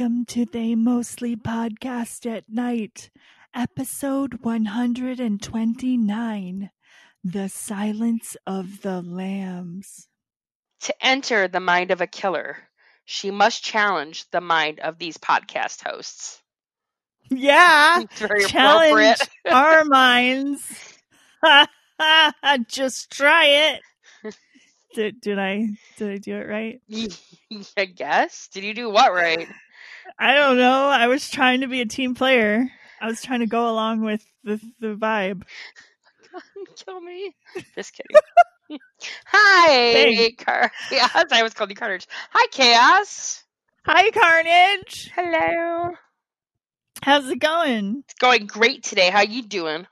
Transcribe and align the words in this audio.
Welcome 0.00 0.24
to 0.28 0.46
They 0.46 0.74
Mostly 0.74 1.36
Podcast 1.36 2.24
at 2.24 2.44
Night, 2.48 3.10
episode 3.54 4.38
129 4.40 6.70
The 7.22 7.48
Silence 7.50 8.34
of 8.46 8.80
the 8.80 9.02
Lambs. 9.02 10.08
To 10.84 10.94
enter 11.04 11.48
the 11.48 11.60
mind 11.60 11.90
of 11.90 12.00
a 12.00 12.06
killer, 12.06 12.56
she 13.04 13.30
must 13.30 13.62
challenge 13.62 14.24
the 14.30 14.40
mind 14.40 14.80
of 14.80 14.96
these 14.96 15.18
podcast 15.18 15.86
hosts. 15.86 16.40
Yeah, 17.28 18.04
challenge 18.48 19.18
our 19.52 19.84
minds. 19.88 20.96
Just 22.68 23.10
try 23.10 23.76
it. 24.24 24.34
Did, 24.94 25.20
did 25.20 25.38
I 25.38 25.68
did 25.98 26.10
I 26.10 26.16
do 26.16 26.36
it 26.36 26.48
right? 26.48 26.80
I 27.76 27.84
guess. 27.84 28.48
Did 28.50 28.64
you 28.64 28.72
do 28.72 28.88
what 28.88 29.12
right? 29.12 29.46
I 30.18 30.34
don't 30.34 30.56
know. 30.58 30.88
I 30.88 31.06
was 31.06 31.30
trying 31.30 31.60
to 31.60 31.66
be 31.68 31.80
a 31.80 31.86
team 31.86 32.14
player. 32.14 32.70
I 33.00 33.06
was 33.06 33.22
trying 33.22 33.40
to 33.40 33.46
go 33.46 33.70
along 33.70 34.00
with 34.02 34.24
the 34.44 34.60
the 34.80 34.94
vibe. 34.94 35.42
Kill 36.84 37.00
me. 37.00 37.34
Just 37.74 37.94
kidding. 37.94 38.80
Hi. 39.26 40.30
Car- 40.38 40.70
Chaos. 40.88 41.24
I 41.32 41.42
was 41.42 41.54
called 41.54 41.70
you 41.70 41.76
Carnage. 41.76 42.06
Hi, 42.30 42.46
Chaos. 42.52 43.42
Hi, 43.86 44.10
Carnage. 44.10 45.10
Hello. 45.14 45.92
How's 47.02 47.28
it 47.30 47.38
going? 47.40 48.04
It's 48.04 48.14
going 48.14 48.46
great 48.46 48.84
today. 48.84 49.10
How 49.10 49.22
you 49.22 49.42
doing? 49.42 49.86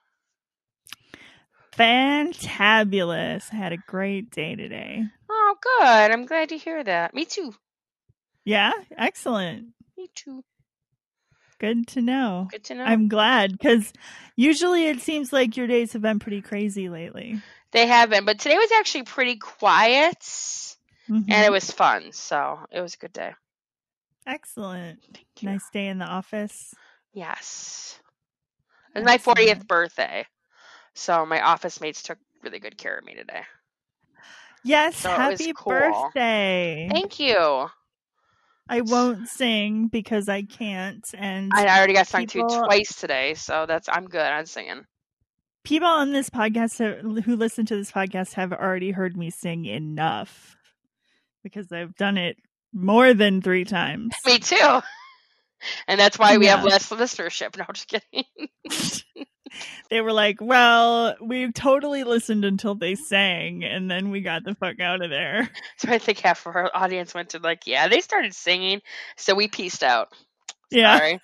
Fantabulous. 1.72 3.52
I 3.52 3.56
had 3.56 3.72
a 3.72 3.78
great 3.78 4.30
day 4.30 4.54
today. 4.56 5.04
Oh, 5.30 5.56
good. 5.62 6.10
I'm 6.12 6.26
glad 6.26 6.50
to 6.50 6.58
hear 6.58 6.82
that. 6.84 7.14
Me 7.14 7.24
too. 7.24 7.54
Yeah, 8.44 8.72
excellent. 8.96 9.68
Me 9.98 10.08
too. 10.14 10.44
Good 11.58 11.88
to 11.88 12.00
know. 12.00 12.46
Good 12.52 12.62
to 12.66 12.76
know. 12.76 12.84
I'm 12.84 13.08
glad 13.08 13.50
because 13.50 13.92
usually 14.36 14.86
it 14.86 15.00
seems 15.00 15.32
like 15.32 15.56
your 15.56 15.66
days 15.66 15.92
have 15.92 16.02
been 16.02 16.20
pretty 16.20 16.40
crazy 16.40 16.88
lately. 16.88 17.40
They 17.72 17.88
haven't, 17.88 18.24
but 18.24 18.38
today 18.38 18.56
was 18.56 18.70
actually 18.70 19.02
pretty 19.02 19.36
quiet, 19.36 20.20
Mhm. 20.20 21.24
and 21.28 21.44
it 21.44 21.50
was 21.50 21.68
fun. 21.72 22.12
So 22.12 22.64
it 22.70 22.80
was 22.80 22.94
a 22.94 22.98
good 22.98 23.12
day. 23.12 23.34
Excellent. 24.24 25.02
Thank 25.12 25.26
you. 25.42 25.50
Nice 25.50 25.68
day 25.70 25.88
in 25.88 25.98
the 25.98 26.04
office. 26.06 26.74
Yes. 27.12 27.98
It 28.94 29.00
was 29.00 29.04
my 29.04 29.18
40th 29.18 29.66
birthday. 29.66 30.26
So 30.94 31.26
my 31.26 31.40
office 31.40 31.80
mates 31.80 32.04
took 32.04 32.18
really 32.42 32.60
good 32.60 32.78
care 32.78 32.96
of 32.98 33.04
me 33.04 33.16
today. 33.16 33.42
Yes, 34.62 34.96
So 34.96 35.10
happy 35.10 35.52
cool. 35.56 35.72
birthday. 35.74 36.88
Thank 36.88 37.18
you. 37.18 37.68
I 38.68 38.82
won't 38.82 39.28
sing 39.28 39.88
because 39.88 40.28
I 40.28 40.42
can't 40.42 41.04
and 41.16 41.50
I 41.54 41.76
already 41.78 41.94
got 41.94 42.06
sung 42.06 42.26
People- 42.26 42.48
to 42.50 42.58
twice 42.66 42.94
today, 42.96 43.34
so 43.34 43.66
that's 43.66 43.88
I'm 43.90 44.06
good 44.06 44.20
on 44.30 44.46
singing. 44.46 44.84
people 45.64 45.88
on 45.88 46.12
this 46.12 46.30
podcast 46.30 46.78
have- 46.78 47.24
who 47.24 47.36
listen 47.36 47.66
to 47.66 47.76
this 47.76 47.92
podcast 47.92 48.34
have 48.34 48.52
already 48.52 48.90
heard 48.90 49.16
me 49.16 49.30
sing 49.30 49.64
enough 49.66 50.56
because 51.42 51.70
I've 51.72 51.94
done 51.96 52.16
it 52.18 52.36
more 52.72 53.14
than 53.14 53.40
three 53.42 53.64
times. 53.64 54.12
Me 54.26 54.38
too. 54.38 54.80
And 55.86 55.98
that's 55.98 56.18
why 56.18 56.38
we 56.38 56.46
have 56.46 56.64
less 56.64 56.90
listenership. 56.90 57.56
No, 57.56 57.64
just 57.72 57.88
kidding. 57.88 58.24
they 59.90 60.00
were 60.00 60.12
like, 60.12 60.36
"Well, 60.40 61.16
we 61.20 61.50
totally 61.52 62.04
listened 62.04 62.44
until 62.44 62.74
they 62.74 62.94
sang, 62.94 63.64
and 63.64 63.90
then 63.90 64.10
we 64.10 64.20
got 64.20 64.44
the 64.44 64.54
fuck 64.54 64.80
out 64.80 65.02
of 65.02 65.10
there." 65.10 65.48
So 65.78 65.90
I 65.90 65.98
think 65.98 66.18
half 66.18 66.46
of 66.46 66.56
our 66.56 66.70
audience 66.74 67.14
went 67.14 67.30
to 67.30 67.38
like, 67.38 67.66
yeah, 67.66 67.88
they 67.88 68.00
started 68.00 68.34
singing, 68.34 68.82
so 69.16 69.34
we 69.34 69.48
pieced 69.48 69.82
out. 69.82 70.08
Yeah, 70.70 70.98
Sorry. 70.98 71.20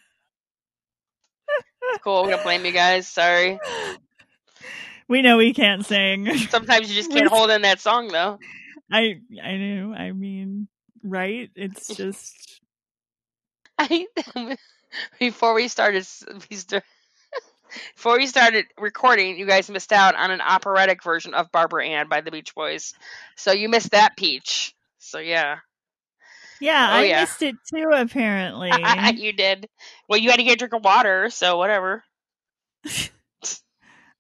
cool. 2.03 2.25
We 2.25 2.31
don't 2.31 2.43
blame 2.43 2.65
you 2.65 2.73
guys. 2.73 3.09
Sorry. 3.09 3.59
we 5.09 5.23
know 5.23 5.37
we 5.37 5.53
can't 5.53 5.85
sing. 5.85 6.37
Sometimes 6.49 6.89
you 6.89 6.95
just 6.95 7.11
can't 7.13 7.29
hold 7.29 7.51
in 7.51 7.63
that 7.63 7.81
song 7.81 8.09
though. 8.09 8.39
I 8.91 9.21
I 9.43 9.57
know. 9.57 9.93
I 9.93 10.13
mean, 10.13 10.69
right? 11.03 11.51
It's 11.55 11.95
just 11.95 12.61
I 13.79 14.07
before 15.19 15.55
we 15.55 15.69
started 15.69 16.07
we 16.51 16.57
st- 16.57 16.83
before 17.97 18.17
we 18.17 18.27
started 18.27 18.67
recording, 18.79 19.37
you 19.37 19.47
guys 19.47 19.69
missed 19.69 19.93
out 19.93 20.15
on 20.15 20.31
an 20.31 20.41
operatic 20.41 21.03
version 21.03 21.35
of 21.35 21.51
Barbara 21.51 21.87
Ann 21.87 22.09
by 22.09 22.21
the 22.21 22.31
Beach 22.31 22.55
Boys. 22.55 22.95
So 23.37 23.53
you 23.53 23.69
missed 23.69 23.91
that 23.91 24.17
peach. 24.17 24.75
So 24.99 25.19
yeah, 25.19 25.59
yeah. 26.61 26.89
Oh, 26.93 26.97
I 26.97 27.05
yeah. 27.05 27.21
missed 27.21 27.43
it 27.43 27.57
too. 27.73 27.91
Apparently, 27.93 28.71
you 29.17 29.33
did. 29.33 29.69
Well, 30.09 30.19
you 30.19 30.31
had 30.31 30.39
to 30.39 30.45
get 30.45 30.55
a 30.55 30.57
drink 30.57 30.75
of 30.75 30.85
water, 30.85 31.31
so 31.31 31.59
whatever. 31.59 32.05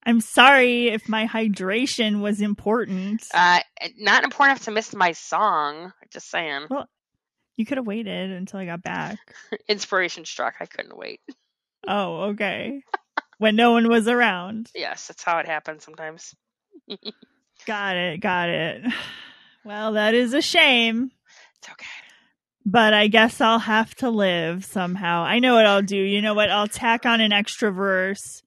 I'm 0.06 0.20
sorry 0.20 0.88
if 0.88 1.08
my 1.08 1.26
hydration 1.26 2.20
was 2.20 2.42
important. 2.42 3.22
Uh, 3.32 3.60
not 3.98 4.24
important 4.24 4.56
enough 4.56 4.64
to 4.64 4.70
miss 4.70 4.94
my 4.94 5.12
song. 5.12 5.92
Just 6.10 6.30
saying. 6.30 6.66
You 7.56 7.64
could 7.66 7.78
have 7.78 7.86
waited 7.86 8.30
until 8.30 8.60
I 8.60 8.66
got 8.66 8.82
back. 8.82 9.18
Inspiration 9.68 10.24
struck. 10.24 10.54
I 10.60 10.66
couldn't 10.66 10.96
wait. 10.96 11.20
Oh, 11.86 12.22
okay. 12.30 12.82
when 13.38 13.56
no 13.56 13.72
one 13.72 13.88
was 13.88 14.08
around. 14.08 14.70
Yes, 14.74 15.06
that's 15.08 15.22
how 15.22 15.38
it 15.38 15.46
happens 15.46 15.84
sometimes. 15.84 16.34
Got 17.66 17.96
it. 17.96 18.20
Got 18.20 18.48
it. 18.50 18.82
Well, 19.66 19.92
that 19.94 20.12
is 20.12 20.34
a 20.34 20.42
shame. 20.42 21.10
It's 21.56 21.70
okay. 21.70 21.86
but 22.66 22.92
I 22.92 23.06
guess 23.06 23.40
I'll 23.40 23.58
have 23.60 23.94
to 23.94 24.10
live 24.10 24.62
somehow. 24.62 25.22
I 25.22 25.38
know 25.38 25.54
what 25.54 25.64
I'll 25.64 25.80
do. 25.80 25.96
You 25.96 26.20
know 26.20 26.34
what? 26.34 26.50
I'll 26.50 26.68
tack 26.68 27.06
on 27.06 27.22
an 27.22 27.32
extra 27.32 27.70
verse 27.72 28.42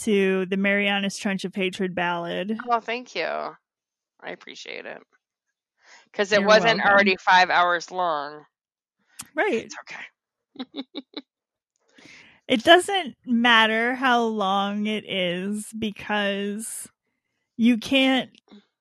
to 0.00 0.44
the 0.44 0.58
Marianas 0.58 1.16
Trench 1.16 1.46
of 1.46 1.54
Hatred 1.54 1.94
ballad. 1.94 2.58
Well, 2.66 2.82
thank 2.82 3.14
you. 3.14 3.24
I 3.24 4.30
appreciate 4.30 4.84
it. 4.84 4.98
Because 6.10 6.32
it 6.32 6.40
You're 6.40 6.48
wasn't 6.48 6.78
welcome. 6.78 6.90
already 6.90 7.16
five 7.16 7.50
hours 7.50 7.90
long. 7.90 8.44
Right. 9.34 9.64
It's 9.66 9.76
okay. 9.80 10.82
It 12.48 12.64
doesn't 12.64 13.14
matter 13.26 13.94
how 13.94 14.22
long 14.24 14.86
it 14.86 15.04
is 15.08 15.66
because 15.78 16.88
you 17.58 17.76
can't 17.76 18.30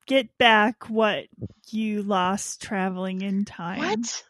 get 0.07 0.37
back 0.37 0.89
what 0.89 1.25
you 1.69 2.01
lost 2.01 2.61
traveling 2.61 3.21
in 3.21 3.43
time. 3.43 3.79
What? 3.79 4.23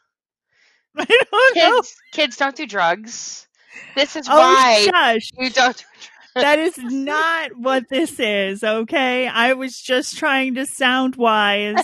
I 0.98 1.06
don't 1.06 1.56
know. 1.56 1.76
Kids, 1.76 1.96
kids 2.14 2.38
don't 2.38 2.56
do 2.56 2.66
drugs. 2.66 3.48
This 3.96 4.16
is 4.16 4.28
Oh, 4.28 4.36
why 4.38 4.80
you 4.84 4.92
don't. 4.92 5.24
do 5.40 5.50
drugs. 5.52 5.86
that 6.34 6.58
is 6.58 6.76
not 6.80 7.52
what 7.56 7.90
this 7.90 8.20
is, 8.20 8.64
okay? 8.64 9.28
I 9.28 9.54
was 9.54 9.80
just 9.80 10.18
trying 10.18 10.56
to 10.56 10.66
sound 10.66 11.16
wise. 11.16 11.76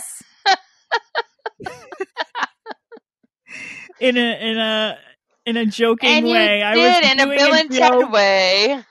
In 4.00 4.16
a 4.18 4.50
in 4.50 4.58
a 4.58 4.98
in 5.46 5.56
a 5.58 5.66
joking 5.66 6.22
and 6.22 6.26
way. 6.28 6.62
I 6.62 6.76
did 6.76 6.78
was 6.78 7.04
in 7.04 7.20
a 7.20 7.26
Bill 7.28 7.54
and. 7.54 7.70
Ted 7.72 8.02
way. 8.02 8.82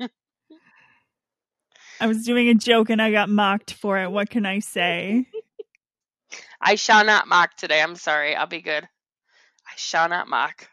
I 2.00 2.06
was 2.08 2.24
doing 2.24 2.48
a 2.50 2.54
joke 2.54 2.90
and 2.90 3.02
I 3.02 3.10
got 3.12 3.28
mocked 3.30 3.72
for 3.74 3.98
it. 3.98 4.10
What 4.10 4.30
can 4.30 4.46
I 4.46 4.60
say? 4.60 5.26
I 6.60 6.76
shall 6.76 7.04
not 7.04 7.28
mock 7.28 7.56
today. 7.56 7.82
I'm 7.82 7.96
sorry. 7.96 8.36
I'll 8.36 8.46
be 8.46 8.62
good. 8.62 8.84
I 9.66 9.72
shall 9.76 10.08
not 10.08 10.28
mock 10.28 10.68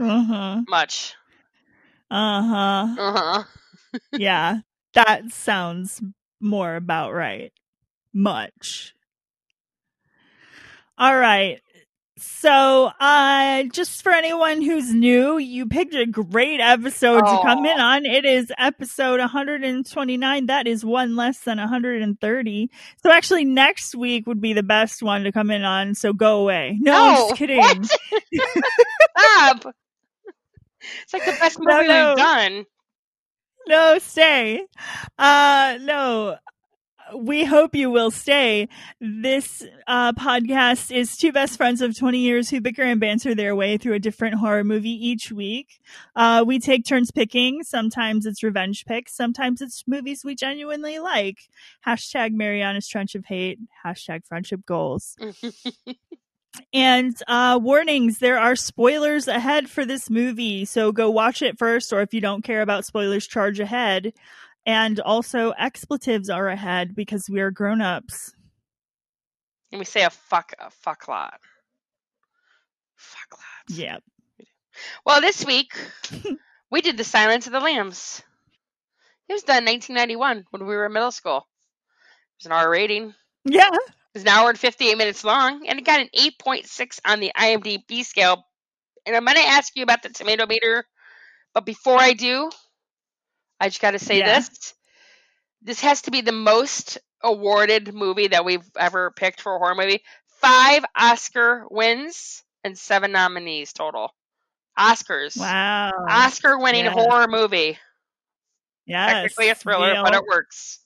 Uh-huh. 0.00 0.62
much. 0.68 1.14
Uh-huh. 2.10 2.96
Uh 2.96 3.12
huh. 3.16 3.44
Yeah. 4.16 4.60
That 4.94 5.30
sounds 5.32 6.02
more 6.40 6.76
about 6.76 7.14
right. 7.14 7.52
Much. 8.14 8.94
All 10.98 11.16
right. 11.16 11.60
So, 12.18 12.90
uh, 13.00 13.64
just 13.72 14.02
for 14.02 14.12
anyone 14.12 14.62
who's 14.62 14.92
new, 14.94 15.38
you 15.38 15.66
picked 15.66 15.94
a 15.94 16.06
great 16.06 16.60
episode 16.60 17.20
to 17.20 17.40
come 17.42 17.64
in 17.64 17.80
on. 17.80 18.06
It 18.06 18.24
is 18.24 18.52
episode 18.58 19.18
129. 19.18 20.46
That 20.46 20.68
is 20.68 20.84
one 20.84 21.16
less 21.16 21.40
than 21.40 21.58
130. 21.58 22.70
So, 23.02 23.10
actually, 23.10 23.44
next 23.44 23.94
week 23.96 24.26
would 24.28 24.40
be 24.40 24.52
the 24.52 24.62
best 24.62 25.02
one 25.02 25.24
to 25.24 25.32
come 25.32 25.50
in 25.50 25.62
on. 25.64 25.94
So, 25.94 26.12
go 26.12 26.42
away. 26.42 26.78
No, 26.80 26.94
I'm 26.94 27.16
just 27.28 27.36
kidding. 27.36 27.84
Stop. 29.18 29.74
It's 31.02 31.12
like 31.12 31.24
the 31.24 31.32
best 31.40 31.58
No, 31.60 31.76
movie 31.78 31.88
no. 31.88 32.08
we've 32.10 32.16
done. 32.18 32.64
No, 33.68 33.98
stay. 33.98 34.62
Uh, 35.18 35.78
no. 35.80 36.36
We 37.14 37.44
hope 37.44 37.74
you 37.74 37.90
will 37.90 38.10
stay. 38.10 38.68
This 39.00 39.62
uh, 39.86 40.12
podcast 40.12 40.94
is 40.94 41.16
two 41.16 41.32
best 41.32 41.56
friends 41.56 41.80
of 41.80 41.96
20 41.96 42.18
years 42.18 42.48
who 42.48 42.60
bicker 42.60 42.82
and 42.82 43.00
banter 43.00 43.34
their 43.34 43.54
way 43.54 43.76
through 43.76 43.94
a 43.94 43.98
different 43.98 44.36
horror 44.36 44.64
movie 44.64 44.90
each 44.90 45.30
week. 45.30 45.80
Uh, 46.16 46.44
we 46.46 46.58
take 46.58 46.84
turns 46.84 47.10
picking. 47.10 47.62
Sometimes 47.64 48.26
it's 48.26 48.42
revenge 48.42 48.84
picks. 48.84 49.14
Sometimes 49.14 49.60
it's 49.60 49.84
movies 49.86 50.24
we 50.24 50.34
genuinely 50.34 50.98
like. 50.98 51.38
Hashtag 51.86 52.32
Mariana's 52.32 52.88
Trench 52.88 53.14
of 53.14 53.26
Hate. 53.26 53.58
Hashtag 53.84 54.26
Friendship 54.26 54.64
Goals. 54.66 55.16
And 56.74 57.16
uh, 57.26 57.58
warnings 57.62 58.18
there 58.18 58.38
are 58.38 58.56
spoilers 58.56 59.28
ahead 59.28 59.70
for 59.70 59.84
this 59.84 60.10
movie. 60.10 60.64
So 60.64 60.92
go 60.92 61.10
watch 61.10 61.42
it 61.42 61.58
first, 61.58 61.92
or 61.92 62.02
if 62.02 62.12
you 62.12 62.20
don't 62.20 62.42
care 62.42 62.62
about 62.62 62.84
spoilers, 62.84 63.26
charge 63.26 63.60
ahead. 63.60 64.12
And 64.64 65.00
also, 65.00 65.52
expletives 65.58 66.30
are 66.30 66.48
ahead 66.48 66.94
because 66.94 67.28
we 67.28 67.40
are 67.40 67.50
grown 67.50 67.80
ups. 67.80 68.32
And 69.72 69.78
we 69.78 69.84
say 69.84 70.04
a 70.04 70.10
fuck 70.10 70.52
a 70.58 70.70
fuck 70.70 71.08
lot. 71.08 71.40
Fuck 72.94 73.32
lots. 73.32 73.78
Yeah. 73.78 73.98
Well, 75.04 75.20
this 75.20 75.44
week 75.44 75.74
we 76.70 76.80
did 76.80 76.96
the 76.96 77.04
Silence 77.04 77.46
of 77.46 77.52
the 77.52 77.60
Lambs. 77.60 78.22
It 79.28 79.32
was 79.32 79.42
done 79.42 79.58
in 79.58 79.72
1991 79.72 80.44
when 80.50 80.66
we 80.66 80.76
were 80.76 80.86
in 80.86 80.92
middle 80.92 81.10
school. 81.10 81.38
It 81.38 82.44
was 82.44 82.46
an 82.46 82.52
R 82.52 82.70
rating. 82.70 83.14
Yeah. 83.44 83.70
It 83.72 84.18
was 84.18 84.22
an 84.22 84.28
hour 84.28 84.50
and 84.50 84.58
58 84.58 84.98
minutes 84.98 85.24
long, 85.24 85.66
and 85.66 85.78
it 85.78 85.86
got 85.86 86.00
an 86.00 86.10
8.6 86.14 87.00
on 87.06 87.20
the 87.20 87.32
IMDb 87.36 88.04
scale. 88.04 88.44
And 89.06 89.16
I'm 89.16 89.24
going 89.24 89.36
to 89.36 89.42
ask 89.42 89.74
you 89.74 89.82
about 89.82 90.02
the 90.02 90.10
tomato 90.10 90.46
meter, 90.46 90.84
but 91.54 91.64
before 91.64 91.98
I 91.98 92.12
do, 92.12 92.50
I 93.62 93.68
just 93.68 93.80
got 93.80 93.92
to 93.92 93.98
say 94.00 94.18
Yeah. 94.18 94.40
this. 94.40 94.74
This 95.62 95.80
has 95.82 96.02
to 96.02 96.10
be 96.10 96.20
the 96.20 96.32
most 96.32 96.98
awarded 97.22 97.94
movie 97.94 98.26
that 98.26 98.44
we've 98.44 98.68
ever 98.76 99.12
picked 99.12 99.40
for 99.40 99.54
a 99.54 99.58
horror 99.58 99.76
movie. 99.76 100.02
Five 100.40 100.84
Oscar 100.96 101.64
wins 101.70 102.42
and 102.64 102.76
seven 102.76 103.12
nominees 103.12 103.72
total. 103.72 104.12
Oscars. 104.76 105.36
Wow. 105.38 105.92
Oscar 106.10 106.58
winning 106.58 106.86
Yeah. 106.86 106.90
horror 106.90 107.28
movie. 107.28 107.78
yes. 108.84 109.12
Technically 109.12 109.48
a 109.50 109.54
thriller, 109.54 109.88
You 109.90 109.94
know, 109.94 110.02
but 110.02 110.14
it 110.14 110.24
works. 110.26 110.80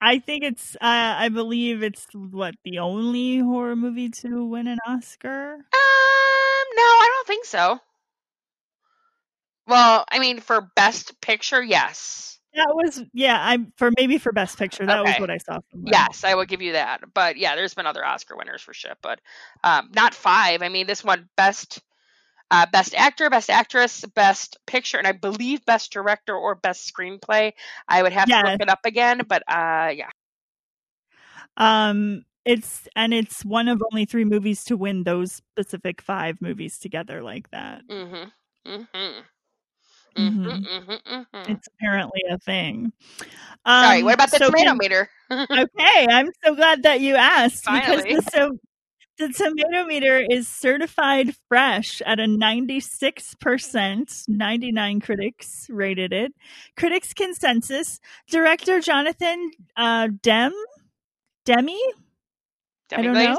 I 0.00 0.18
think 0.18 0.42
it's, 0.42 0.74
uh, 0.74 0.78
I 0.82 1.28
believe 1.28 1.84
it's 1.84 2.08
what, 2.12 2.56
the 2.64 2.80
only 2.80 3.38
horror 3.38 3.76
movie 3.76 4.08
to 4.08 4.44
win 4.44 4.66
an 4.66 4.78
Oscar? 4.84 5.52
Um, 5.54 5.60
no, 6.74 6.82
I 6.82 7.08
don't 7.14 7.26
think 7.28 7.44
so. 7.44 7.78
Well, 9.66 10.04
I 10.10 10.18
mean, 10.18 10.40
for 10.40 10.70
best 10.76 11.20
picture, 11.20 11.62
yes. 11.62 12.38
That 12.54 12.72
was, 12.74 13.02
yeah, 13.14 13.38
I'm 13.40 13.72
for 13.76 13.90
maybe 13.96 14.18
for 14.18 14.32
Best 14.32 14.58
Picture. 14.58 14.84
That 14.84 15.04
was 15.04 15.18
what 15.18 15.30
I 15.30 15.38
saw 15.38 15.58
from. 15.70 15.84
Yes, 15.86 16.22
I 16.22 16.34
will 16.34 16.44
give 16.44 16.60
you 16.60 16.72
that. 16.72 17.00
But 17.14 17.38
yeah, 17.38 17.56
there's 17.56 17.74
been 17.74 17.86
other 17.86 18.04
Oscar 18.04 18.36
winners 18.36 18.60
for 18.60 18.74
shit, 18.74 18.98
but 19.02 19.20
um, 19.64 19.90
not 19.94 20.14
five. 20.14 20.62
I 20.62 20.68
mean, 20.68 20.86
this 20.86 21.02
one 21.02 21.28
best 21.36 21.80
uh, 22.50 22.66
best 22.70 22.94
actor, 22.94 23.30
best 23.30 23.48
actress, 23.48 24.04
best 24.14 24.58
picture, 24.66 24.98
and 24.98 25.06
I 25.06 25.12
believe 25.12 25.64
best 25.64 25.92
director 25.92 26.36
or 26.36 26.54
best 26.54 26.92
screenplay. 26.92 27.52
I 27.88 28.02
would 28.02 28.12
have 28.12 28.28
to 28.28 28.42
look 28.42 28.60
it 28.60 28.68
up 28.68 28.80
again, 28.84 29.22
but 29.26 29.42
uh, 29.48 29.88
yeah, 29.94 30.10
Um, 31.56 32.24
it's 32.44 32.88
and 32.96 33.14
it's 33.14 33.44
one 33.44 33.68
of 33.68 33.82
only 33.92 34.04
three 34.04 34.24
movies 34.24 34.64
to 34.64 34.76
win 34.76 35.04
those 35.04 35.32
specific 35.32 36.02
five 36.02 36.40
movies 36.40 36.78
together 36.78 37.22
like 37.22 37.50
that. 37.50 37.82
mm-hmm, 37.88 38.70
mm-hmm, 38.70 38.96
Mhm. 38.96 39.22
Mm-hmm, 40.16 40.46
mm-hmm, 40.48 41.12
mm-hmm. 41.14 41.52
It's 41.52 41.68
apparently 41.68 42.22
a 42.30 42.38
thing. 42.38 42.92
Sorry, 43.66 43.98
Um, 43.98 44.04
what 44.04 44.14
about 44.14 44.30
the 44.30 44.38
so 44.38 44.46
tomato 44.50 44.70
can- 44.70 44.78
meter? 44.78 45.10
okay, 45.30 46.06
I'm 46.10 46.30
so 46.44 46.54
glad 46.54 46.82
that 46.82 47.00
you 47.00 47.16
asked 47.16 47.64
Finally. 47.64 48.02
because 48.02 48.24
the, 48.24 48.30
so, 48.30 48.58
the 49.18 49.28
tomato 49.32 49.84
meter 49.86 50.18
is 50.18 50.48
certified 50.48 51.34
fresh 51.48 52.02
at 52.02 52.18
a 52.18 52.24
96%. 52.24 54.28
99 54.28 55.00
critics 55.00 55.66
rated 55.70 56.12
it. 56.12 56.32
Critics 56.76 57.14
consensus. 57.14 58.00
Director 58.28 58.80
Jonathan 58.80 59.50
uh, 59.76 60.08
Dem 60.22 60.52
Demi. 61.44 61.80
I 62.94 63.02
don't 63.02 63.14
know. 63.14 63.38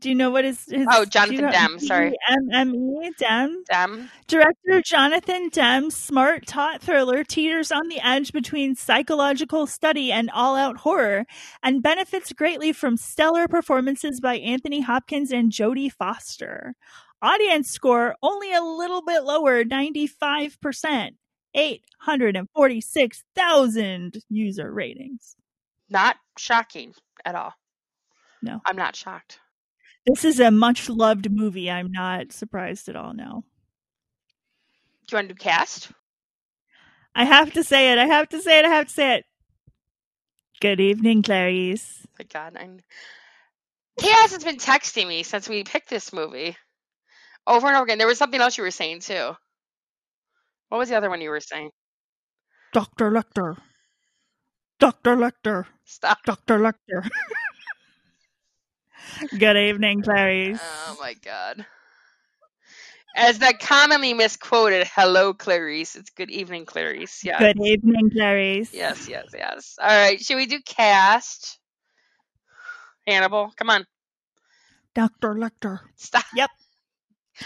Do 0.00 0.08
you 0.08 0.14
know 0.14 0.30
what 0.30 0.44
his, 0.44 0.64
his 0.64 0.86
Oh, 0.90 1.04
Jonathan 1.04 1.34
you 1.36 1.42
know- 1.42 1.50
Demme, 1.50 1.78
sorry. 1.78 2.10
D-E-M-M-E, 2.10 3.10
Dem. 3.18 3.62
Dem. 3.70 4.10
Director 4.26 4.80
Jonathan 4.84 5.48
Demme's 5.50 5.94
smart, 5.96 6.46
taut 6.46 6.80
thriller 6.80 7.22
teeters 7.22 7.70
on 7.70 7.88
the 7.88 8.00
edge 8.04 8.32
between 8.32 8.74
psychological 8.74 9.66
study 9.66 10.10
and 10.10 10.30
all 10.30 10.56
out 10.56 10.78
horror 10.78 11.26
and 11.62 11.82
benefits 11.82 12.32
greatly 12.32 12.72
from 12.72 12.96
stellar 12.96 13.46
performances 13.46 14.20
by 14.20 14.36
Anthony 14.38 14.80
Hopkins 14.80 15.30
and 15.30 15.52
Jodie 15.52 15.92
Foster. 15.92 16.74
Audience 17.22 17.70
score 17.70 18.16
only 18.22 18.52
a 18.52 18.62
little 18.62 19.02
bit 19.02 19.24
lower, 19.24 19.62
95%. 19.64 21.10
846,000 21.52 24.22
user 24.28 24.72
ratings. 24.72 25.34
Not 25.88 26.16
shocking 26.38 26.94
at 27.24 27.34
all. 27.34 27.54
No. 28.42 28.60
I'm 28.64 28.76
not 28.76 28.94
shocked. 28.96 29.40
This 30.10 30.24
is 30.24 30.40
a 30.40 30.50
much 30.50 30.88
loved 30.88 31.30
movie. 31.30 31.70
I'm 31.70 31.92
not 31.92 32.32
surprised 32.32 32.88
at 32.88 32.96
all 32.96 33.14
now. 33.14 33.44
Do 35.06 35.12
you 35.12 35.16
want 35.18 35.28
to 35.28 35.34
do 35.34 35.38
cast? 35.38 35.92
I 37.14 37.24
have 37.24 37.52
to 37.52 37.62
say 37.62 37.92
it. 37.92 37.98
I 37.98 38.06
have 38.06 38.28
to 38.30 38.42
say 38.42 38.58
it. 38.58 38.64
I 38.64 38.70
have 38.70 38.86
to 38.86 38.92
say 38.92 39.16
it. 39.18 39.24
Good 40.60 40.80
evening, 40.80 41.22
Clarice. 41.22 42.00
Oh 42.06 42.10
my 42.18 42.24
God, 42.24 42.56
I'm... 42.58 42.80
Chaos 44.00 44.32
has 44.32 44.42
been 44.42 44.56
texting 44.56 45.06
me 45.06 45.22
since 45.22 45.48
we 45.48 45.62
picked 45.62 45.88
this 45.88 46.12
movie 46.12 46.56
over 47.46 47.68
and 47.68 47.76
over 47.76 47.84
again. 47.84 47.98
There 47.98 48.08
was 48.08 48.18
something 48.18 48.40
else 48.40 48.58
you 48.58 48.64
were 48.64 48.72
saying 48.72 49.00
too. 49.00 49.36
What 50.70 50.78
was 50.78 50.88
the 50.88 50.96
other 50.96 51.08
one 51.10 51.20
you 51.20 51.30
were 51.30 51.40
saying? 51.40 51.70
Dr. 52.72 53.12
Lecter. 53.12 53.58
Dr. 54.80 55.16
Lecter. 55.16 55.66
Stop. 55.84 56.18
Dr. 56.24 56.58
Lecter. 56.58 57.08
Good 59.38 59.56
evening, 59.56 60.02
Clarice. 60.02 60.60
Oh 60.62 60.96
my 61.00 61.14
God. 61.14 61.66
As 63.16 63.38
the 63.38 63.52
commonly 63.60 64.14
misquoted, 64.14 64.86
"Hello, 64.94 65.34
Clarice." 65.34 65.96
It's 65.96 66.10
good 66.10 66.30
evening, 66.30 66.64
Clarice. 66.64 67.24
Yeah. 67.24 67.38
Good 67.38 67.60
evening, 67.60 68.10
Clarice. 68.10 68.72
Yes, 68.72 69.08
yes, 69.08 69.26
yes. 69.34 69.76
All 69.80 69.88
right. 69.88 70.20
Should 70.20 70.36
we 70.36 70.46
do 70.46 70.60
cast? 70.64 71.58
Hannibal, 73.06 73.52
come 73.56 73.70
on. 73.70 73.84
Dr. 74.94 75.34
Lecter. 75.34 75.80
Stop. 75.96 76.24
Yep. 76.34 76.50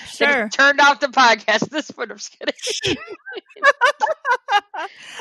Sure. 0.09 0.49
Turned 0.49 0.81
off 0.81 0.99
the 0.99 1.07
podcast. 1.07 1.71
This 1.75 1.89
one, 1.91 2.11
I'm 2.11 2.17
just 2.17 2.37
kidding. 2.37 2.55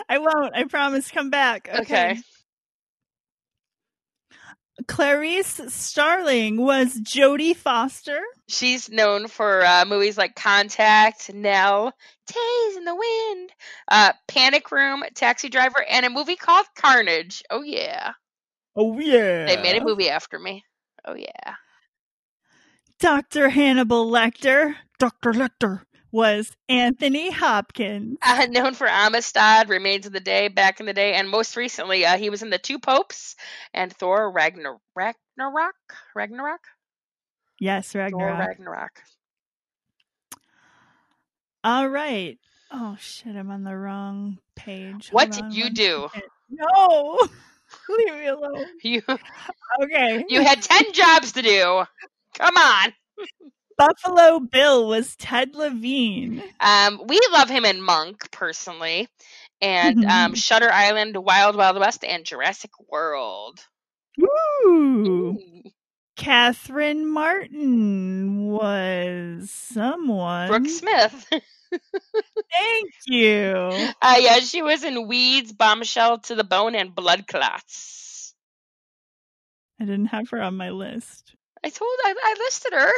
I 0.09 0.17
won't. 0.17 0.55
I 0.55 0.63
promise. 0.63 1.11
Come 1.11 1.29
back. 1.29 1.69
Okay. 1.69 1.81
Okay. 1.81 2.21
Clarice 4.87 5.61
Starling 5.67 6.57
was 6.59 6.99
Jodie 6.99 7.55
Foster. 7.55 8.19
She's 8.47 8.89
known 8.89 9.27
for 9.27 9.63
uh, 9.63 9.85
movies 9.85 10.17
like 10.17 10.35
Contact, 10.35 11.31
Nell, 11.33 11.93
Days 12.27 12.77
in 12.77 12.83
the 12.85 12.95
Wind, 12.95 13.51
uh, 13.89 14.13
Panic 14.27 14.71
Room, 14.71 15.03
Taxi 15.13 15.49
Driver, 15.49 15.85
and 15.89 16.05
a 16.05 16.09
movie 16.09 16.35
called 16.35 16.65
Carnage. 16.75 17.43
Oh 17.51 17.61
yeah, 17.61 18.13
Oh 18.75 18.97
yeah. 18.99 19.45
they 19.45 19.61
made 19.61 19.79
a 19.81 19.85
movie 19.85 20.09
after 20.09 20.39
me. 20.39 20.63
Oh 21.05 21.15
yeah. 21.15 21.55
Dr. 22.99 23.49
Hannibal 23.49 24.09
Lecter. 24.09 24.75
Dr. 24.97 25.33
Lecter 25.33 25.81
was 26.13 26.55
Anthony 26.69 27.31
Hopkins. 27.31 28.17
Uh, 28.21 28.45
known 28.49 28.75
for 28.75 28.87
Amistad, 28.87 29.67
Remains 29.67 30.05
of 30.05 30.13
the 30.13 30.19
Day 30.21 30.47
back 30.47 30.79
in 30.79 30.85
the 30.85 30.93
day, 30.93 31.13
and 31.15 31.27
most 31.29 31.57
recently 31.57 32.05
uh, 32.05 32.17
he 32.17 32.29
was 32.29 32.41
in 32.43 32.49
The 32.51 32.57
Two 32.59 32.79
Popes 32.79 33.35
and 33.73 33.91
Thor 33.91 34.31
Ragnar- 34.31 34.77
Ragnarok. 34.95 35.73
Ragnarok. 36.15 36.61
Yes, 37.59 37.91
Thor 37.91 38.03
Ragnarok. 38.03 38.39
Ragnarok. 38.47 39.01
All 41.63 41.87
right. 41.87 42.37
Oh 42.71 42.95
shit, 42.99 43.35
I'm 43.35 43.49
on 43.51 43.63
the 43.63 43.75
wrong 43.75 44.37
page. 44.55 45.09
What 45.11 45.33
Hold 45.33 45.35
did 45.35 45.43
on 45.45 45.51
you 45.51 45.69
do? 45.71 46.09
second. 46.13 46.29
No. 46.49 47.19
Leave 47.89 48.13
me 48.13 48.27
alone. 48.27 48.65
You 48.83 49.01
Okay. 49.81 50.25
you 50.29 50.43
had 50.43 50.61
ten 50.61 50.93
jobs 50.93 51.31
to 51.33 51.41
do. 51.41 51.83
Come 52.37 52.55
on. 52.57 52.93
Buffalo 53.77 54.39
Bill 54.39 54.87
was 54.87 55.15
Ted 55.15 55.55
Levine. 55.55 56.43
Um, 56.59 57.01
we 57.07 57.19
love 57.31 57.49
him 57.49 57.65
in 57.65 57.81
Monk 57.81 58.31
personally, 58.31 59.07
and 59.61 60.05
um, 60.05 60.35
Shutter 60.35 60.71
Island, 60.71 61.17
Wild 61.17 61.55
Wild 61.55 61.79
West, 61.79 62.03
and 62.03 62.25
Jurassic 62.25 62.71
World. 62.89 63.59
Ooh. 64.21 64.29
Ooh. 64.65 65.39
Catherine 66.15 67.07
Martin 67.07 68.47
was 68.47 69.49
someone. 69.49 70.47
Brooke 70.47 70.67
Smith. 70.67 71.27
Thank 71.31 72.91
you. 73.07 73.33
uh, 74.01 74.15
yeah, 74.19 74.39
she 74.39 74.61
was 74.61 74.83
in 74.83 75.07
Weeds, 75.07 75.51
Bombshell 75.51 76.19
to 76.19 76.35
the 76.35 76.43
Bone, 76.43 76.75
and 76.75 76.93
Blood 76.93 77.27
Clots. 77.27 78.35
I 79.79 79.85
didn't 79.85 80.07
have 80.07 80.29
her 80.29 80.41
on 80.41 80.55
my 80.55 80.69
list. 80.69 81.35
I 81.63 81.69
told 81.69 81.91
I, 82.03 82.13
I 82.23 82.35
listed 82.39 82.73
her. 82.73 82.91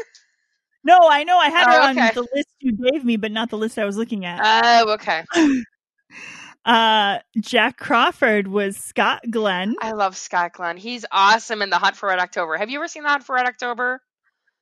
No, 0.86 1.00
I 1.10 1.24
know 1.24 1.38
I 1.38 1.50
had 1.50 1.66
her 1.66 1.80
Oh, 1.80 1.88
on 1.88 1.96
the 1.96 2.28
list 2.34 2.48
you 2.60 2.72
gave 2.92 3.04
me, 3.04 3.18
but 3.18 3.32
not 3.32 3.50
the 3.50 3.58
list 3.58 3.78
I 3.78 3.86
was 3.86 3.98
looking 3.98 4.24
at. 4.24 4.40
Oh, 4.44 4.94
okay. 4.94 5.24
Uh, 6.66 7.20
Jack 7.40 7.78
Crawford 7.78 8.48
was 8.48 8.76
Scott 8.76 9.22
Glenn. 9.30 9.76
I 9.82 9.92
love 9.92 10.18
Scott 10.18 10.54
Glenn. 10.54 10.78
He's 10.78 11.06
awesome 11.12 11.62
in 11.62 11.70
The 11.70 11.78
Hunt 11.78 11.96
for 11.96 12.10
Red 12.10 12.18
October. 12.18 12.58
Have 12.58 12.72
you 12.72 12.80
ever 12.80 12.88
seen 12.88 13.04
The 13.04 13.10
Hunt 13.10 13.24
for 13.24 13.36
Red 13.36 13.46
October? 13.46 14.02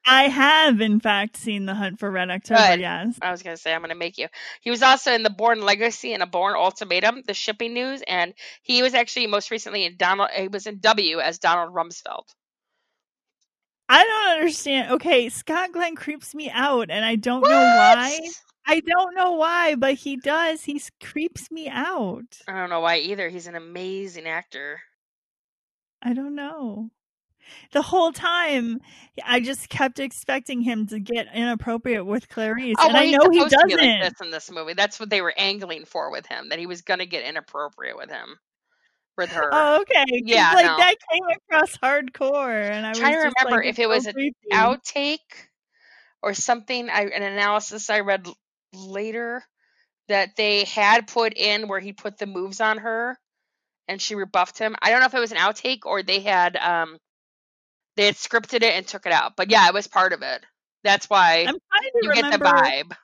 I 0.05 0.23
have, 0.23 0.81
in 0.81 0.99
fact, 0.99 1.37
seen 1.37 1.65
The 1.65 1.73
Hunt 1.73 1.99
for 1.99 2.11
Red 2.11 2.29
October. 2.29 2.59
Good. 2.71 2.81
Yes. 2.81 3.17
I 3.21 3.31
was 3.31 3.41
gonna 3.41 3.55
say 3.55 3.73
I'm 3.73 3.79
gonna 3.79 3.95
make 3.95 4.17
you. 4.17 4.27
He 4.59 4.69
was 4.69 4.83
also 4.83 5.13
in 5.13 5.23
the 5.23 5.29
Bourne 5.29 5.61
Legacy 5.61 6.13
and 6.13 6.21
a 6.21 6.27
Bourne 6.27 6.57
Ultimatum, 6.57 7.23
the 7.25 7.33
shipping 7.33 7.73
news, 7.73 8.03
and 8.05 8.33
he 8.63 8.81
was 8.81 8.93
actually 8.93 9.27
most 9.27 9.49
recently 9.49 9.85
in 9.85 9.95
Donald. 9.95 10.29
He 10.35 10.49
was 10.49 10.67
in 10.67 10.79
W 10.79 11.21
as 11.21 11.39
Donald 11.39 11.73
Rumsfeld. 11.73 12.25
I 13.89 14.03
don't 14.03 14.37
understand. 14.39 14.91
Okay, 14.93 15.29
Scott 15.29 15.71
Glenn 15.73 15.95
creeps 15.95 16.33
me 16.33 16.49
out, 16.49 16.89
and 16.89 17.03
I 17.05 17.15
don't 17.15 17.41
What? 17.41 17.49
know 17.49 17.55
why. 17.55 18.19
I 18.65 18.79
don't 18.79 19.13
know 19.15 19.33
why, 19.33 19.75
but 19.75 19.95
he 19.95 20.15
does. 20.15 20.63
He 20.63 20.81
creeps 21.01 21.51
me 21.51 21.67
out. 21.67 22.37
I 22.47 22.53
don't 22.53 22.69
know 22.69 22.79
why 22.79 22.97
either. 22.99 23.27
He's 23.29 23.47
an 23.47 23.55
amazing 23.55 24.25
actor. 24.25 24.79
I 26.01 26.13
don't 26.13 26.35
know. 26.35 26.89
The 27.73 27.81
whole 27.81 28.13
time, 28.13 28.79
I 29.23 29.41
just 29.41 29.67
kept 29.67 29.99
expecting 29.99 30.61
him 30.61 30.87
to 30.87 30.99
get 30.99 31.27
inappropriate 31.33 32.05
with 32.05 32.29
Clarice, 32.29 32.75
Oh, 32.79 32.85
and 32.85 32.93
well, 32.93 33.03
I 33.03 33.11
know 33.11 33.29
he 33.29 33.39
supposed 33.39 33.51
to 33.51 33.75
doesn't. 33.75 33.99
like 33.99 34.09
this 34.13 34.21
in 34.21 34.31
this 34.31 34.49
movie. 34.49 34.73
That's 34.73 34.97
what 34.97 35.09
they 35.09 35.21
were 35.21 35.33
angling 35.37 35.83
for 35.83 36.09
with 36.09 36.25
him. 36.25 36.49
That 36.49 36.59
he 36.59 36.65
was 36.67 36.81
gonna 36.83 37.05
get 37.05 37.25
inappropriate 37.25 37.97
with 37.97 38.09
him, 38.09 38.39
with 39.17 39.31
her. 39.31 39.49
Oh, 39.51 39.81
okay. 39.81 40.21
Yeah, 40.25 40.53
like 40.53 40.65
no. 40.65 40.77
that 40.77 40.95
came 41.11 41.23
across 41.23 41.77
hardcore, 41.77 42.71
and 42.71 42.85
I 42.85 42.89
was 42.89 42.99
Trying 42.99 43.13
to 43.13 43.17
remember 43.19 43.63
like, 43.63 43.69
if 43.69 43.79
it 43.79 43.89
was 43.89 44.03
so 44.05 44.11
an 44.15 44.31
outtake 44.51 45.17
or 46.21 46.33
something. 46.33 46.89
I 46.89 47.03
an 47.03 47.23
analysis 47.23 47.89
I 47.89 47.99
read 47.99 48.27
later 48.73 49.43
that 50.07 50.35
they 50.35 50.63
had 50.63 51.07
put 51.07 51.33
in 51.35 51.67
where 51.67 51.79
he 51.79 51.93
put 51.93 52.17
the 52.17 52.25
moves 52.25 52.61
on 52.61 52.79
her, 52.79 53.17
and 53.87 54.01
she 54.01 54.15
rebuffed 54.15 54.57
him. 54.57 54.75
I 54.81 54.89
don't 54.89 54.99
know 54.99 55.05
if 55.05 55.13
it 55.13 55.19
was 55.19 55.31
an 55.31 55.37
outtake 55.37 55.85
or 55.85 56.01
they 56.01 56.19
had 56.21 56.55
um 56.57 56.97
they 57.95 58.07
had 58.07 58.15
scripted 58.15 58.63
it 58.63 58.73
and 58.75 58.87
took 58.87 59.05
it 59.05 59.11
out. 59.11 59.35
But 59.35 59.51
yeah, 59.51 59.67
it 59.67 59.73
was 59.73 59.87
part 59.87 60.13
of 60.13 60.21
it. 60.21 60.43
That's 60.83 61.09
why 61.09 61.45
I'm 61.45 61.45
trying 61.45 61.59
to 61.83 61.99
you 62.01 62.13
get 62.13 62.31
the 62.31 62.37
remember. 62.37 62.45
vibe. 62.45 62.97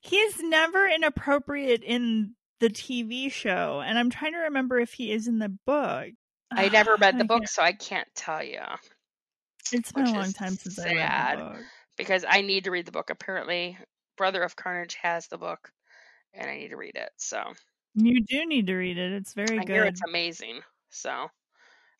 He's 0.00 0.38
never 0.40 0.86
inappropriate 0.86 1.82
in 1.82 2.34
the 2.64 2.70
TV 2.70 3.30
show, 3.30 3.82
and 3.84 3.98
I'm 3.98 4.10
trying 4.10 4.32
to 4.32 4.38
remember 4.38 4.78
if 4.78 4.92
he 4.94 5.12
is 5.12 5.28
in 5.28 5.38
the 5.38 5.50
book. 5.50 6.08
I 6.50 6.68
never 6.68 6.96
read 7.00 7.18
the 7.18 7.24
I 7.24 7.26
book, 7.26 7.40
can't- 7.42 7.48
so 7.50 7.62
I 7.62 7.72
can't 7.72 8.08
tell 8.14 8.42
you 8.42 8.60
It's 9.72 9.92
been 9.92 10.06
a 10.06 10.12
long 10.12 10.32
time 10.32 10.54
since 10.56 10.78
I 10.78 10.94
read 10.94 11.38
the 11.38 11.44
book. 11.44 11.62
because 11.98 12.24
I 12.28 12.40
need 12.40 12.64
to 12.64 12.70
read 12.70 12.86
the 12.86 12.92
book. 12.92 13.10
Apparently, 13.10 13.76
Brother 14.16 14.42
of 14.42 14.56
Carnage 14.56 14.94
has 15.02 15.26
the 15.28 15.38
book, 15.38 15.70
and 16.32 16.50
I 16.50 16.56
need 16.56 16.68
to 16.68 16.76
read 16.76 16.96
it. 16.96 17.10
So 17.18 17.42
You 17.94 18.22
do 18.24 18.46
need 18.46 18.66
to 18.68 18.76
read 18.76 18.96
it. 18.98 19.12
It's 19.12 19.34
very 19.34 19.58
I 19.58 19.64
good. 19.64 19.72
hear 19.72 19.84
it's 19.84 20.02
amazing. 20.08 20.60
So, 20.90 21.28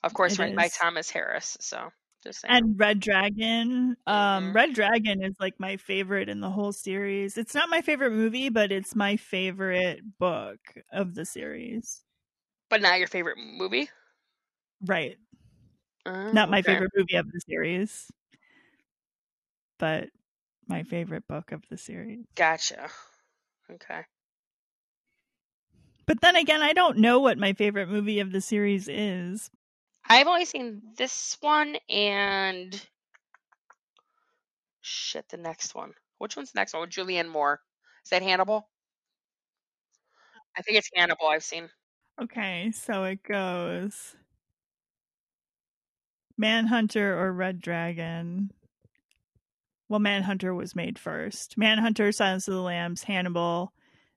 of 0.02 0.14
course, 0.14 0.34
It 0.34 0.38
written 0.38 0.56
by. 0.56 0.68
Thomas 0.68 1.10
Harris. 1.10 1.56
So, 1.60 1.90
just 2.24 2.40
saying. 2.40 2.48
and 2.48 2.78
Red 2.78 3.00
Dragon. 3.00 3.96
Um, 4.06 4.52
Mhm. 4.52 4.54
Red 4.54 4.74
Dragon 4.74 5.22
is 5.22 5.34
like 5.40 5.58
my 5.58 5.76
favorite 5.76 6.28
in 6.28 6.40
the 6.40 6.50
whole 6.50 6.72
series. 6.72 7.38
It's 7.38 7.54
not 7.54 7.70
my 7.70 7.80
favorite 7.80 8.10
movie, 8.12 8.50
but 8.50 8.70
it's 8.70 8.94
my 8.94 9.16
favorite 9.16 10.18
book 10.18 10.60
of 10.92 11.14
the 11.14 11.24
series. 11.24 12.04
but 12.68 12.82
not 12.82 12.98
your 12.98 13.08
favorite 13.08 13.38
movie? 13.38 13.88
Right. 14.80 15.18
Oh, 16.06 16.32
Not 16.32 16.50
my 16.50 16.60
okay. 16.60 16.62
favorite 16.62 16.92
movie 16.94 17.16
of 17.16 17.30
the 17.32 17.40
series, 17.40 18.10
but 19.78 20.10
my 20.68 20.82
favorite 20.82 21.26
book 21.28 21.52
of 21.52 21.64
the 21.68 21.78
series. 21.78 22.26
Gotcha. 22.36 22.90
Okay. 23.70 24.04
But 26.06 26.20
then 26.20 26.36
again, 26.36 26.62
I 26.62 26.72
don't 26.72 26.98
know 26.98 27.18
what 27.20 27.38
my 27.38 27.52
favorite 27.52 27.88
movie 27.88 28.20
of 28.20 28.32
the 28.32 28.40
series 28.40 28.88
is. 28.88 29.50
I've 30.14 30.28
only 30.28 30.44
seen 30.44 30.80
this 30.96 31.36
one 31.40 31.76
and 31.88 32.80
shit, 34.80 35.28
the 35.28 35.36
next 35.36 35.74
one. 35.74 35.92
Which 36.18 36.36
one's 36.36 36.52
the 36.52 36.60
next 36.60 36.72
one? 36.72 36.88
Julianne 36.88 37.28
Moore. 37.28 37.60
Is 38.04 38.10
that 38.10 38.22
Hannibal? 38.22 38.68
I 40.56 40.62
think 40.62 40.78
it's 40.78 40.88
Hannibal. 40.94 41.26
I've 41.26 41.42
seen. 41.42 41.68
Okay, 42.22 42.70
so 42.72 43.02
it 43.02 43.24
goes 43.24 44.14
Manhunter 46.38 47.18
or 47.18 47.32
Red 47.32 47.60
Dragon. 47.60 48.52
Well, 49.88 49.98
Manhunter 49.98 50.54
was 50.54 50.76
made 50.76 50.96
first. 50.96 51.58
Manhunter, 51.58 52.12
Silence 52.12 52.46
of 52.46 52.54
the 52.54 52.60
Lambs, 52.60 53.02
Hannibal, 53.02 53.72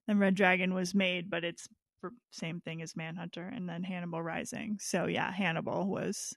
and 0.06 0.20
Red 0.20 0.36
Dragon 0.36 0.74
was 0.74 0.94
made, 0.94 1.28
but 1.28 1.42
it's 1.42 1.68
same 2.30 2.60
thing 2.60 2.82
as 2.82 2.96
Manhunter, 2.96 3.46
and 3.46 3.68
then 3.68 3.82
Hannibal 3.82 4.22
Rising. 4.22 4.78
So 4.80 5.06
yeah, 5.06 5.32
Hannibal 5.32 5.86
was 5.86 6.34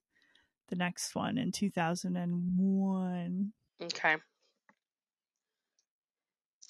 the 0.70 0.76
next 0.76 1.16
one 1.16 1.38
in 1.38 1.52
two 1.52 1.70
thousand 1.70 2.18
and 2.18 2.58
one. 2.58 3.54
Okay. 3.82 4.16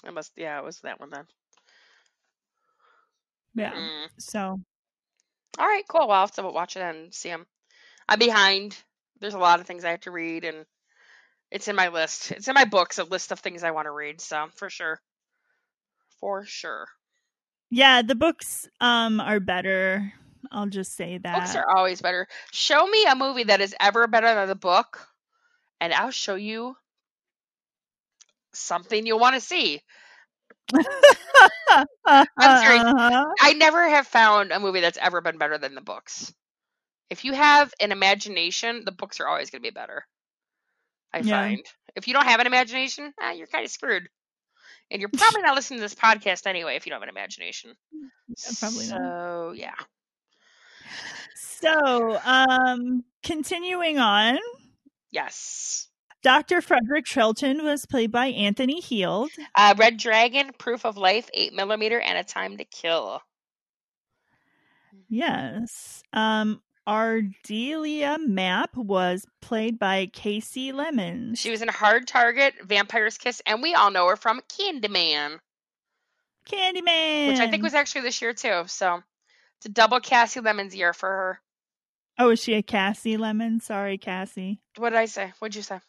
I 0.03 0.12
must. 0.12 0.31
Yeah, 0.36 0.57
it 0.60 0.65
was 0.65 0.79
that 0.79 1.00
one 1.00 1.10
then. 1.12 1.25
Yeah. 3.53 3.74
Mm. 3.74 4.07
So 4.19 4.60
All 5.60 5.67
right, 5.67 5.83
cool. 5.88 6.07
Well, 6.07 6.17
I'll 6.17 6.21
have 6.27 6.31
to 6.36 6.43
watch 6.43 6.77
it 6.77 6.81
and 6.81 7.13
see 7.13 7.29
them. 7.29 7.45
I'm 8.07 8.19
behind. 8.19 8.77
There's 9.19 9.33
a 9.33 9.39
lot 9.39 9.60
of 9.60 9.67
things 9.67 9.83
I 9.86 9.91
have 9.91 10.01
to 10.01 10.12
read, 10.12 10.45
and 10.45 10.65
it's 11.51 11.67
in 11.67 11.75
my 11.75 11.89
list. 11.89 12.31
It's 12.31 12.48
in 12.48 12.53
my 12.53 12.65
books, 12.65 13.00
a 13.00 13.03
list 13.03 13.31
of 13.31 13.39
things 13.39 13.63
I 13.63 13.71
want 13.71 13.86
to 13.86 13.91
read. 13.91 14.21
So 14.21 14.48
for 14.55 14.69
sure, 14.69 15.00
for 16.19 16.45
sure, 16.45 16.88
yeah, 17.71 18.01
the 18.01 18.15
books 18.15 18.67
um 18.79 19.19
are 19.19 19.39
better. 19.39 20.13
I'll 20.51 20.67
just 20.67 20.95
say 20.95 21.17
that. 21.19 21.33
books 21.33 21.55
are 21.55 21.65
always 21.75 22.01
better. 22.01 22.27
Show 22.51 22.85
me 22.87 23.05
a 23.05 23.15
movie 23.15 23.45
that 23.45 23.61
is 23.61 23.75
ever 23.79 24.07
better 24.07 24.33
than 24.33 24.47
the 24.47 24.55
book, 24.55 25.07
and 25.79 25.93
I'll 25.93 26.11
show 26.11 26.35
you 26.35 26.75
something 28.53 29.05
you'll 29.05 29.19
want 29.19 29.35
to 29.35 29.41
see. 29.41 29.81
I'm 30.73 32.57
serious. 32.57 32.83
Uh-huh. 32.83 33.25
I 33.41 33.53
never 33.53 33.87
have 33.89 34.07
found 34.07 34.51
a 34.51 34.59
movie 34.59 34.81
that's 34.81 34.97
ever 34.97 35.21
been 35.21 35.37
better 35.37 35.57
than 35.57 35.75
the 35.75 35.81
books. 35.81 36.33
If 37.09 37.25
you 37.25 37.33
have 37.33 37.73
an 37.81 37.91
imagination, 37.91 38.83
the 38.85 38.91
books 38.91 39.19
are 39.19 39.27
always 39.27 39.49
going 39.49 39.61
to 39.61 39.67
be 39.67 39.73
better. 39.73 40.05
I 41.13 41.19
Yeah. 41.21 41.47
find. 41.47 41.65
If 41.95 42.07
you 42.07 42.13
don't 42.13 42.25
have 42.25 42.39
an 42.39 42.47
imagination, 42.47 43.13
eh, 43.21 43.33
you're 43.33 43.47
kind 43.47 43.65
of 43.65 43.71
screwed. 43.71 44.07
And 44.91 45.00
you're 45.01 45.10
probably 45.10 45.41
not 45.41 45.55
listening 45.55 45.79
to 45.79 45.83
this 45.83 45.95
podcast 45.95 46.45
anyway 46.45 46.75
if 46.75 46.86
you 46.86 46.89
don't 46.91 46.98
have 47.01 47.07
an 47.07 47.15
imagination. 47.15 47.74
Yeah, 48.29 48.51
probably 48.62 48.88
not. 48.88 48.98
so, 49.01 49.51
yeah. 49.57 49.74
So, 51.36 52.19
um, 52.24 53.03
continuing 53.24 54.00
on, 54.00 54.38
Yes. 55.12 55.89
Dr. 56.24 56.62
Frederick 56.62 57.03
Chilton 57.05 57.65
was 57.65 57.86
played 57.86 58.10
by 58.12 58.27
Anthony 58.27 58.79
Heald. 58.79 59.31
Uh, 59.55 59.74
Red 59.77 59.98
Dragon, 59.98 60.51
Proof 60.57 60.86
of 60.86 60.95
Life, 60.95 61.29
8 61.33 61.51
millimeter, 61.53 62.00
and 62.00 62.17
A 62.17 62.24
Time 62.24 62.57
to 62.57 62.63
Kill. 62.63 63.21
Yes. 65.10 66.03
Um, 66.13 66.62
Ardelia 66.88 68.17
Mapp 68.25 68.75
was 68.75 69.25
played 69.41 69.77
by 69.77 70.07
Casey 70.07 70.71
Lemon. 70.71 71.35
She 71.35 71.51
was 71.51 71.61
in 71.61 71.67
Hard 71.67 72.07
Target, 72.07 72.55
Vampire's 72.63 73.17
Kiss, 73.17 73.41
and 73.45 73.61
we 73.61 73.75
all 73.75 73.91
know 73.91 74.07
her 74.07 74.15
from 74.15 74.41
Candyman, 74.50 75.39
Candyman. 76.50 77.27
which 77.29 77.39
I 77.39 77.50
think 77.50 77.63
was 77.63 77.75
actually 77.75 78.01
this 78.01 78.21
year 78.21 78.33
too. 78.33 78.63
So 78.65 79.03
it's 79.57 79.67
a 79.67 79.69
double 79.69 80.00
Cassie 80.00 80.39
Lemons 80.39 80.75
year 80.75 80.93
for 80.93 81.09
her. 81.09 81.41
Oh, 82.17 82.29
is 82.31 82.41
she 82.41 82.55
a 82.55 82.63
Cassie 82.63 83.17
Lemon? 83.17 83.59
Sorry, 83.59 83.97
Cassie. 83.97 84.59
What 84.77 84.89
did 84.89 85.00
I 85.00 85.05
say? 85.05 85.33
What'd 85.39 85.55
you 85.55 85.61
say? 85.61 85.79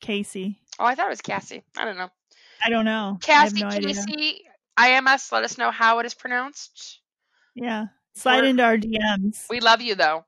Casey. 0.00 0.58
Oh, 0.78 0.84
I 0.84 0.94
thought 0.94 1.06
it 1.06 1.10
was 1.10 1.20
Cassie. 1.20 1.62
I 1.76 1.84
don't 1.84 1.96
know. 1.96 2.10
I 2.64 2.70
don't 2.70 2.84
know. 2.84 3.18
I 3.22 3.24
Cassie, 3.24 3.60
no 3.62 3.68
idea. 3.68 3.94
Casey, 3.94 4.42
IMS, 4.78 5.32
let 5.32 5.44
us 5.44 5.58
know 5.58 5.70
how 5.70 5.98
it 5.98 6.06
is 6.06 6.14
pronounced. 6.14 7.00
Yeah. 7.54 7.86
Slide 8.18 8.36
We're- 8.40 8.50
into 8.50 8.62
our 8.64 8.76
DMs. 8.76 9.44
We 9.48 9.60
love 9.60 9.80
you, 9.80 9.94
though. 9.94 10.24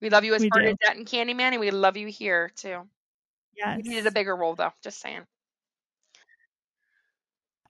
We 0.00 0.10
love 0.10 0.24
you 0.24 0.34
as 0.34 0.42
We 0.42 0.48
do. 0.50 0.58
Bernadette 0.58 0.96
and 0.96 1.06
Candyman, 1.06 1.52
and 1.52 1.60
we 1.60 1.70
love 1.70 1.96
you 1.96 2.06
here, 2.08 2.50
too. 2.54 2.82
yes. 3.56 3.80
You 3.82 3.90
needed 3.90 4.06
a 4.06 4.10
bigger 4.12 4.36
role, 4.36 4.54
though. 4.54 4.72
Just 4.82 5.00
saying. 5.00 5.22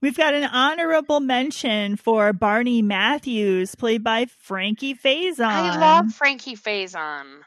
We've 0.03 0.17
got 0.17 0.35
an 0.35 0.45
honorable 0.45 1.21
mention 1.21 1.97
for 1.97 2.33
Barney 2.33 2.83
Matthews, 2.83 3.75
played 3.75 4.05
by 4.05 4.27
Frankie 4.27 4.95
Faison. 4.95 5.47
I 5.47 5.79
love 5.79 6.13
Frankie 6.15 6.55
Faison. 6.57 7.41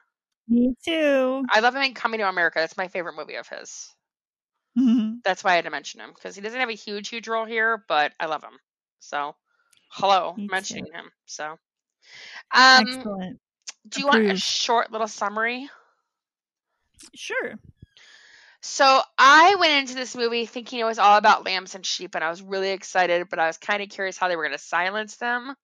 Me 0.48 0.74
too. 0.84 1.46
I 1.52 1.60
love 1.60 1.76
him 1.76 1.84
in 1.84 1.94
Coming 1.94 2.20
to 2.22 2.28
America. 2.28 2.58
That's 2.60 2.76
my 2.76 2.88
favorite 2.88 3.16
movie 3.16 3.36
of 3.36 3.48
his. 3.48 3.94
Mm-hmm. 4.78 5.18
That's 5.24 5.44
why 5.44 5.52
I 5.52 5.56
had 5.56 5.66
to 5.66 5.70
mention 5.72 6.00
him, 6.00 6.12
because 6.14 6.36
he 6.36 6.42
doesn't 6.42 6.60
have 6.60 6.70
a 6.70 6.74
huge, 6.74 7.10
huge 7.10 7.28
role 7.28 7.46
here, 7.46 7.84
but 7.88 8.14
I 8.20 8.26
love 8.26 8.44
him. 8.44 8.58
So, 9.00 9.36
hello, 9.92 10.34
Me 10.36 10.48
too. 10.48 10.52
mentioning 10.52 10.86
him. 10.92 11.12
So, 11.26 11.58
um, 12.54 12.86
Excellent. 12.88 13.40
do 13.88 14.00
you 14.00 14.08
want 14.08 14.32
a 14.32 14.38
short 14.38 14.92
little 14.92 15.08
summary? 15.08 15.70
Sure. 17.16 17.56
So 18.62 19.02
I 19.18 19.56
went 19.56 19.74
into 19.74 19.96
this 19.96 20.16
movie 20.16 20.46
thinking 20.46 20.80
it 20.80 20.86
was 20.86 21.00
all 21.00 21.18
about 21.18 21.46
lambs 21.46 21.76
and 21.76 21.86
sheep, 21.86 22.16
and 22.16 22.24
I 22.24 22.30
was 22.30 22.42
really 22.42 22.72
excited, 22.72 23.28
but 23.30 23.40
I 23.40 23.48
was 23.48 23.58
kind 23.58 23.82
of 23.82 23.90
curious 23.90 24.18
how 24.18 24.28
they 24.28 24.36
were 24.36 24.44
going 24.44 24.58
to 24.58 24.64
silence 24.64 25.16
them. 25.16 25.56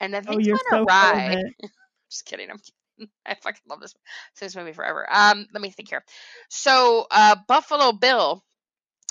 And 0.00 0.14
then 0.14 0.24
Oh, 0.28 0.32
things 0.32 0.46
you're 0.46 0.54
went 0.54 0.66
so 0.70 0.84
awry. 0.84 1.42
Just 2.10 2.24
kidding. 2.26 2.50
I'm 2.50 2.58
kidding. 2.58 3.10
I 3.26 3.34
fucking 3.34 3.62
love 3.68 3.80
this 3.80 3.94
this 4.40 4.56
movie 4.56 4.72
forever. 4.72 5.06
Um, 5.10 5.46
let 5.52 5.62
me 5.62 5.70
think 5.70 5.88
here. 5.88 6.04
So, 6.48 7.06
uh, 7.10 7.36
Buffalo 7.46 7.92
Bill, 7.92 8.42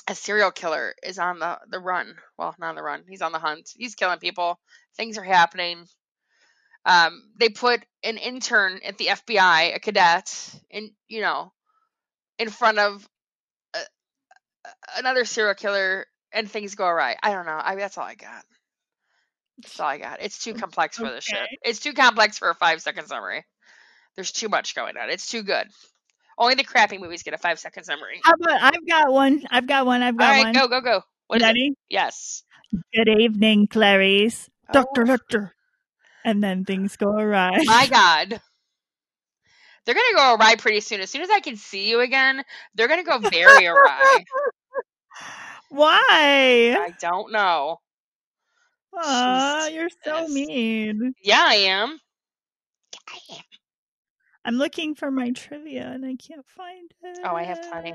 a 0.06 0.14
serial 0.14 0.50
killer, 0.50 0.94
is 1.02 1.18
on 1.18 1.38
the 1.38 1.58
the 1.70 1.78
run. 1.78 2.14
Well, 2.38 2.54
not 2.58 2.70
on 2.70 2.74
the 2.74 2.82
run. 2.82 3.04
He's 3.08 3.22
on 3.22 3.32
the 3.32 3.38
hunt. 3.38 3.70
He's 3.76 3.94
killing 3.94 4.18
people. 4.18 4.58
Things 4.96 5.18
are 5.18 5.24
happening. 5.24 5.86
Um, 6.88 7.22
they 7.38 7.50
put 7.50 7.84
an 8.02 8.16
intern 8.16 8.80
at 8.84 8.96
the 8.96 9.06
FBI, 9.08 9.76
a 9.76 9.78
cadet, 9.78 10.34
in 10.70 10.90
you 11.06 11.20
know, 11.20 11.52
in 12.38 12.48
front 12.48 12.78
of 12.78 13.06
a, 13.74 13.78
another 14.96 15.24
serial 15.26 15.54
killer, 15.54 16.06
and 16.32 16.50
things 16.50 16.74
go 16.74 16.86
awry. 16.86 17.16
I 17.22 17.32
don't 17.32 17.46
know. 17.46 17.60
I 17.62 17.74
that's 17.76 17.98
all 17.98 18.04
I 18.04 18.14
got. 18.14 18.42
That's 19.58 19.78
all 19.78 19.88
I 19.88 19.98
got. 19.98 20.22
It's 20.22 20.42
too 20.42 20.54
complex 20.54 20.96
for 20.96 21.10
this 21.10 21.24
shit. 21.24 21.46
It's 21.62 21.80
too 21.80 21.92
complex 21.92 22.38
for 22.38 22.48
a 22.48 22.54
five 22.54 22.80
second 22.80 23.06
summary. 23.06 23.44
There's 24.16 24.32
too 24.32 24.48
much 24.48 24.74
going 24.74 24.96
on. 24.96 25.10
It's 25.10 25.28
too 25.28 25.42
good. 25.42 25.66
Only 26.38 26.54
the 26.54 26.64
crappy 26.64 26.98
movies 26.98 27.22
get 27.22 27.34
a 27.34 27.38
five 27.38 27.58
second 27.58 27.84
summary. 27.84 28.20
How 28.24 28.32
about 28.32 28.62
I've 28.62 28.86
got 28.88 29.12
one. 29.12 29.44
I've 29.50 29.66
got 29.66 29.84
one. 29.84 30.02
I've 30.02 30.14
All 30.14 30.18
got 30.18 30.30
right, 30.30 30.44
one. 30.44 30.54
go, 30.54 30.68
go, 30.68 30.80
go. 30.80 31.02
What? 31.26 31.42
Ready? 31.42 31.74
Yes. 31.90 32.44
Good 32.94 33.08
evening, 33.08 33.66
Clarice. 33.66 34.48
Doctor, 34.72 35.02
Oh, 35.02 35.04
doctor. 35.04 35.54
And 36.28 36.42
then 36.42 36.66
things 36.66 36.94
go 36.96 37.08
awry. 37.08 37.62
my 37.64 37.86
God. 37.90 38.38
They're 39.86 39.94
going 39.94 40.06
to 40.10 40.16
go 40.16 40.34
awry 40.34 40.56
pretty 40.56 40.80
soon. 40.80 41.00
As 41.00 41.08
soon 41.08 41.22
as 41.22 41.30
I 41.30 41.40
can 41.40 41.56
see 41.56 41.88
you 41.88 42.00
again, 42.00 42.44
they're 42.74 42.86
going 42.86 43.02
to 43.02 43.10
go 43.10 43.18
very 43.18 43.66
awry. 43.66 44.24
Why? 45.70 46.76
I 46.78 46.92
don't 47.00 47.32
know. 47.32 47.78
Aw, 48.94 49.68
you're 49.68 49.88
so 50.04 50.28
mean. 50.28 51.14
Yeah, 51.22 51.42
I 51.46 51.54
am. 51.54 51.98
I 53.08 53.18
am. 53.30 53.42
I'm 54.44 54.56
looking 54.56 54.94
for 54.94 55.10
my 55.10 55.30
trivia 55.30 55.86
and 55.86 56.04
I 56.04 56.16
can't 56.16 56.46
find 56.46 56.90
it. 57.04 57.20
Oh, 57.24 57.34
I 57.34 57.44
have 57.44 57.62
plenty. 57.70 57.94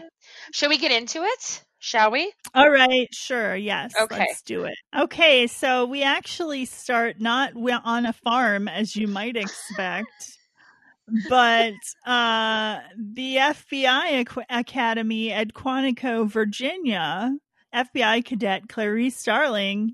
Shall 0.54 0.70
we 0.70 0.80
get 0.80 0.92
into 0.92 1.22
it? 1.22 1.64
Shall 1.84 2.12
we? 2.12 2.32
All 2.56 2.70
right, 2.70 3.14
sure. 3.14 3.58
Yes. 3.58 3.94
Okay. 4.00 4.20
Let's 4.20 4.42
do 4.42 4.64
it. 4.64 4.78
Okay, 4.98 5.48
so 5.48 5.86
we 5.86 6.02
actually 6.02 6.64
start 6.64 7.20
not 7.20 7.52
on 7.84 8.06
a 8.06 8.14
farm 8.14 8.70
as 8.70 8.96
you 8.96 9.06
might 9.06 9.36
expect, 9.36 10.38
but 11.28 11.74
uh, 12.06 12.80
the 12.96 13.36
FBI 13.36 14.12
Ac- 14.22 14.46
Academy 14.50 15.34
at 15.34 15.50
Quantico, 15.50 16.26
Virginia. 16.26 17.36
FBI 17.76 18.24
cadet 18.24 18.70
Clarice 18.70 19.18
Starling 19.18 19.94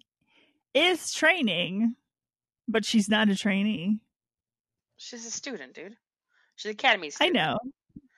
is 0.75 1.11
training, 1.11 1.95
but 2.67 2.85
she's 2.85 3.09
not 3.09 3.29
a 3.29 3.35
trainee. 3.35 3.97
She's 4.97 5.25
a 5.25 5.31
student, 5.31 5.73
dude. 5.73 5.95
She's 6.55 6.69
an 6.69 6.73
academy 6.73 7.11
I 7.19 7.29
know. 7.29 7.57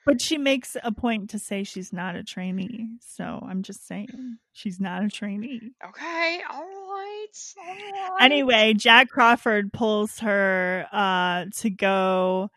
But 0.04 0.20
she 0.20 0.36
makes 0.36 0.76
a 0.82 0.90
point 0.90 1.30
to 1.30 1.38
say 1.38 1.62
she's 1.62 1.92
not 1.92 2.16
a 2.16 2.24
trainee. 2.24 2.88
So 3.00 3.24
I'm 3.24 3.62
just 3.62 3.86
saying 3.86 4.38
she's 4.52 4.80
not 4.80 5.04
a 5.04 5.08
trainee. 5.08 5.72
Okay, 5.88 6.40
all 6.50 6.60
right. 6.60 7.26
all 7.58 8.14
right. 8.14 8.16
Anyway, 8.20 8.74
Jack 8.74 9.08
Crawford 9.08 9.72
pulls 9.72 10.18
her 10.18 10.86
uh, 10.92 11.46
to 11.58 11.70
go 11.70 12.50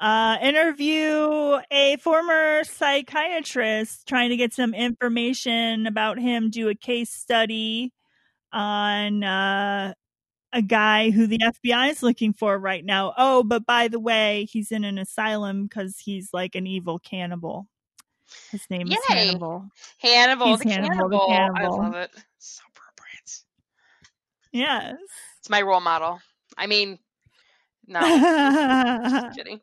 uh, 0.00 0.36
interview 0.40 1.58
a 1.70 1.96
former 2.00 2.62
psychiatrist 2.64 4.06
trying 4.06 4.30
to 4.30 4.36
get 4.36 4.54
some 4.54 4.72
information 4.72 5.86
about 5.86 6.18
him, 6.18 6.50
do 6.50 6.68
a 6.68 6.74
case 6.74 7.10
study 7.10 7.92
on 8.52 9.24
uh, 9.24 9.92
a 10.52 10.62
guy 10.62 11.10
who 11.10 11.26
the 11.26 11.38
FBI 11.38 11.90
is 11.90 12.02
looking 12.02 12.32
for 12.32 12.58
right 12.58 12.84
now. 12.84 13.14
Oh, 13.16 13.42
but 13.42 13.66
by 13.66 13.88
the 13.88 14.00
way, 14.00 14.46
he's 14.50 14.72
in 14.72 14.84
an 14.84 14.98
asylum 14.98 15.66
because 15.66 15.98
he's 15.98 16.30
like 16.32 16.54
an 16.54 16.66
evil 16.66 16.98
cannibal. 16.98 17.68
His 18.50 18.68
name 18.70 18.88
is 18.88 18.98
Hannibal. 19.06 19.66
Hannibal, 19.98 20.56
the 20.56 20.68
Hannibal, 20.68 21.08
the 21.08 21.26
cannibal. 21.26 21.80
I 21.80 21.84
love 21.84 21.94
it. 21.94 22.10
So 22.38 22.62
appropriate. 22.70 23.42
Yes. 24.52 24.96
It's 25.38 25.50
my 25.50 25.62
role 25.62 25.80
model. 25.80 26.20
I 26.56 26.66
mean, 26.66 26.98
no, 27.86 28.00
just 29.10 29.36
kidding. 29.36 29.60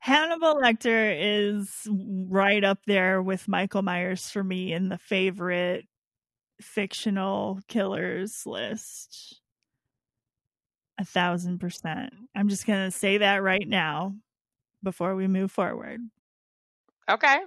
Hannibal 0.00 0.56
Lecter 0.56 1.16
is 1.16 1.86
right 1.88 2.64
up 2.64 2.80
there 2.86 3.22
with 3.22 3.46
Michael 3.46 3.82
Myers 3.82 4.28
for 4.28 4.42
me 4.42 4.72
in 4.72 4.88
the 4.88 4.98
favorite 4.98 5.86
fictional 6.62 7.60
killers 7.68 8.46
list. 8.46 9.40
A 10.98 11.04
thousand 11.04 11.58
percent. 11.58 12.12
I'm 12.34 12.48
just 12.48 12.66
going 12.66 12.84
to 12.84 12.96
say 12.96 13.18
that 13.18 13.42
right 13.42 13.66
now 13.66 14.14
before 14.82 15.14
we 15.14 15.26
move 15.26 15.50
forward. 15.50 16.00
Okay. 17.10 17.38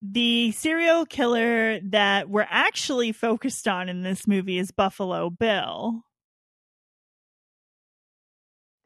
The 0.00 0.52
serial 0.52 1.04
killer 1.06 1.80
that 1.80 2.28
we're 2.28 2.46
actually 2.48 3.12
focused 3.12 3.66
on 3.66 3.88
in 3.88 4.02
this 4.02 4.26
movie 4.26 4.58
is 4.58 4.70
Buffalo 4.70 5.28
Bill. 5.28 6.02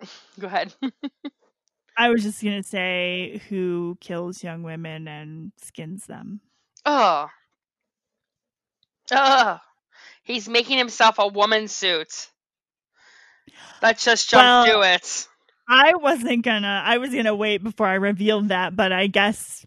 Go 0.41 0.47
ahead. 0.47 0.75
I 1.97 2.09
was 2.09 2.23
just 2.23 2.43
going 2.43 2.63
to 2.63 2.67
say 2.69 3.43
who 3.51 3.99
kills 4.01 4.43
young 4.43 4.63
women 4.63 5.07
and 5.07 5.53
skins 5.63 6.07
them. 6.07 6.41
oh. 6.87 7.29
Oh. 9.13 9.59
He's 10.25 10.49
making 10.49 10.79
himself 10.79 11.17
a 11.19 11.27
woman 11.27 11.69
suit. 11.69 12.29
Let's 13.83 14.05
just 14.05 14.31
jump 14.31 14.43
Well, 14.43 14.83
to 14.83 14.95
it. 14.95 15.29
I 15.69 15.95
wasn't 15.97 16.45
gonna. 16.45 16.83
I 16.85 16.99
was 16.99 17.15
gonna 17.15 17.35
wait 17.35 17.63
before 17.63 17.87
I 17.87 17.95
revealed 17.95 18.49
that, 18.49 18.77
but 18.77 18.93
I 18.93 19.07
guess 19.07 19.65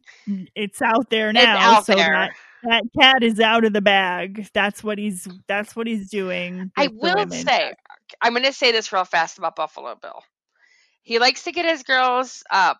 it's 0.55 0.81
out 0.81 1.10
there 1.10 1.34
now. 1.34 1.58
out 1.58 1.86
so 1.86 1.95
there. 1.95 2.12
that 2.12 2.31
that 2.63 2.84
cat 2.99 3.23
is 3.23 3.39
out 3.39 3.63
of 3.65 3.73
the 3.73 3.81
bag. 3.81 4.47
That's 4.53 4.84
what 4.84 4.97
he's. 4.97 5.27
That's 5.47 5.75
what 5.75 5.88
he's 5.88 6.10
doing. 6.10 6.71
I 6.77 6.88
will 6.88 7.29
say, 7.29 7.73
I'm 8.21 8.34
going 8.34 8.43
to 8.43 8.53
say 8.53 8.71
this 8.71 8.91
real 8.91 9.05
fast 9.05 9.38
about 9.38 9.55
Buffalo 9.55 9.95
Bill. 9.95 10.23
He 11.01 11.19
likes 11.19 11.43
to 11.43 11.51
get 11.51 11.65
his 11.65 11.84
girls 11.84 12.43
up 12.49 12.79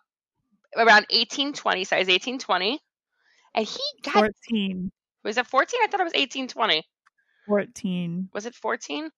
around 0.76 1.06
18, 1.10 1.52
20, 1.52 1.84
size 1.84 2.08
18, 2.08 2.38
20. 2.38 2.80
And 3.54 3.66
he 3.66 3.80
got, 4.02 4.14
fourteen. 4.14 4.90
Was 5.26 5.36
it 5.38 5.46
14? 5.46 5.80
I 5.82 5.86
thought 5.88 6.00
it 6.00 6.04
was 6.04 6.12
18, 6.14 6.48
20. 6.48 6.82
Fourteen. 7.46 8.28
Was 8.32 8.46
it 8.46 8.54
14? 8.54 9.10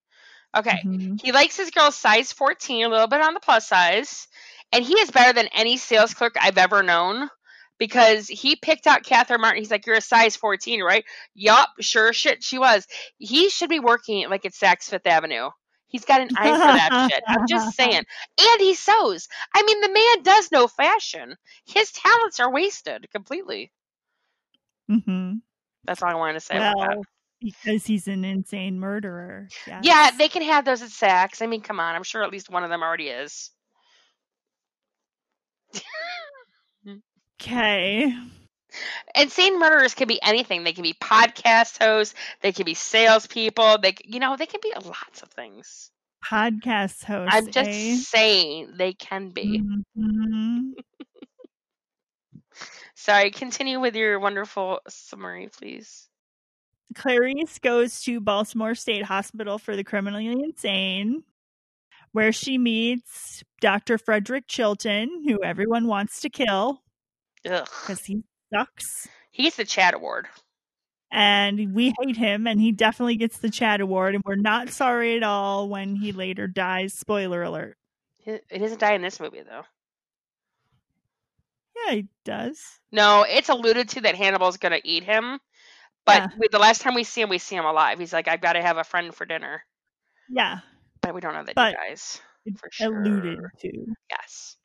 Okay. 0.56 0.82
Mhm. 0.84 1.20
He 1.22 1.32
likes 1.32 1.56
his 1.56 1.70
girls 1.70 1.94
size 1.96 2.32
14, 2.32 2.84
a 2.84 2.88
little 2.88 3.06
bit 3.06 3.20
on 3.22 3.34
the 3.34 3.40
plus 3.40 3.66
size. 3.68 4.26
And 4.72 4.84
he 4.84 4.94
is 4.94 5.10
better 5.10 5.32
than 5.32 5.48
any 5.48 5.76
sales 5.78 6.12
clerk 6.14 6.34
I've 6.40 6.58
ever 6.58 6.82
known 6.82 7.28
because 7.78 8.28
he 8.28 8.56
picked 8.56 8.86
out 8.86 9.02
Catherine 9.04 9.40
Martin. 9.40 9.62
He's 9.62 9.70
like, 9.70 9.86
You're 9.86 9.96
a 9.96 10.00
size 10.02 10.36
14, 10.36 10.82
right? 10.82 11.04
Yup, 11.34 11.68
sure 11.80 12.12
shit, 12.12 12.42
she 12.44 12.58
was. 12.58 12.86
He 13.18 13.48
should 13.50 13.70
be 13.70 13.80
working 13.80 14.28
like 14.28 14.44
at 14.44 14.52
Saks 14.52 14.84
Fifth 14.90 15.06
Avenue. 15.06 15.50
He's 15.86 16.04
got 16.04 16.20
an 16.20 16.28
eye 16.36 16.50
for 16.50 16.56
that 16.66 17.08
shit. 17.10 17.22
I'm 17.26 17.46
just 17.48 17.74
saying. 17.76 18.02
And 18.40 18.60
he 18.60 18.74
sews. 18.74 19.26
I 19.54 19.62
mean, 19.62 19.80
the 19.80 19.88
man 19.92 20.22
does 20.22 20.52
know 20.52 20.68
fashion. 20.68 21.34
His 21.64 21.90
talents 21.92 22.40
are 22.40 22.50
wasted 22.52 23.06
completely. 23.10 23.72
Mhm. 24.90 25.40
That's 25.88 26.02
all 26.02 26.10
I 26.10 26.14
wanted 26.14 26.34
to 26.34 26.40
say 26.40 26.56
about 26.56 26.76
that. 26.78 26.88
Well, 26.96 27.04
because 27.40 27.86
he's 27.86 28.08
an 28.08 28.24
insane 28.24 28.78
murderer. 28.78 29.48
Yes. 29.66 29.80
Yeah, 29.82 30.10
they 30.18 30.28
can 30.28 30.42
have 30.42 30.66
those 30.66 30.82
at 30.82 30.90
Saks. 30.90 31.40
I 31.40 31.46
mean, 31.46 31.62
come 31.62 31.80
on. 31.80 31.94
I'm 31.94 32.02
sure 32.02 32.22
at 32.22 32.30
least 32.30 32.50
one 32.50 32.62
of 32.62 32.68
them 32.70 32.82
already 32.82 33.08
is. 33.08 33.50
Okay. 37.40 38.12
Insane 39.14 39.60
murderers 39.60 39.94
can 39.94 40.08
be 40.08 40.20
anything. 40.22 40.64
They 40.64 40.72
can 40.72 40.82
be 40.82 40.94
podcast 40.94 41.80
hosts. 41.80 42.14
They 42.42 42.50
can 42.50 42.64
be 42.64 42.74
salespeople. 42.74 43.78
They, 43.78 43.94
you 44.04 44.18
know, 44.18 44.36
they 44.36 44.46
can 44.46 44.58
be 44.60 44.72
lots 44.84 45.22
of 45.22 45.28
things. 45.30 45.92
Podcast 46.28 47.04
hosts. 47.04 47.32
I'm 47.32 47.46
just 47.52 47.70
eh? 47.70 47.94
saying 47.94 48.72
they 48.76 48.92
can 48.94 49.28
be. 49.30 49.62
Mhm. 49.96 50.72
Sorry. 53.00 53.30
Continue 53.30 53.78
with 53.78 53.94
your 53.94 54.18
wonderful 54.18 54.80
summary, 54.88 55.48
please. 55.56 56.08
Clarice 56.96 57.58
goes 57.60 58.02
to 58.02 58.20
Baltimore 58.20 58.74
State 58.74 59.04
Hospital 59.04 59.56
for 59.56 59.76
the 59.76 59.84
criminally 59.84 60.26
insane, 60.26 61.22
where 62.10 62.32
she 62.32 62.58
meets 62.58 63.44
Dr. 63.60 63.98
Frederick 63.98 64.48
Chilton, 64.48 65.22
who 65.24 65.42
everyone 65.44 65.86
wants 65.86 66.20
to 66.22 66.28
kill 66.28 66.82
because 67.44 68.04
he 68.04 68.24
sucks. 68.52 69.06
He 69.30 69.44
gets 69.44 69.56
the 69.56 69.64
Chad 69.64 69.94
award. 69.94 70.26
And 71.12 71.74
we 71.74 71.94
hate 72.00 72.16
him, 72.16 72.46
and 72.46 72.60
he 72.60 72.72
definitely 72.72 73.16
gets 73.16 73.38
the 73.38 73.48
Chad 73.48 73.80
Award. 73.80 74.16
And 74.16 74.24
we're 74.26 74.34
not 74.34 74.70
sorry 74.70 75.16
at 75.16 75.22
all 75.22 75.68
when 75.68 75.94
he 75.94 76.12
later 76.12 76.46
dies. 76.46 76.94
Spoiler 76.94 77.42
alert. 77.42 77.76
He 78.18 78.38
doesn't 78.58 78.80
die 78.80 78.94
in 78.94 79.02
this 79.02 79.20
movie 79.20 79.42
though. 79.42 79.62
Yeah, 81.88 81.94
he 81.94 82.06
does. 82.24 82.60
No, 82.92 83.24
it's 83.28 83.48
alluded 83.48 83.88
to 83.90 84.00
that 84.02 84.14
Hannibal's 84.14 84.56
gonna 84.58 84.80
eat 84.84 85.04
him. 85.04 85.38
But 86.04 86.22
Yeah. 86.22 86.28
we, 86.38 86.48
the 86.48 86.58
last 86.58 86.80
time 86.80 86.94
we 86.94 87.04
see 87.04 87.20
him, 87.20 87.28
we 87.28 87.38
see 87.38 87.54
him 87.56 87.64
alive. 87.66 87.98
He's 87.98 88.12
like, 88.12 88.28
I've 88.28 88.40
got 88.40 88.54
to 88.54 88.62
have 88.62 88.78
a 88.78 88.84
friend 88.84 89.14
for 89.14 89.26
dinner. 89.26 89.62
Yeah. 90.30 90.60
But 91.02 91.14
we 91.14 91.20
don't 91.20 91.34
know 91.34 91.44
that 91.44 91.54
But- 91.54 91.74
he 91.82 91.88
dies. 91.88 92.20
for 92.58 92.68
sure. 92.72 93.02
alluded 93.02 93.38
to. 93.60 93.94
Yes. 94.10 94.56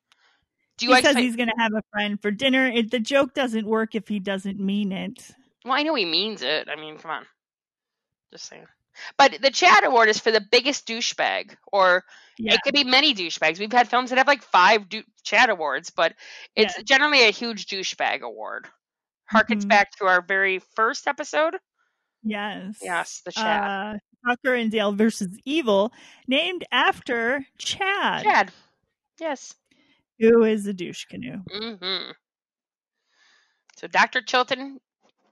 Do 0.78 0.86
you 0.86 0.94
expect? 0.94 1.18
he's 1.18 1.36
going 1.36 1.50
to 1.50 1.54
have 1.58 1.72
a 1.74 1.82
friend 1.92 2.20
for 2.20 2.30
dinner. 2.30 2.66
It, 2.66 2.90
the 2.90 2.98
joke 2.98 3.34
doesn't 3.34 3.66
work 3.66 3.94
if 3.94 4.08
he 4.08 4.20
doesn't 4.20 4.58
mean 4.58 4.90
it. 4.90 5.30
Well, 5.66 5.74
I 5.74 5.82
know 5.82 5.94
he 5.94 6.06
means 6.06 6.40
it. 6.40 6.68
I 6.70 6.76
mean, 6.76 6.96
come 6.98 7.10
on. 7.10 7.26
Just 8.32 8.46
saying. 8.46 8.64
But 9.18 9.40
the 9.42 9.50
Chad 9.50 9.84
Award 9.84 10.08
is 10.08 10.18
for 10.18 10.30
the 10.30 10.40
biggest 10.40 10.86
douchebag, 10.86 11.56
or 11.72 12.04
Yeah. 12.38 12.54
it 12.54 12.60
could 12.64 12.74
be 12.74 12.84
many 12.84 13.14
douchebags. 13.14 13.58
We've 13.58 13.72
had 13.72 13.88
films 13.88 14.10
that 14.10 14.18
have 14.18 14.26
like 14.26 14.42
five 14.42 14.88
dou- 14.88 15.04
Chad 15.22 15.50
Awards, 15.50 15.90
but 15.90 16.14
it's 16.56 16.80
generally 16.84 17.24
a 17.26 17.30
huge 17.30 17.66
douchebag 17.66 18.20
award. 18.22 18.68
Harkens 19.32 19.62
Mhm. 19.64 19.68
back 19.68 19.90
to 19.96 20.06
our 20.06 20.20
very 20.22 20.58
first 20.58 21.06
episode. 21.08 21.56
Yes. 22.22 22.78
Yes, 22.82 23.22
the 23.24 23.32
Chad. 23.32 23.96
Uh, 23.96 23.98
Tucker 24.26 24.54
and 24.54 24.70
Dale 24.70 24.92
versus 24.92 25.38
Evil, 25.44 25.92
named 26.26 26.64
after 26.72 27.44
Chad, 27.58 28.22
Chad. 28.24 28.52
Yes. 29.20 29.54
who 30.18 30.44
is 30.44 30.66
a 30.66 30.72
douche 30.72 31.04
canoe. 31.06 31.42
hmm 31.50 32.10
So, 33.76 33.86
Dr. 33.88 34.22
Chilton, 34.22 34.80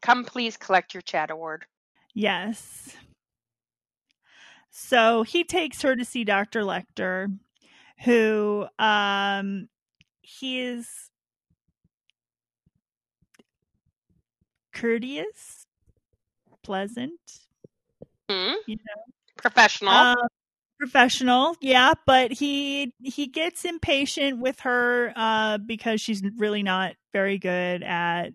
come 0.02 0.24
please 0.24 0.56
collect 0.56 0.92
your 0.94 1.00
Chad 1.02 1.30
Award. 1.30 1.64
Yes. 2.14 2.94
So 4.72 5.22
he 5.22 5.44
takes 5.44 5.82
her 5.82 5.94
to 5.94 6.04
see 6.04 6.24
Dr. 6.24 6.62
Lecter, 6.62 7.28
who 8.04 8.66
um 8.78 9.68
he 10.22 10.60
is 10.60 10.88
courteous, 14.72 15.66
pleasant, 16.62 17.20
Hmm? 18.28 18.54
you 18.66 18.76
Professional. 19.36 19.92
uh, 19.94 20.14
professional, 20.80 21.56
yeah, 21.60 21.94
but 22.06 22.32
he 22.32 22.92
he 23.02 23.26
gets 23.26 23.64
impatient 23.64 24.38
with 24.40 24.60
her 24.60 25.12
uh 25.16 25.58
because 25.58 26.00
she's 26.00 26.22
really 26.38 26.62
not 26.62 26.94
very 27.12 27.38
good 27.38 27.82
at 27.82 28.30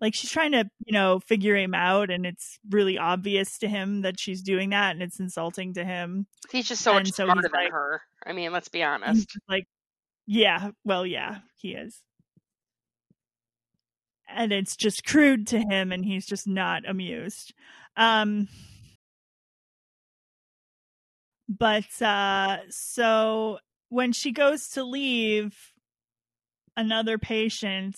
like 0.00 0.14
she's 0.14 0.30
trying 0.30 0.52
to, 0.52 0.64
you 0.84 0.92
know, 0.92 1.20
figure 1.20 1.56
him 1.56 1.72
out 1.74 2.10
and 2.10 2.26
it's 2.26 2.58
really 2.70 2.98
obvious 2.98 3.58
to 3.58 3.68
him 3.68 4.02
that 4.02 4.18
she's 4.20 4.42
doing 4.42 4.70
that 4.70 4.90
and 4.92 5.02
it's 5.02 5.20
insulting 5.20 5.74
to 5.74 5.84
him. 5.84 6.26
he's 6.50 6.68
just 6.68 6.82
so 6.82 6.92
much 6.94 7.06
and 7.06 7.14
so 7.14 7.24
smarter 7.24 7.42
than 7.42 7.52
like- 7.52 7.72
her. 7.72 8.02
I 8.26 8.32
mean, 8.32 8.52
let's 8.52 8.68
be 8.68 8.82
honest. 8.82 9.28
like 9.48 9.66
yeah, 10.26 10.70
well 10.84 11.06
yeah, 11.06 11.38
he 11.56 11.70
is. 11.74 12.00
And 14.28 14.52
it's 14.52 14.74
just 14.76 15.04
crude 15.06 15.46
to 15.48 15.58
him 15.60 15.92
and 15.92 16.04
he's 16.04 16.26
just 16.26 16.46
not 16.46 16.88
amused. 16.88 17.54
Um 17.96 18.48
but 21.48 22.00
uh 22.02 22.58
so 22.70 23.58
when 23.90 24.12
she 24.12 24.32
goes 24.32 24.68
to 24.70 24.82
leave 24.82 25.54
another 26.76 27.18
patient 27.18 27.96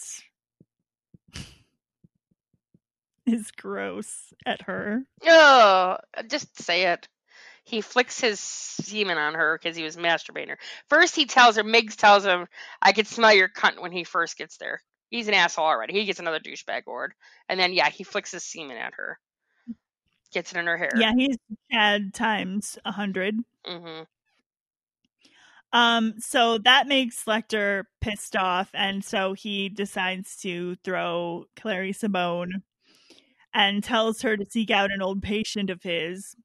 is 3.32 3.50
gross 3.50 4.32
at 4.44 4.62
her. 4.62 5.02
Oh, 5.24 5.96
just 6.28 6.62
say 6.62 6.84
it. 6.92 7.08
He 7.64 7.80
flicks 7.80 8.20
his 8.20 8.38
semen 8.38 9.18
on 9.18 9.34
her 9.34 9.58
because 9.60 9.76
he 9.76 9.82
was 9.82 9.96
masturbating 9.96 10.50
her. 10.50 10.58
First, 10.88 11.16
he 11.16 11.26
tells 11.26 11.56
her, 11.56 11.64
Miggs 11.64 11.96
tells 11.96 12.24
him, 12.24 12.46
I 12.80 12.92
could 12.92 13.08
smell 13.08 13.34
your 13.34 13.48
cunt 13.48 13.80
when 13.82 13.90
he 13.90 14.04
first 14.04 14.38
gets 14.38 14.56
there. 14.56 14.80
He's 15.10 15.26
an 15.26 15.34
asshole 15.34 15.64
already. 15.64 15.94
He 15.94 16.04
gets 16.04 16.20
another 16.20 16.38
douchebag 16.38 16.86
award. 16.86 17.14
And 17.48 17.58
then, 17.58 17.72
yeah, 17.72 17.90
he 17.90 18.04
flicks 18.04 18.30
his 18.30 18.44
semen 18.44 18.76
at 18.76 18.94
her. 18.94 19.18
Gets 20.32 20.52
it 20.52 20.58
in 20.58 20.66
her 20.66 20.76
hair. 20.76 20.92
Yeah, 20.96 21.12
he's 21.16 21.36
had 21.72 22.14
times 22.14 22.78
a 22.84 22.92
hundred. 22.92 23.36
hmm 23.66 24.02
Um, 25.72 26.14
so 26.20 26.58
that 26.58 26.86
makes 26.86 27.24
Lecter 27.24 27.84
pissed 28.00 28.36
off, 28.36 28.70
and 28.74 29.04
so 29.04 29.32
he 29.32 29.68
decides 29.68 30.36
to 30.38 30.76
throw 30.84 31.46
Clarice 31.56 32.04
a 32.04 32.08
bone 32.08 32.62
and 33.52 33.82
tells 33.82 34.22
her 34.22 34.37
to 34.37 34.44
seek 34.48 34.70
out 34.70 34.92
an 34.92 35.02
old 35.02 35.22
patient 35.22 35.70
of 35.70 35.82
his, 35.82 36.37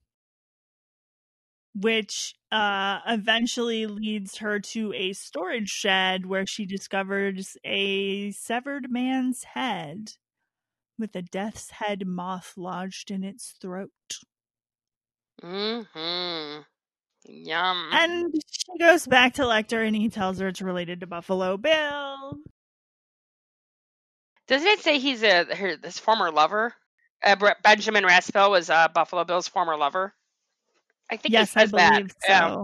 which 1.73 2.35
uh, 2.51 2.99
eventually 3.07 3.85
leads 3.85 4.37
her 4.37 4.59
to 4.59 4.93
a 4.93 5.13
storage 5.13 5.69
shed 5.69 6.25
where 6.25 6.45
she 6.45 6.65
discovers 6.65 7.57
a 7.63 8.31
severed 8.31 8.91
man's 8.91 9.43
head 9.43 10.13
with 10.99 11.15
a 11.15 11.21
death's 11.21 11.71
head 11.71 12.05
moth 12.05 12.53
lodged 12.57 13.11
in 13.11 13.23
its 13.23 13.55
throat. 13.59 13.89
hmm 15.41 16.59
Yum. 17.25 17.89
And 17.93 18.33
she 18.51 18.77
goes 18.79 19.07
back 19.07 19.35
to 19.35 19.43
Lecter 19.43 19.85
and 19.85 19.95
he 19.95 20.09
tells 20.09 20.39
her 20.39 20.47
it's 20.47 20.61
related 20.61 20.99
to 21.01 21.07
Buffalo 21.07 21.57
Bill. 21.57 22.39
Doesn't 24.47 24.67
it 24.67 24.79
say 24.81 24.99
he's 24.99 25.23
a 25.23 25.45
her, 25.55 25.77
his 25.81 25.97
former 25.99 26.31
lover? 26.31 26.75
Uh, 27.23 27.53
Benjamin 27.63 28.05
Raspail 28.05 28.51
was 28.51 28.69
uh, 28.69 28.87
Buffalo 28.93 29.23
Bill's 29.23 29.47
former 29.47 29.77
lover. 29.77 30.13
I 31.09 31.17
think 31.17 31.33
yes, 31.33 31.55
I 31.55 31.61
says 31.61 31.71
that. 31.71 31.93
believe 31.93 32.11
so. 32.11 32.17
Yeah. 32.27 32.63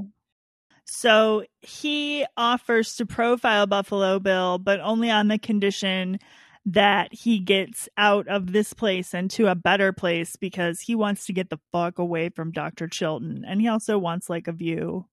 So 0.85 1.43
he 1.61 2.25
offers 2.37 2.95
to 2.95 3.05
profile 3.05 3.67
Buffalo 3.67 4.19
Bill, 4.19 4.57
but 4.57 4.79
only 4.79 5.11
on 5.11 5.27
the 5.27 5.37
condition 5.37 6.17
that 6.65 7.13
he 7.13 7.39
gets 7.39 7.87
out 7.97 8.27
of 8.27 8.51
this 8.51 8.73
place 8.73 9.13
and 9.13 9.29
to 9.31 9.47
a 9.47 9.55
better 9.55 9.93
place 9.93 10.35
because 10.35 10.81
he 10.81 10.95
wants 10.95 11.25
to 11.25 11.33
get 11.33 11.49
the 11.49 11.59
fuck 11.71 11.97
away 11.99 12.29
from 12.29 12.51
Dr. 12.51 12.87
Chilton. 12.87 13.45
And 13.45 13.61
he 13.61 13.67
also 13.67 13.97
wants 13.97 14.29
like 14.29 14.47
a 14.47 14.53
view. 14.53 15.05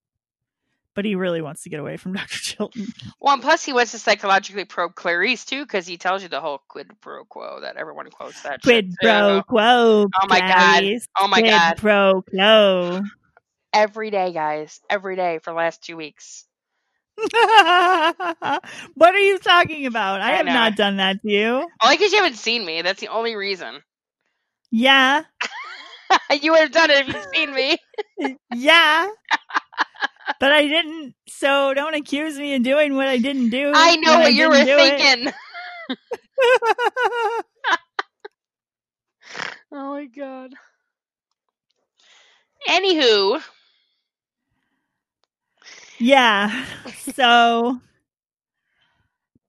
But 0.94 1.04
he 1.04 1.16
really 1.16 1.42
wants 1.42 1.62
to 1.64 1.70
get 1.70 1.80
away 1.80 1.96
from 1.96 2.12
Dr. 2.14 2.38
Chilton. 2.38 2.86
Well, 3.20 3.34
and 3.34 3.42
plus 3.42 3.64
he 3.64 3.72
wants 3.72 3.92
to 3.92 3.98
psychologically 3.98 4.64
probe 4.64 4.94
Clarice 4.94 5.44
too, 5.44 5.64
because 5.64 5.86
he 5.86 5.96
tells 5.96 6.22
you 6.22 6.28
the 6.28 6.40
whole 6.40 6.60
quid 6.68 6.90
pro 7.00 7.24
quo 7.24 7.60
that 7.60 7.76
everyone 7.76 8.10
quotes 8.10 8.42
that. 8.42 8.62
Quid 8.62 8.86
shit, 8.86 8.94
pro 9.00 9.42
quo. 9.42 10.06
Oh 10.22 10.26
my 10.28 10.40
God. 10.40 10.84
Oh 11.18 11.28
my 11.28 11.40
god. 11.40 11.42
Quid 11.42 11.50
God. 11.50 11.76
pro 11.78 12.22
quo. 12.22 13.00
Every 13.72 14.10
day, 14.10 14.32
guys. 14.32 14.80
Every 14.88 15.16
day 15.16 15.40
for 15.42 15.50
the 15.50 15.56
last 15.56 15.82
two 15.82 15.96
weeks. 15.96 16.46
what 17.16 19.14
are 19.14 19.18
you 19.18 19.38
talking 19.38 19.86
about? 19.86 20.20
I, 20.20 20.32
I 20.32 20.36
have 20.36 20.46
know. 20.46 20.52
not 20.52 20.76
done 20.76 20.96
that 20.96 21.22
to 21.22 21.30
you. 21.30 21.68
Only 21.82 21.96
because 21.96 22.12
you 22.12 22.18
haven't 22.18 22.38
seen 22.38 22.64
me. 22.64 22.82
That's 22.82 23.00
the 23.00 23.08
only 23.08 23.36
reason. 23.36 23.82
Yeah. 24.70 25.22
you 26.42 26.52
would 26.52 26.60
have 26.60 26.72
done 26.72 26.90
it 26.90 27.08
if 27.08 27.14
you'd 27.14 27.34
seen 27.34 27.54
me. 27.54 27.78
Yeah. 28.54 29.08
But 30.40 30.52
I 30.52 30.66
didn't. 30.66 31.14
So 31.28 31.74
don't 31.74 31.94
accuse 31.94 32.38
me 32.38 32.54
of 32.54 32.62
doing 32.62 32.94
what 32.96 33.08
I 33.08 33.18
didn't 33.18 33.50
do. 33.50 33.72
I 33.74 33.96
know 33.96 34.18
what 34.20 34.34
you 34.34 34.48
were 34.48 34.56
didn't 34.56 34.66
do 34.66 34.78
it. 34.78 34.98
thinking. 35.00 35.32
Oh 39.76 39.94
my 39.94 40.04
god. 40.06 40.54
Anywho, 42.68 43.42
yeah. 45.98 46.64
So 47.12 47.80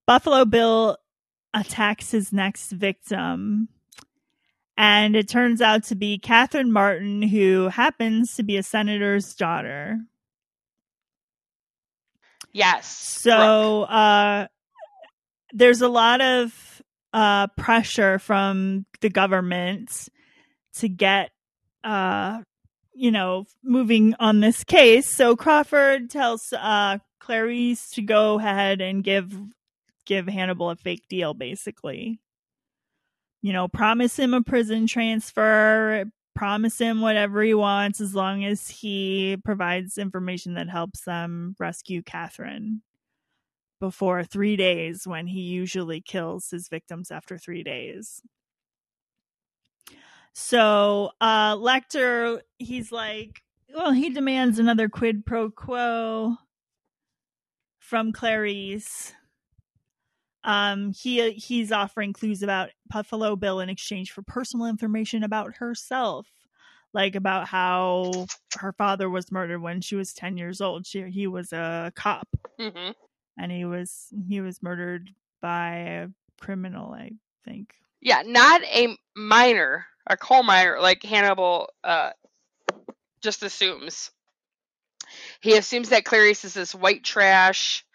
Buffalo 0.08 0.46
Bill 0.46 0.98
attacks 1.54 2.12
his 2.12 2.34
next 2.34 2.72
victim. 2.72 3.70
And 4.78 5.16
it 5.16 5.30
turns 5.30 5.62
out 5.62 5.84
to 5.86 5.96
be 5.96 6.18
Catherine 6.18 6.72
Martin, 6.72 7.22
who 7.22 7.70
happens 7.70 8.36
to 8.36 8.44
be 8.44 8.58
a 8.58 8.64
senator's 8.64 9.34
daughter. 9.34 10.00
Yes. 12.56 12.88
So 12.88 13.84
uh, 13.84 14.48
there's 15.54 15.82
a 15.82 15.88
lot 15.88 16.22
of 16.22 16.82
uh, 17.14 17.48
pressure 17.58 18.20
from 18.20 18.86
the 19.02 19.10
government 19.10 20.10
to 20.76 20.90
get, 20.90 21.32
uh, 21.84 22.42
you 22.94 23.12
know, 23.12 23.46
moving 23.64 24.16
on 24.20 24.40
this 24.40 24.64
case. 24.64 25.10
So 25.10 25.36
Crawford 25.36 26.10
tells 26.10 26.54
uh, 26.54 27.00
Clarice 27.20 27.90
to 27.92 28.02
go 28.02 28.40
ahead 28.40 28.82
and 28.82 29.04
give 29.04 29.34
give 30.06 30.28
Hannibal 30.28 30.70
a 30.70 30.76
fake 30.76 31.08
deal, 31.10 31.34
basically. 31.34 32.20
You 33.42 33.54
know, 33.54 33.68
promise 33.68 34.18
him 34.18 34.34
a 34.34 34.42
prison 34.42 34.88
transfer, 34.88 36.06
promise 36.36 36.78
him 36.78 37.02
whatever 37.02 37.42
he 37.42 37.54
wants 37.54 38.02
as 38.02 38.14
long 38.14 38.44
as 38.46 38.70
he 38.70 39.38
provides 39.44 39.98
information 39.98 40.54
that 40.56 40.70
helps 40.70 41.02
them 41.02 41.56
rescue 41.60 42.02
Catherine 42.04 42.82
before 43.80 44.24
three 44.24 44.56
days 44.56 45.08
when 45.08 45.28
he 45.28 45.42
usually 45.42 46.02
kills 46.02 46.50
his 46.50 46.68
victims 46.68 47.12
after 47.12 47.38
three 47.38 47.64
days. 47.64 48.22
So 50.34 51.12
uh 51.22 51.56
Lecter, 51.56 52.42
he's 52.60 52.92
like, 52.92 53.42
well, 53.74 53.92
he 53.92 54.10
demands 54.10 54.60
another 54.60 54.90
quid 54.90 55.26
pro 55.26 55.50
quo 55.50 56.36
from 57.80 58.12
Clarice. 58.12 59.14
Um, 60.46 60.94
he 60.94 61.32
he's 61.32 61.72
offering 61.72 62.14
clues 62.14 62.44
about 62.44 62.70
Buffalo 62.88 63.36
Bill 63.36 63.60
in 63.60 63.70
exchange 63.70 64.12
for 64.12 64.22
personal 64.22 64.68
information 64.68 65.24
about 65.24 65.58
herself, 65.58 66.28
like 66.94 67.16
about 67.16 67.48
how 67.48 68.28
her 68.60 68.72
father 68.72 69.10
was 69.10 69.32
murdered 69.32 69.60
when 69.62 69.82
she 69.82 69.96
was 69.96 70.14
10 70.14 70.38
years 70.38 70.62
old. 70.62 70.86
She 70.86 71.02
he 71.10 71.28
was 71.28 71.52
a 71.52 71.92
cop 71.96 72.28
hmm 72.60 72.92
and 73.38 73.52
he 73.52 73.66
was 73.66 74.14
he 74.28 74.42
was 74.42 74.62
murdered 74.64 75.12
by 75.42 75.76
a 75.76 76.08
criminal, 76.40 76.94
I 76.94 77.12
think. 77.44 77.74
Yeah, 78.02 78.24
not 78.26 78.62
a 78.64 78.96
miner, 79.16 79.86
a 80.08 80.18
coal 80.18 80.44
miner 80.44 80.80
like 80.80 81.04
Hannibal 81.04 81.70
uh, 81.84 82.12
just 83.22 83.44
assumes. 83.44 84.12
He 85.42 85.58
assumes 85.58 85.90
that 85.90 86.06
Clarice 86.06 86.46
is 86.46 86.54
this 86.54 86.74
white 86.74 87.04
trash, 87.04 87.86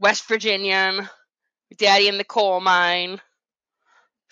West 0.00 0.26
Virginian, 0.28 1.08
daddy 1.76 2.08
in 2.08 2.18
the 2.18 2.24
coal 2.24 2.60
mine 2.60 3.20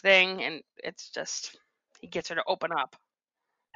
thing, 0.03 0.43
and 0.43 0.63
it's 0.79 1.11
just 1.11 1.57
he 2.01 2.07
gets 2.07 2.29
her 2.29 2.35
to 2.37 2.45
open 2.47 2.71
up. 2.73 2.97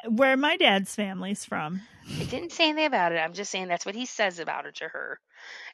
Where 0.08 0.36
my 0.36 0.56
dad's 0.56 0.94
family's 0.94 1.44
from. 1.44 1.82
I 2.20 2.24
didn't 2.24 2.52
say 2.52 2.64
anything 2.64 2.86
about 2.86 3.12
it. 3.12 3.16
I'm 3.18 3.34
just 3.34 3.50
saying 3.50 3.68
that's 3.68 3.86
what 3.86 3.94
he 3.94 4.06
says 4.06 4.38
about 4.38 4.66
it 4.66 4.76
to 4.76 4.88
her. 4.88 5.18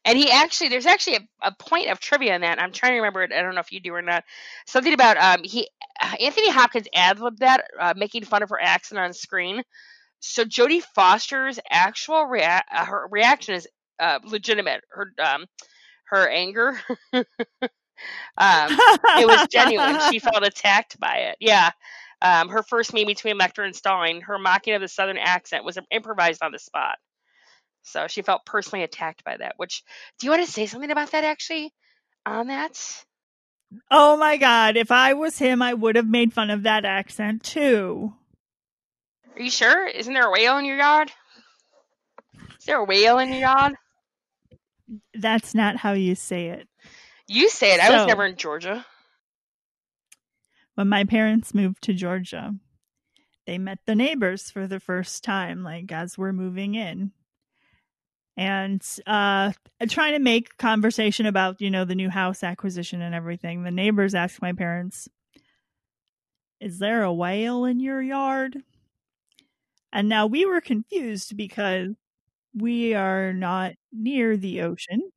And 0.04 0.18
he 0.18 0.30
actually, 0.30 0.68
there's 0.68 0.86
actually 0.86 1.16
a, 1.16 1.48
a 1.48 1.52
point 1.58 1.88
of 1.90 2.00
trivia 2.00 2.34
in 2.34 2.42
that. 2.42 2.60
I'm 2.60 2.72
trying 2.72 2.92
to 2.92 2.96
remember 2.96 3.22
it. 3.22 3.32
I 3.32 3.42
don't 3.42 3.54
know 3.54 3.60
if 3.60 3.72
you 3.72 3.80
do 3.80 3.94
or 3.94 4.02
not. 4.02 4.24
Something 4.66 4.92
about 4.94 5.16
um 5.16 5.44
he 5.44 5.68
Anthony 6.20 6.50
Hopkins 6.50 6.88
ad 6.94 7.20
libbed 7.20 7.40
that, 7.40 7.66
uh, 7.80 7.94
making 7.96 8.24
fun 8.24 8.42
of 8.42 8.50
her 8.50 8.60
accent 8.60 8.98
on 9.00 9.12
screen. 9.12 9.62
So 10.20 10.44
Jodie 10.44 10.82
Foster's 10.82 11.60
actual 11.70 12.26
rea- 12.26 12.62
uh, 12.72 12.84
her 12.84 13.08
reaction 13.10 13.54
is 13.54 13.68
uh, 13.98 14.18
legitimate. 14.24 14.82
Her 14.90 15.12
um 15.22 15.46
her 16.06 16.28
anger. 16.28 16.80
um, 17.12 17.24
it 18.38 19.26
was 19.26 19.48
genuine. 19.50 19.98
She 20.10 20.18
felt 20.18 20.44
attacked 20.44 20.98
by 20.98 21.16
it. 21.30 21.36
Yeah. 21.40 21.70
Um, 22.22 22.48
her 22.48 22.62
first 22.62 22.94
meeting 22.94 23.14
between 23.14 23.38
Lecter 23.38 23.64
and 23.64 23.76
Starling, 23.76 24.22
her 24.22 24.38
mocking 24.38 24.74
of 24.74 24.80
the 24.80 24.88
Southern 24.88 25.18
accent 25.18 25.64
was 25.64 25.78
improvised 25.90 26.42
on 26.42 26.52
the 26.52 26.58
spot. 26.58 26.98
So 27.82 28.08
she 28.08 28.22
felt 28.22 28.46
personally 28.46 28.82
attacked 28.82 29.22
by 29.24 29.36
that. 29.36 29.54
Which, 29.58 29.84
do 30.18 30.26
you 30.26 30.30
want 30.30 30.44
to 30.44 30.50
say 30.50 30.66
something 30.66 30.90
about 30.90 31.12
that 31.12 31.24
actually 31.24 31.72
on 32.24 32.48
that? 32.48 33.04
oh 33.90 34.16
my 34.16 34.36
god, 34.36 34.76
if 34.76 34.90
I 34.90 35.14
was 35.14 35.38
him, 35.38 35.62
I 35.62 35.74
would 35.74 35.96
have 35.96 36.08
made 36.08 36.32
fun 36.32 36.50
of 36.50 36.62
that 36.64 36.84
accent 36.84 37.42
too. 37.42 38.14
Are 39.34 39.42
you 39.42 39.50
sure? 39.50 39.86
Isn't 39.86 40.14
there 40.14 40.26
a 40.26 40.30
whale 40.30 40.58
in 40.58 40.64
your 40.64 40.78
yard? 40.78 41.12
Is 42.58 42.64
there 42.66 42.78
a 42.78 42.84
whale 42.84 43.18
in 43.18 43.28
your 43.28 43.40
yard? 43.40 43.74
That's 45.14 45.54
not 45.54 45.76
how 45.76 45.92
you 45.92 46.14
say 46.14 46.48
it. 46.48 46.68
You 47.26 47.48
say 47.48 47.74
it. 47.74 47.80
I 47.80 47.90
was 47.90 48.06
never 48.06 48.24
in 48.24 48.36
Georgia. 48.36 48.86
when 50.76 50.88
my 50.88 51.04
parents 51.04 51.54
moved 51.54 51.82
to 51.82 51.94
Georgia, 51.94 52.54
they 53.46 53.58
met 53.58 53.78
the 53.86 53.94
neighbors 53.94 54.50
for 54.50 54.66
the 54.66 54.78
first 54.80 55.24
time, 55.24 55.62
like 55.64 55.90
as 55.90 56.16
we're 56.16 56.32
moving 56.32 56.74
in. 56.74 57.12
And 58.36 58.84
uh 59.06 59.52
trying 59.88 60.12
to 60.12 60.18
make 60.18 60.58
conversation 60.58 61.26
about, 61.26 61.60
you 61.60 61.70
know, 61.70 61.84
the 61.84 61.94
new 61.94 62.10
house 62.10 62.42
acquisition 62.44 63.00
and 63.00 63.14
everything. 63.14 63.62
The 63.62 63.70
neighbors 63.70 64.14
asked 64.14 64.42
my 64.42 64.52
parents, 64.52 65.08
Is 66.60 66.78
there 66.78 67.02
a 67.02 67.12
whale 67.12 67.64
in 67.64 67.80
your 67.80 68.02
yard? 68.02 68.58
And 69.92 70.08
now 70.08 70.26
we 70.26 70.44
were 70.44 70.60
confused 70.60 71.36
because 71.36 71.94
we 72.54 72.92
are 72.92 73.32
not 73.32 73.72
near 73.96 74.36
the 74.36 74.62
ocean. 74.62 75.10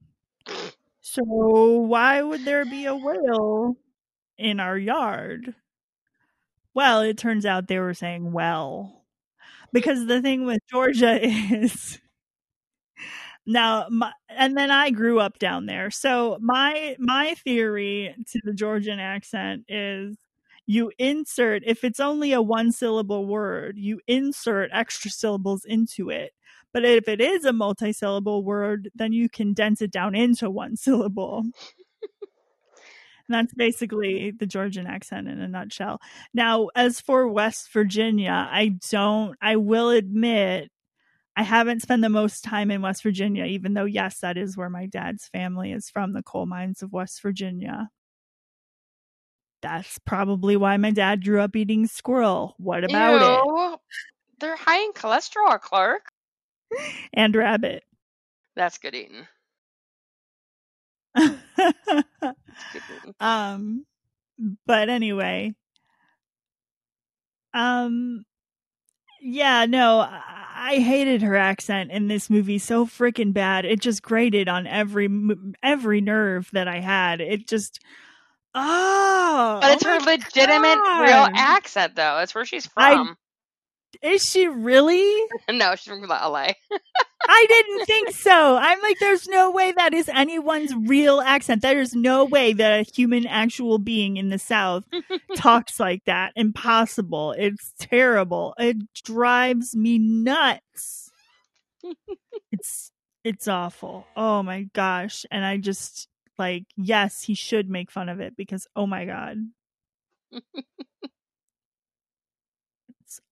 So 1.02 1.24
why 1.24 2.22
would 2.22 2.46
there 2.46 2.64
be 2.66 2.86
a 2.86 2.96
whale 2.96 3.76
in 4.38 4.60
our 4.60 4.78
yard? 4.78 5.56
Well, 6.74 7.02
it 7.02 7.18
turns 7.18 7.46
out 7.46 7.68
they 7.68 7.80
were 7.80 7.94
saying 7.94 8.32
well. 8.32 9.06
Because 9.74 10.08
the 10.08 10.22
thing 10.22 10.46
with 10.46 10.60
Georgia 10.70 11.20
is 11.24 12.00
now 13.46 13.88
my, 13.90 14.12
and 14.30 14.58
then 14.58 14.72
I 14.72 14.92
grew 14.92 15.20
up 15.20 15.40
down 15.40 15.66
there. 15.66 15.92
So 15.92 16.38
my 16.42 16.96
my 17.00 17.36
theory 17.44 18.16
to 18.32 18.42
the 18.44 18.54
Georgian 18.54 19.00
accent 19.00 19.66
is 19.68 20.18
you 20.68 20.92
insert 21.00 21.64
if 21.66 21.84
it's 21.84 22.00
only 22.00 22.34
a 22.34 22.42
one 22.42 22.72
syllable 22.72 23.26
word, 23.26 23.78
you 23.78 24.00
insert 24.08 24.70
extra 24.74 25.10
syllables 25.12 25.66
into 25.66 26.10
it. 26.10 26.32
But 26.74 26.86
if 26.86 27.08
it 27.08 27.20
is 27.20 27.46
a 27.46 27.54
multi-syllable 27.54 28.44
word, 28.44 28.90
then 28.94 29.12
you 29.12 29.30
condense 29.30 29.82
it 29.82 29.92
down 29.92 30.16
into 30.16 30.50
one 30.50 30.76
syllable. 30.76 31.46
And 33.28 33.36
that's 33.36 33.54
basically 33.54 34.32
the 34.32 34.48
Georgian 34.48 34.88
accent 34.88 35.28
in 35.28 35.40
a 35.40 35.48
nutshell. 35.48 36.02
Now, 36.34 36.70
as 36.76 37.00
for 37.00 37.28
West 37.28 37.72
Virginia, 37.72 38.48
I 38.52 38.80
don't, 38.90 39.38
I 39.40 39.56
will 39.56 39.92
admit, 39.92 40.72
I 41.36 41.44
haven't 41.44 41.82
spent 41.82 42.02
the 42.02 42.10
most 42.10 42.44
time 42.44 42.72
in 42.72 42.82
West 42.82 43.04
Virginia, 43.04 43.46
even 43.46 43.76
though, 43.76 43.86
yes, 43.86 44.20
that 44.20 44.36
is 44.36 44.58
where 44.58 44.70
my 44.70 44.88
dad's 44.88 45.28
family 45.28 45.72
is 45.72 45.90
from, 45.90 46.14
the 46.14 46.24
coal 46.24 46.48
mines 46.48 46.82
of 46.82 46.92
West 46.92 47.22
Virginia. 47.22 47.90
That's 49.62 50.00
probably 50.00 50.56
why 50.58 50.78
my 50.78 50.92
dad 50.92 51.24
grew 51.24 51.40
up 51.40 51.56
eating 51.56 51.86
squirrel. 51.86 52.56
What 52.58 52.84
about 52.84 53.46
Ew. 53.46 53.78
They're 54.40 54.56
high 54.56 54.84
in 54.84 54.92
cholesterol, 54.94 55.60
Clark. 55.62 56.09
And 57.14 57.36
rabbit. 57.36 57.84
That's 58.56 58.78
good 58.78 58.96
eating. 58.96 59.28
Good 62.74 62.84
eating. 62.90 63.16
um 63.20 63.86
but 64.66 64.90
anyway 64.90 65.54
um 67.54 68.24
yeah 69.22 69.66
no 69.66 70.00
I 70.62 70.80
hated 70.80 71.22
her 71.24 71.36
accent 71.36 71.92
in 71.92 72.08
this 72.08 72.30
movie 72.30 72.60
so 72.60 72.86
freaking 72.86 73.34
bad 73.34 73.66
it 73.66 73.80
just 73.82 74.04
grated 74.04 74.48
on 74.50 74.68
every 74.68 75.10
every 75.64 76.02
nerve 76.02 76.50
that 76.54 76.68
I 76.68 76.80
had 76.80 77.22
it 77.22 77.48
just 77.48 77.80
oh 78.56 79.60
But 79.62 79.72
it's 79.72 79.84
oh 79.84 79.86
her 79.86 80.00
legitimate, 80.00 80.86
God. 80.86 80.90
real 80.90 81.28
accent, 81.34 81.96
though. 81.96 82.18
That's 82.18 82.36
where 82.36 82.46
she's 82.46 82.68
from. 82.68 83.18
Is 84.02 84.24
she 84.28 84.48
really 84.48 85.28
no, 85.50 85.76
she's 85.76 85.88
from 85.88 86.08
LA. 86.08 86.50
I 87.28 87.46
didn't 87.48 87.86
think 87.86 88.12
so. 88.12 88.58
I'm 88.58 88.82
like, 88.82 88.98
there's 89.00 89.28
no 89.28 89.52
way 89.52 89.72
that 89.74 89.94
is 89.94 90.10
anyone's 90.10 90.74
real 90.74 91.20
accent. 91.20 91.62
There's 91.62 91.94
no 91.94 92.26
way 92.26 92.54
that 92.54 92.80
a 92.80 92.92
human 92.92 93.28
actual 93.28 93.78
being 93.78 94.18
in 94.18 94.30
the 94.30 94.40
South 94.40 94.86
talks 95.36 95.80
like 95.80 96.06
that. 96.06 96.32
Impossible. 96.36 97.36
It's 97.38 97.74
terrible. 97.80 98.56
It 98.58 98.78
drives 99.04 99.76
me 99.76 100.00
nuts. 100.00 101.12
it's 102.52 102.92
it's 103.24 103.48
awful. 103.48 104.08
Oh 104.16 104.42
my 104.42 104.64
gosh. 104.74 105.26
And 105.30 105.44
I 105.44 105.58
just 105.58 106.08
like, 106.38 106.66
yes, 106.78 107.22
he 107.22 107.36
should 107.36 107.70
make 107.70 107.92
fun 107.92 108.10
of 108.10 108.22
it 108.22 108.36
because 108.38 108.66
oh 108.76 108.88
my 108.88 109.06
god. 109.06 109.38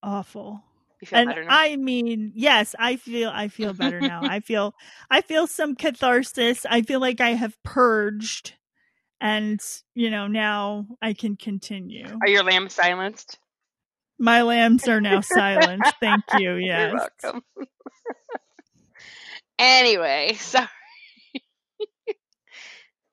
Awful 0.08 0.64
You 1.02 1.08
feel 1.08 1.20
and 1.20 1.30
better 1.30 1.44
now? 1.44 1.50
I 1.52 1.76
mean, 1.76 2.32
yes, 2.34 2.74
I 2.80 2.96
feel 2.96 3.30
I 3.30 3.50
feel 3.50 3.74
better 3.74 4.00
now. 4.02 4.22
I 4.24 4.40
feel 4.40 4.74
I 5.12 5.22
feel 5.22 5.46
some 5.48 5.76
catharsis. 5.76 6.66
I 6.68 6.82
feel 6.82 7.00
like 7.02 7.20
I 7.22 7.32
have 7.32 7.62
purged 7.64 8.54
and 9.20 9.60
you 9.96 10.10
know, 10.10 10.28
now 10.28 10.88
I 11.02 11.14
can 11.14 11.36
continue. 11.36 12.06
Are 12.22 12.28
your 12.30 12.44
lambs 12.44 12.74
silenced? 12.76 13.38
My 14.18 14.42
lambs 14.42 14.88
are 14.88 15.02
now 15.02 15.22
silenced. 15.22 15.94
Thank 16.00 16.24
you. 16.34 16.54
You're 16.54 16.62
Yes. 16.62 16.94
welcome. 17.24 17.44
anyway, 19.60 20.34
sorry. 20.40 20.68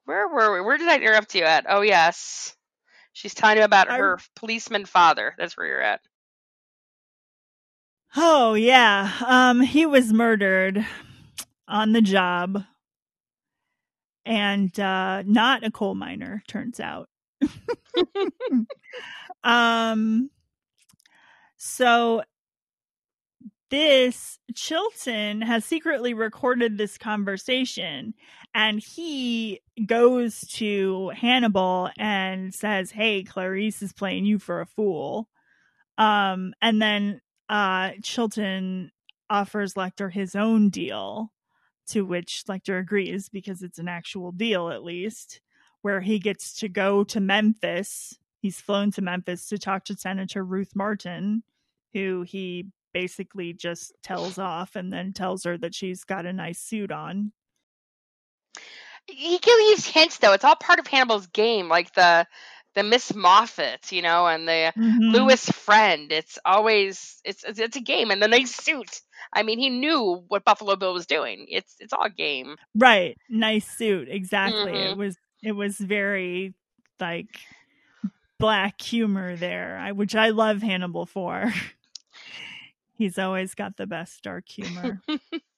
Where 0.07 0.28
were 0.28 0.54
we? 0.54 0.61
Where 0.61 0.76
did 0.76 0.88
I 0.88 0.96
interrupt 0.96 1.35
you 1.35 1.44
at? 1.44 1.64
Oh, 1.68 1.80
yes. 1.80 2.54
She's 3.14 3.33
telling 3.35 3.59
you 3.59 3.64
about 3.64 3.90
I- 3.90 3.96
her 3.96 4.18
policeman 4.37 4.85
father. 4.85 5.35
That's 5.38 5.57
where 5.57 5.66
you're 5.66 5.80
at. 5.80 6.00
Oh 8.16 8.55
yeah. 8.55 9.11
Um 9.27 9.61
he 9.61 9.87
was 9.87 10.12
murdered 10.12 10.87
on 11.68 11.92
the 11.92 12.03
job. 12.03 12.64
And 14.24 14.79
uh 14.79 15.22
not 15.27 15.64
a 15.64 15.70
coal 15.70 15.94
miner, 15.94 16.42
turns 16.48 16.81
out. 16.81 17.09
um 19.44 20.31
so 21.57 22.22
this 23.70 24.38
Chilton 24.55 25.42
has 25.42 25.64
secretly 25.64 26.14
recorded 26.14 26.79
this 26.79 26.96
conversation 26.98 28.14
and 28.55 28.81
he 28.81 29.61
goes 29.87 30.40
to 30.53 31.11
Hannibal 31.16 31.90
and 31.98 32.55
says, 32.55 32.92
"Hey, 32.92 33.24
Clarice 33.24 33.83
is 33.83 33.92
playing 33.92 34.27
you 34.27 34.38
for 34.38 34.61
a 34.61 34.66
fool." 34.66 35.29
Um 35.98 36.55
and 36.62 36.81
then 36.81 37.20
uh 37.48 37.90
Chilton 38.02 38.90
offers 39.30 39.74
Lecter 39.74 40.12
his 40.12 40.35
own 40.35 40.70
deal 40.70 41.33
to 41.88 42.04
which 42.04 42.44
Lecter 42.48 42.80
agrees 42.80 43.28
because 43.28 43.62
it's 43.62 43.78
an 43.78 43.88
actual 43.88 44.33
deal 44.33 44.70
at 44.70 44.85
least 44.85 45.40
where 45.83 46.00
he 46.00 46.18
gets 46.18 46.54
to 46.54 46.68
go 46.68 47.04
to 47.04 47.20
Memphis. 47.20 48.18
He's 48.40 48.61
flown 48.61 48.90
to 48.92 49.02
Memphis 49.02 49.48
to 49.48 49.59
talk 49.59 49.85
to 49.85 49.96
Senator 49.96 50.42
Ruth 50.42 50.74
Martin, 50.74 51.42
who 51.92 52.22
he 52.22 52.68
basically 52.94 53.52
just 53.52 53.92
tells 54.02 54.38
off 54.38 54.76
and 54.76 54.90
then 54.90 55.12
tells 55.12 55.44
her 55.44 55.59
that 55.59 55.74
she's 55.74 56.04
got 56.04 56.24
a 56.24 56.33
nice 56.33 56.59
suit 56.59 56.90
on. 56.90 57.33
He 59.07 59.38
gives 59.38 59.87
hints 59.87 60.18
though. 60.18 60.33
It's 60.33 60.44
all 60.44 60.57
part 60.57 60.78
of 60.78 60.87
Hannibal's 60.87 61.26
game, 61.26 61.68
like 61.68 61.92
the 61.94 62.26
the 62.75 62.83
Miss 62.83 63.13
Mofet, 63.13 63.91
you 63.93 64.03
know, 64.03 64.27
and 64.27 64.47
the 64.49 64.73
Mhm. 64.77 65.13
Louis 65.13 65.45
friend. 65.51 66.11
It's 66.13 66.39
always 66.45 67.21
it's, 67.25 67.45
it's 67.45 67.59
it's 67.59 67.77
a 67.77 67.81
game, 67.81 68.11
and 68.11 68.23
the 68.23 68.29
nice 68.29 68.55
suit. 68.55 69.01
I 69.33 69.43
mean, 69.43 69.59
he 69.59 69.71
knew 69.71 70.25
what 70.29 70.45
Buffalo 70.45 70.77
Bill 70.77 70.93
was 70.95 71.07
doing. 71.07 71.47
It's 71.49 71.75
it's 71.81 71.93
all 71.93 72.09
game. 72.09 72.57
Right. 72.75 73.17
Nice 73.29 73.67
suit. 73.69 74.09
Exactly. 74.11 74.73
It 74.73 74.95
Mhm. 74.95 74.97
was 74.97 75.17
it 75.43 75.53
was 75.53 75.77
very 75.79 76.55
like 77.01 77.41
black 78.39 78.81
humor 78.81 79.37
there, 79.37 79.79
I, 79.79 79.93
which 79.93 80.15
I 80.15 80.31
love 80.31 80.63
Hannibal 80.63 81.07
for. 81.07 81.53
He's 82.97 83.19
always 83.19 83.55
got 83.55 83.77
the 83.77 83.87
best 83.87 84.23
dark 84.23 84.49
humor. 84.49 85.01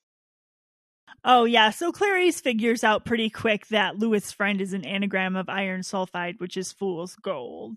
oh 1.26 1.44
yeah, 1.44 1.68
so 1.70 1.92
Clarice 1.92 2.40
figures 2.40 2.82
out 2.84 3.04
pretty 3.04 3.28
quick 3.28 3.66
that 3.66 3.98
Louis 3.98 4.32
friend 4.32 4.60
is 4.62 4.72
an 4.72 4.86
anagram 4.86 5.36
of 5.36 5.48
iron 5.50 5.82
sulfide, 5.82 6.38
which 6.40 6.56
is 6.56 6.72
fool's 6.72 7.16
gold. 7.16 7.76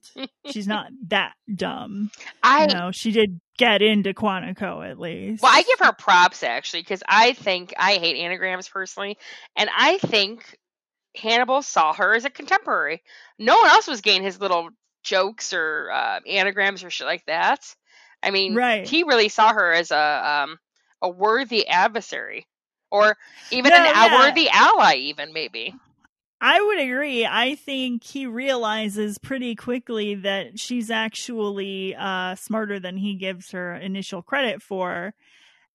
She's 0.51 0.67
not 0.67 0.91
that 1.07 1.33
dumb. 1.53 2.11
I 2.41 2.67
You 2.67 2.73
know, 2.73 2.91
she 2.93 3.11
did 3.11 3.41
get 3.57 3.81
into 3.81 4.13
Quantico 4.13 4.89
at 4.89 4.99
least. 4.99 5.43
well, 5.43 5.51
I 5.53 5.63
give 5.63 5.79
her 5.79 5.91
props 5.93 6.43
actually 6.43 6.83
because 6.83 7.03
I 7.09 7.33
think 7.33 7.73
I 7.77 7.95
hate 7.95 8.15
anagrams 8.15 8.69
personally, 8.69 9.17
and 9.57 9.69
I 9.75 9.97
think 9.97 10.57
Hannibal 11.15 11.61
saw 11.61 11.91
her 11.93 12.13
as 12.15 12.23
a 12.25 12.29
contemporary. 12.29 13.01
No 13.39 13.57
one 13.57 13.69
else 13.69 13.87
was 13.87 14.01
getting 14.01 14.23
his 14.23 14.39
little 14.39 14.69
jokes 15.03 15.53
or 15.53 15.89
uh, 15.91 16.19
anagrams 16.27 16.83
or 16.83 16.89
shit 16.89 17.07
like 17.07 17.25
that. 17.25 17.59
I 18.21 18.31
mean, 18.31 18.53
Right. 18.53 18.85
he 18.87 19.03
really 19.03 19.29
saw 19.29 19.51
her 19.53 19.71
as 19.73 19.91
a 19.91 19.97
um, 20.45 20.57
a 21.01 21.09
worthy 21.09 21.67
adversary, 21.67 22.45
or 22.91 23.17
even 23.51 23.71
No, 23.71 23.77
an 23.77 23.85
yeah. 23.85 24.17
worthy 24.19 24.49
ally, 24.49 24.95
even 24.95 25.33
maybe. 25.33 25.73
I 26.41 26.61
would 26.61 26.79
agree. 26.79 27.25
I 27.25 27.55
think 27.55 28.03
he 28.03 28.25
realizes 28.25 29.17
pretty 29.17 29.55
quickly 29.55 30.15
that 30.15 30.57
she's 30.57 30.89
actually 30.89 31.95
uh, 31.95 32.35
smarter 32.35 32.79
than 32.79 32.95
he 32.97 33.15
gives 33.15 33.51
her 33.51 33.75
initial 33.75 34.21
credit 34.21 34.61
for. 34.61 35.13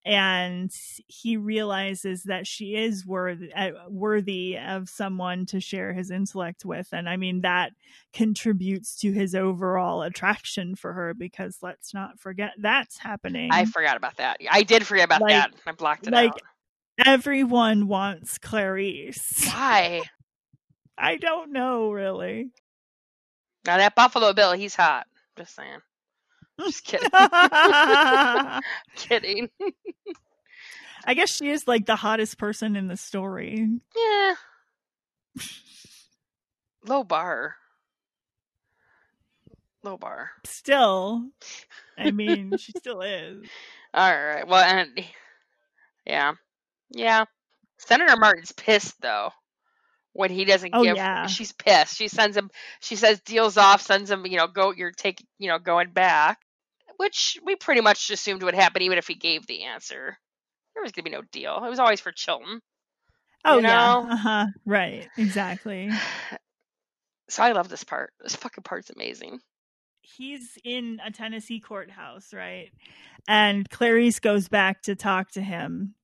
And 0.06 0.70
he 1.08 1.38
realizes 1.38 2.24
that 2.24 2.46
she 2.46 2.76
is 2.76 3.06
worthy, 3.06 3.50
uh, 3.54 3.70
worthy 3.88 4.58
of 4.58 4.90
someone 4.90 5.46
to 5.46 5.60
share 5.60 5.94
his 5.94 6.10
intellect 6.10 6.62
with. 6.64 6.88
And 6.92 7.08
I 7.08 7.16
mean, 7.16 7.40
that 7.40 7.72
contributes 8.12 8.96
to 9.00 9.12
his 9.12 9.34
overall 9.34 10.02
attraction 10.02 10.76
for 10.76 10.92
her 10.92 11.14
because 11.14 11.58
let's 11.62 11.94
not 11.94 12.20
forget 12.20 12.52
that's 12.58 12.98
happening. 12.98 13.48
I 13.50 13.64
forgot 13.64 13.96
about 13.96 14.18
that. 14.18 14.38
I 14.50 14.62
did 14.62 14.86
forget 14.86 15.06
about 15.06 15.22
Like- 15.22 15.30
that. 15.30 15.54
I 15.66 15.72
blocked 15.72 16.06
it 16.06 16.12
like- 16.12 16.30
out. 16.32 16.40
Everyone 17.04 17.88
wants 17.88 18.38
Clarice. 18.38 19.46
Why? 19.46 20.02
I 20.98 21.16
don't 21.16 21.52
know, 21.52 21.90
really. 21.90 22.50
Now 23.66 23.78
that 23.78 23.94
Buffalo 23.96 24.32
Bill, 24.32 24.52
he's 24.52 24.76
hot. 24.76 25.06
Just 25.36 25.56
saying. 25.56 25.80
Just 26.60 26.84
kidding. 26.84 27.10
Kidding. 28.96 29.50
I 31.04 31.14
guess 31.14 31.34
she 31.34 31.50
is 31.50 31.66
like 31.66 31.86
the 31.86 31.96
hottest 31.96 32.38
person 32.38 32.76
in 32.76 32.86
the 32.86 32.96
story. 32.96 33.68
Yeah. 33.96 34.34
Low 36.86 37.02
bar. 37.02 37.56
Low 39.82 39.96
bar. 39.98 40.30
Still, 40.44 41.24
I 41.98 42.10
mean, 42.10 42.56
she 42.56 42.72
still 42.72 43.02
is. 43.02 43.44
All 43.92 44.10
right. 44.10 44.46
Well, 44.46 44.62
and 44.62 45.04
yeah, 46.06 46.34
yeah. 46.94 47.24
Senator 47.78 48.16
Martin's 48.16 48.52
pissed 48.52 49.00
though 49.00 49.30
when 50.12 50.30
he 50.30 50.44
doesn't 50.44 50.70
Oh, 50.74 50.82
give. 50.84 50.96
yeah. 50.96 51.26
She's 51.26 51.52
pissed. 51.52 51.96
She 51.96 52.08
sends 52.08 52.36
him. 52.36 52.50
She 52.80 52.96
says 52.96 53.20
deals 53.20 53.56
off. 53.56 53.82
Sends 53.82 54.10
him. 54.10 54.24
You 54.26 54.38
know, 54.38 54.46
go. 54.46 54.72
You're 54.72 54.92
taking. 54.92 55.26
You 55.38 55.48
know, 55.48 55.58
going 55.58 55.90
back. 55.92 56.38
Which 56.96 57.38
we 57.44 57.56
pretty 57.56 57.80
much 57.80 58.08
assumed 58.10 58.42
would 58.44 58.54
happen, 58.54 58.82
even 58.82 58.98
if 58.98 59.08
he 59.08 59.14
gave 59.16 59.46
the 59.46 59.64
answer. 59.64 60.16
There 60.74 60.82
was 60.82 60.92
gonna 60.92 61.04
be 61.04 61.10
no 61.10 61.22
deal. 61.32 61.60
It 61.64 61.68
was 61.68 61.80
always 61.80 62.00
for 62.00 62.12
Chilton. 62.12 62.60
Oh 63.44 63.56
You 63.56 63.62
know? 63.62 63.68
yeah, 63.68 64.12
uh-huh. 64.14 64.46
right, 64.64 65.08
exactly. 65.18 65.90
So 67.30 67.42
I 67.42 67.52
love 67.52 67.68
this 67.70 67.84
part. 67.84 68.12
This 68.20 68.36
fucking 68.36 68.64
part's 68.64 68.90
amazing. 68.90 69.40
He's 70.02 70.58
in 70.62 71.00
a 71.04 71.10
Tennessee 71.10 71.58
courthouse, 71.58 72.34
right? 72.34 72.68
And 73.26 73.68
Clarice 73.70 74.20
goes 74.20 74.48
back 74.48 74.82
to 74.82 74.94
talk 74.94 75.30
to 75.32 75.40
him. 75.40 75.94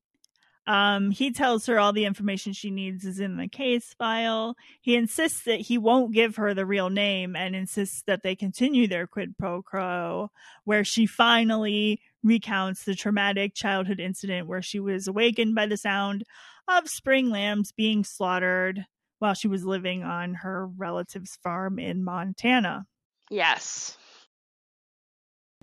Um, 0.71 1.11
he 1.11 1.33
tells 1.33 1.67
her 1.67 1.81
all 1.81 1.93
the 1.93 2.05
information 2.05 2.53
she 2.53 2.71
needs 2.71 3.05
is 3.05 3.19
in 3.19 3.39
the 3.39 3.49
case 3.49 3.93
file. 3.95 4.57
He 4.81 4.95
insists 4.95 5.43
that 5.43 5.63
he 5.63 5.79
won't 5.79 6.13
give 6.13 6.37
her 6.37 6.55
the 6.55 6.65
real 6.65 6.91
name 6.91 7.35
and 7.35 7.57
insists 7.57 8.03
that 8.03 8.23
they 8.23 8.37
continue 8.37 8.87
their 8.87 9.09
quid 9.09 9.37
pro 9.37 9.63
quo, 9.63 10.31
where 10.63 10.85
she 10.85 11.07
finally 11.07 12.01
recounts 12.23 12.85
the 12.85 12.95
traumatic 12.95 13.53
childhood 13.53 13.99
incident 13.99 14.47
where 14.47 14.63
she 14.63 14.79
was 14.79 15.09
awakened 15.09 15.57
by 15.57 15.67
the 15.67 15.77
sound 15.77 16.23
of 16.69 16.89
spring 16.89 17.31
lambs 17.31 17.73
being 17.73 18.05
slaughtered 18.05 18.87
while 19.19 19.35
she 19.35 19.49
was 19.49 19.65
living 19.65 20.05
on 20.05 20.35
her 20.35 20.69
relative's 20.69 21.35
farm 21.43 21.81
in 21.81 22.05
Montana. 22.05 22.87
Yes. 23.29 23.99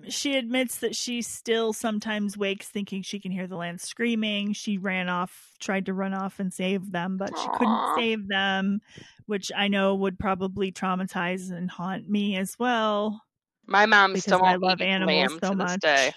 She 0.08 0.36
admits 0.36 0.78
that 0.78 0.94
she 0.94 1.22
still 1.22 1.72
sometimes 1.72 2.36
wakes 2.36 2.68
thinking 2.68 3.02
she 3.02 3.18
can 3.18 3.32
hear 3.32 3.46
the 3.46 3.56
land 3.56 3.80
screaming. 3.80 4.52
She 4.52 4.78
ran 4.78 5.08
off, 5.08 5.52
tried 5.58 5.86
to 5.86 5.92
run 5.92 6.14
off 6.14 6.38
and 6.38 6.52
save 6.52 6.92
them, 6.92 7.16
but 7.16 7.36
she 7.36 7.48
couldn't 7.56 7.94
save 7.96 8.28
them, 8.28 8.80
which 9.26 9.50
I 9.56 9.68
know 9.68 9.94
would 9.96 10.18
probably 10.18 10.70
traumatize 10.70 11.50
and 11.50 11.68
haunt 11.70 12.08
me 12.08 12.36
as 12.36 12.56
well. 12.58 13.22
My 13.66 13.86
mom 13.86 14.16
still 14.16 14.38
I 14.42 14.52
won't 14.52 14.62
love 14.62 14.80
eat 14.80 14.84
animals 14.84 15.16
lamb 15.16 15.38
so 15.42 15.50
to 15.50 15.56
this 15.56 15.72
much. 15.72 15.80
day. 15.80 16.12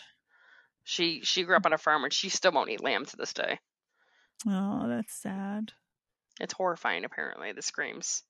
She 0.84 1.22
she 1.24 1.44
grew 1.44 1.56
up 1.56 1.66
on 1.66 1.74
a 1.74 1.78
farm 1.78 2.04
and 2.04 2.14
she 2.14 2.30
still 2.30 2.52
won't 2.52 2.70
eat 2.70 2.84
lamb 2.84 3.06
to 3.06 3.18
this 3.18 3.34
day. 3.34 3.60
Oh, 4.48 4.88
that's 4.88 5.14
sad. 5.14 5.74
It's 6.40 6.54
horrifying, 6.54 7.04
apparently, 7.04 7.52
the 7.52 7.62
screams 7.62 8.24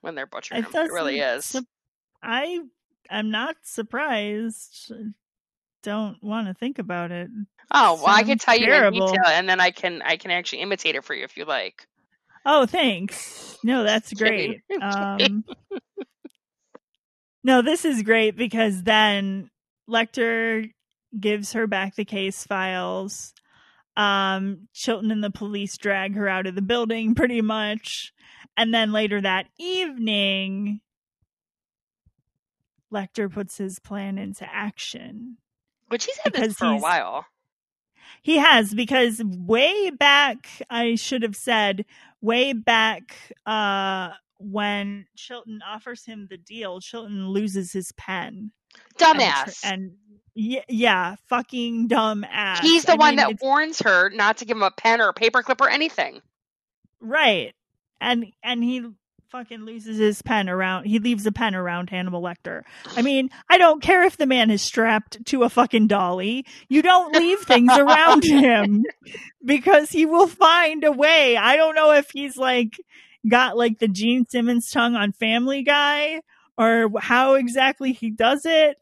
when 0.00 0.14
they're 0.14 0.26
butchering 0.26 0.62
It 0.64 0.72
them. 0.72 0.86
It 0.86 0.92
really 0.92 1.20
is. 1.20 1.44
sup- 1.44 1.64
I 2.22 2.60
am 3.10 3.30
not 3.30 3.56
surprised. 3.62 4.92
Don't 5.82 6.22
want 6.22 6.46
to 6.48 6.54
think 6.54 6.78
about 6.78 7.10
it. 7.10 7.28
oh 7.70 8.00
well, 8.02 8.14
I 8.14 8.22
can 8.22 8.38
tell 8.38 8.56
you 8.56 8.72
in 8.72 8.92
detail, 8.92 9.26
and 9.26 9.48
then 9.48 9.60
I 9.60 9.70
can 9.70 10.02
I 10.02 10.16
can 10.16 10.30
actually 10.30 10.60
imitate 10.62 10.94
it 10.94 11.04
for 11.04 11.14
you 11.14 11.24
if 11.24 11.36
you 11.36 11.44
like. 11.44 11.86
Oh, 12.44 12.66
thanks. 12.66 13.58
No, 13.62 13.84
that's 13.84 14.12
great. 14.12 14.60
Um, 14.80 15.44
no, 17.44 17.62
this 17.62 17.84
is 17.84 18.02
great 18.02 18.36
because 18.36 18.82
then 18.82 19.50
Lecter 19.88 20.70
gives 21.18 21.52
her 21.52 21.66
back 21.66 21.96
the 21.96 22.04
case 22.04 22.44
files. 22.44 23.34
Um, 23.96 24.68
Chilton 24.72 25.10
and 25.10 25.22
the 25.22 25.30
police 25.30 25.76
drag 25.76 26.14
her 26.14 26.28
out 26.28 26.46
of 26.46 26.54
the 26.54 26.62
building 26.62 27.14
pretty 27.14 27.42
much. 27.42 28.12
And 28.56 28.72
then 28.72 28.92
later 28.92 29.20
that 29.20 29.46
evening, 29.58 30.80
Lecter 32.92 33.32
puts 33.32 33.56
his 33.58 33.78
plan 33.78 34.18
into 34.18 34.46
action. 34.52 35.36
Which 35.88 36.04
he's 36.06 36.18
had 36.18 36.32
this 36.32 36.54
for 36.54 36.66
a 36.66 36.76
while. 36.78 37.26
He 38.22 38.38
has 38.38 38.74
because 38.74 39.22
way 39.24 39.90
back 39.90 40.48
I 40.68 40.94
should 40.96 41.22
have 41.22 41.36
said 41.36 41.84
way 42.20 42.52
back 42.52 43.16
uh 43.46 44.10
when 44.38 45.06
Chilton 45.16 45.60
offers 45.66 46.04
him 46.04 46.26
the 46.30 46.38
deal, 46.38 46.80
Chilton 46.80 47.28
loses 47.28 47.72
his 47.72 47.92
pen. 47.92 48.52
Dumbass. 48.98 49.60
And, 49.64 49.92
yeah, 50.34 50.62
yeah, 50.68 51.16
fucking 51.28 51.88
dumbass. 51.88 52.60
he's 52.60 52.84
the 52.84 52.92
I 52.92 52.96
one 52.96 53.16
mean, 53.16 53.16
that 53.16 53.42
warns 53.42 53.80
her 53.80 54.10
not 54.10 54.38
to 54.38 54.44
give 54.44 54.56
him 54.56 54.62
a 54.62 54.70
pen 54.70 55.00
or 55.00 55.08
a 55.10 55.14
paperclip 55.14 55.60
or 55.60 55.68
anything. 55.68 56.22
right. 57.00 57.54
And 58.00 58.32
and 58.42 58.64
he 58.64 58.86
fucking 59.30 59.64
loses 59.64 59.96
his 59.98 60.22
pen 60.22 60.48
around 60.48 60.86
he 60.86 60.98
leaves 60.98 61.24
a 61.24 61.30
pen 61.30 61.54
around 61.54 61.88
Hannibal 61.88 62.20
Lecter. 62.20 62.62
I 62.96 63.02
mean, 63.02 63.30
I 63.48 63.58
don't 63.58 63.80
care 63.80 64.02
if 64.02 64.16
the 64.16 64.26
man 64.26 64.50
is 64.50 64.60
strapped 64.60 65.24
to 65.26 65.44
a 65.44 65.48
fucking 65.48 65.86
dolly. 65.86 66.44
You 66.68 66.82
don't 66.82 67.14
leave 67.14 67.38
things 67.40 67.70
around 67.72 68.24
him 68.24 68.84
because 69.44 69.90
he 69.90 70.04
will 70.04 70.26
find 70.26 70.82
a 70.82 70.90
way. 70.90 71.36
I 71.36 71.56
don't 71.56 71.76
know 71.76 71.92
if 71.92 72.10
he's 72.10 72.36
like 72.36 72.74
got 73.28 73.56
like 73.56 73.78
the 73.78 73.86
Gene 73.86 74.26
Simmons 74.26 74.68
tongue 74.68 74.96
on 74.96 75.12
Family 75.12 75.62
Guy 75.62 76.22
or 76.58 76.90
how 76.98 77.34
exactly 77.34 77.92
he 77.92 78.10
does 78.10 78.42
it, 78.44 78.78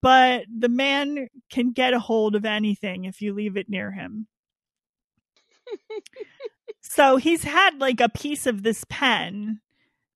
but 0.00 0.44
the 0.56 0.68
man 0.68 1.26
can 1.50 1.72
get 1.72 1.92
a 1.92 1.98
hold 1.98 2.36
of 2.36 2.44
anything 2.44 3.04
if 3.04 3.20
you 3.20 3.34
leave 3.34 3.56
it 3.56 3.68
near 3.68 3.90
him. 3.90 4.28
so 6.82 7.16
he's 7.16 7.42
had 7.42 7.80
like 7.80 8.00
a 8.00 8.08
piece 8.08 8.46
of 8.46 8.62
this 8.62 8.84
pen 8.88 9.60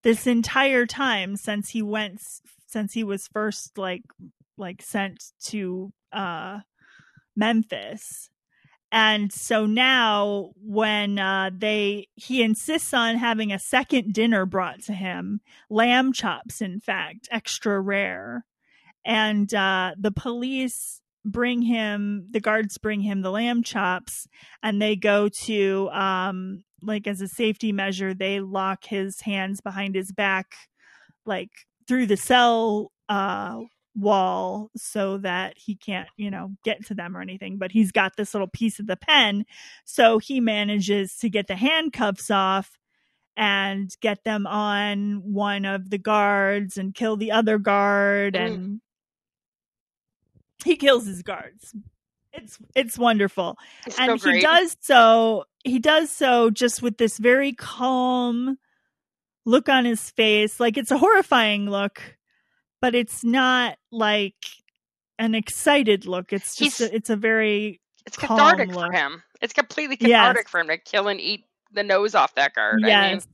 this 0.02 0.26
entire 0.26 0.86
time 0.86 1.36
since 1.36 1.70
he 1.70 1.82
went 1.82 2.20
since 2.66 2.92
he 2.92 3.04
was 3.04 3.28
first 3.28 3.78
like 3.78 4.02
like 4.56 4.82
sent 4.82 5.22
to 5.44 5.92
uh 6.12 6.60
Memphis. 7.36 8.28
And 8.94 9.32
so 9.32 9.64
now 9.64 10.50
when 10.62 11.18
uh, 11.18 11.50
they 11.56 12.08
he 12.14 12.42
insists 12.42 12.92
on 12.92 13.16
having 13.16 13.50
a 13.50 13.58
second 13.58 14.12
dinner 14.12 14.44
brought 14.44 14.82
to 14.82 14.92
him, 14.92 15.40
lamb 15.70 16.12
chops 16.12 16.60
in 16.60 16.78
fact, 16.78 17.26
extra 17.30 17.80
rare. 17.80 18.44
And 19.04 19.52
uh, 19.54 19.92
the 19.98 20.12
police 20.12 21.00
bring 21.24 21.62
him 21.62 22.26
the 22.30 22.40
guards 22.40 22.78
bring 22.78 23.00
him 23.00 23.22
the 23.22 23.30
lamb 23.30 23.62
chops 23.62 24.26
and 24.60 24.82
they 24.82 24.96
go 24.96 25.28
to 25.28 25.88
um 25.92 26.64
like 26.82 27.06
as 27.06 27.20
a 27.20 27.28
safety 27.28 27.72
measure 27.72 28.12
they 28.14 28.40
lock 28.40 28.84
his 28.84 29.20
hands 29.20 29.60
behind 29.60 29.94
his 29.94 30.12
back 30.12 30.54
like 31.24 31.50
through 31.86 32.06
the 32.06 32.16
cell 32.16 32.92
uh 33.08 33.60
wall 33.94 34.70
so 34.74 35.18
that 35.18 35.52
he 35.58 35.74
can't, 35.76 36.08
you 36.16 36.30
know, 36.30 36.50
get 36.64 36.84
to 36.86 36.94
them 36.94 37.14
or 37.16 37.20
anything. 37.20 37.58
But 37.58 37.72
he's 37.72 37.92
got 37.92 38.16
this 38.16 38.32
little 38.32 38.48
piece 38.48 38.78
of 38.78 38.86
the 38.86 38.96
pen. 38.96 39.44
So 39.84 40.18
he 40.18 40.40
manages 40.40 41.16
to 41.18 41.28
get 41.28 41.46
the 41.46 41.56
handcuffs 41.56 42.30
off 42.30 42.78
and 43.36 43.94
get 44.00 44.24
them 44.24 44.46
on 44.46 45.22
one 45.32 45.64
of 45.64 45.90
the 45.90 45.98
guards 45.98 46.78
and 46.78 46.94
kill 46.94 47.16
the 47.16 47.32
other 47.32 47.58
guard 47.58 48.34
Mm. 48.34 48.46
and 48.46 48.80
he 50.64 50.76
kills 50.76 51.06
his 51.06 51.22
guards. 51.22 51.74
It's 52.32 52.58
it's 52.74 52.98
wonderful. 52.98 53.58
It's 53.86 53.98
and 53.98 54.20
so 54.20 54.30
he 54.30 54.40
does 54.40 54.76
so 54.80 55.44
he 55.64 55.78
does 55.78 56.10
so 56.10 56.50
just 56.50 56.82
with 56.82 56.96
this 56.96 57.18
very 57.18 57.52
calm 57.52 58.58
look 59.44 59.68
on 59.68 59.84
his 59.84 60.10
face. 60.10 60.58
Like 60.58 60.76
it's 60.76 60.90
a 60.90 60.98
horrifying 60.98 61.68
look, 61.68 62.16
but 62.80 62.94
it's 62.94 63.22
not 63.22 63.76
like 63.90 64.34
an 65.18 65.34
excited 65.34 66.06
look. 66.06 66.32
It's 66.32 66.56
just 66.56 66.80
a, 66.80 66.94
it's 66.94 67.10
a 67.10 67.16
very 67.16 67.80
It's 68.06 68.16
cathartic 68.16 68.72
for 68.72 68.90
him. 68.90 69.22
It's 69.40 69.52
completely 69.52 69.96
Yes. 70.00 70.20
cathartic 70.20 70.48
for 70.48 70.60
him 70.60 70.68
to 70.68 70.78
kill 70.78 71.08
and 71.08 71.20
eat 71.20 71.44
the 71.72 71.82
nose 71.82 72.14
off 72.14 72.34
that 72.36 72.54
guard. 72.54 72.80
I 72.82 72.86
mean, 72.86 72.88
yes. 72.88 73.26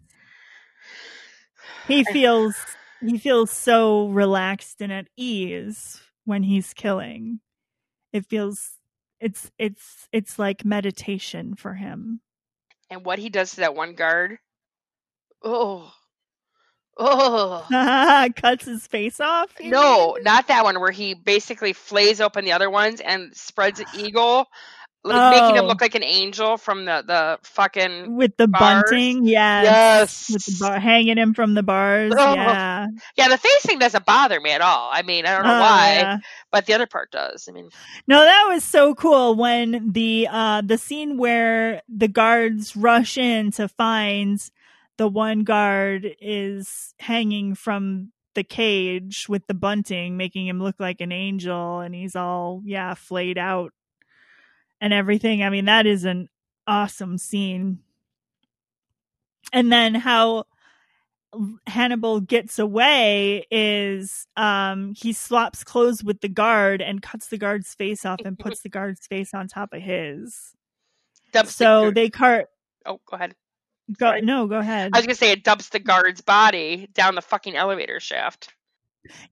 he 1.87 2.05
feels 2.05 2.57
he 3.01 3.19
feels 3.19 3.51
so 3.51 4.09
relaxed 4.09 4.81
and 4.81 4.93
at 4.93 5.07
ease 5.17 6.01
when 6.25 6.43
he's 6.43 6.75
killing. 6.75 7.41
It 8.13 8.27
feels 8.27 8.78
it's 9.21 9.51
it's 9.59 10.09
it's 10.13 10.39
like 10.39 10.65
meditation 10.65 11.55
for 11.57 11.75
him. 11.75 12.21
and 12.91 13.05
what 13.05 13.19
he 13.19 13.29
does 13.29 13.51
to 13.51 13.57
that 13.61 13.75
one 13.75 13.95
guard. 13.95 14.39
Oh. 15.43 15.93
Oh. 16.99 17.65
Cuts 18.37 18.65
his 18.65 18.87
face 18.87 19.21
off. 19.21 19.51
No, 19.61 20.15
mean? 20.15 20.25
not 20.25 20.49
that 20.49 20.65
one 20.65 20.81
where 20.81 20.91
he 20.91 21.15
basically 21.15 21.73
flays 21.73 22.21
open 22.21 22.45
the 22.45 22.53
other 22.53 22.71
ones 22.71 23.01
and 23.01 23.35
spreads 23.37 23.79
an 23.79 23.87
eagle, 23.97 24.47
like 25.05 25.41
making 25.41 25.57
him 25.57 25.65
Oh. 25.65 25.69
look 25.69 25.81
like 25.81 25.95
an 25.95 26.03
angel 26.03 26.57
from 26.57 26.85
the 26.85 27.03
the 27.07 27.39
fucking 27.43 28.17
with 28.17 28.37
the 28.37 28.49
bars. 28.49 28.83
bunting, 28.91 29.25
yes, 29.27 29.65
Yes. 29.65 30.31
with 30.31 30.45
the 30.45 30.57
bar 30.65 30.79
hanging 30.81 31.17
him 31.19 31.35
from 31.35 31.55
the 31.55 31.63
bars, 31.63 32.13
Oh. 32.17 32.35
yeah. 32.35 32.87
yeah. 33.17 33.29
The 33.29 33.39
face 33.39 33.63
thing 33.65 33.79
doesn't 33.79 34.05
bother 34.05 34.41
me 34.41 34.51
at 34.51 34.61
all. 34.61 34.91
I 34.93 35.03
mean, 35.03 35.25
I 35.25 35.35
don't 35.37 35.45
know 35.47 35.57
Oh, 35.57 35.61
why, 35.61 35.95
yeah. 35.99 36.19
but 36.51 36.67
the 36.67 36.75
other 36.75 36.87
part 36.87 37.11
does. 37.13 37.47
I 37.49 37.53
mean, 37.53 37.69
No, 38.07 38.23
that 38.23 38.47
was 38.49 38.65
so 38.65 38.95
cool 38.95 39.35
when 39.37 39.93
the 39.93 40.29
uh 40.31 40.63
the 40.65 40.79
scene 40.79 41.17
where 41.17 41.83
the 41.89 42.09
guards 42.09 42.77
rush 42.77 43.17
in 43.17 43.51
to 43.53 43.69
find 43.69 44.41
the 44.99 45.09
one 45.09 45.45
guard 45.45 46.09
is 46.21 46.93
hanging 46.99 47.55
from 47.55 48.11
the 48.35 48.43
cage 48.45 49.27
with 49.29 49.47
the 49.47 49.55
bunting, 49.55 50.17
making 50.17 50.47
him 50.47 50.61
look 50.63 50.77
like 50.81 51.01
an 51.01 51.13
angel, 51.13 51.81
and 51.81 51.95
he's 51.95 52.15
all 52.17 52.63
yeah 52.65 52.95
flayed 52.95 53.39
out 53.39 53.73
and 54.81 54.93
everything. 54.93 55.43
I 55.43 55.51
mean, 55.51 55.65
that 55.67 55.87
is 55.87 56.05
an 56.05 56.29
awesome 56.67 57.19
scene. 57.19 57.81
And 59.53 59.73
then 59.73 59.95
how 59.95 60.45
Hannibal 61.67 62.21
gets 62.21 62.59
away 62.59 63.47
is 63.51 64.27
um 64.37 64.95
he 64.97 65.13
swaps 65.13 65.63
clothes 65.65 66.03
with 66.03 66.21
the 66.21 66.29
guard 66.29 66.81
and 66.83 67.03
cuts 67.03 67.29
the 67.29 67.39
guard's 67.39 67.75
face 67.75 68.05
off 68.07 68.21
and 68.25 68.39
puts 68.39 68.61
the 68.63 68.69
guard's 68.69 69.07
face 69.07 69.35
on 69.35 69.47
top 69.49 69.73
of 69.73 69.83
his. 69.83 70.53
dumps 71.33 71.55
So 71.55 71.83
guard- 71.85 71.95
they 71.95 72.11
cart 72.11 72.47
Oh, 72.87 73.01
go 73.07 73.17
ahead. 73.17 73.35
go 73.99 74.07
Sorry. 74.07 74.21
no, 74.23 74.47
go 74.47 74.59
ahead. 74.59 74.91
I 74.95 74.99
was 74.99 75.07
gonna 75.07 75.15
say 75.15 75.31
it 75.33 75.45
dumps 75.45 75.69
the 75.69 75.79
guard's 75.79 76.21
body 76.23 76.89
down 76.95 77.15
the 77.15 77.23
fucking 77.23 77.57
elevator 77.57 78.01
shaft. 78.01 78.55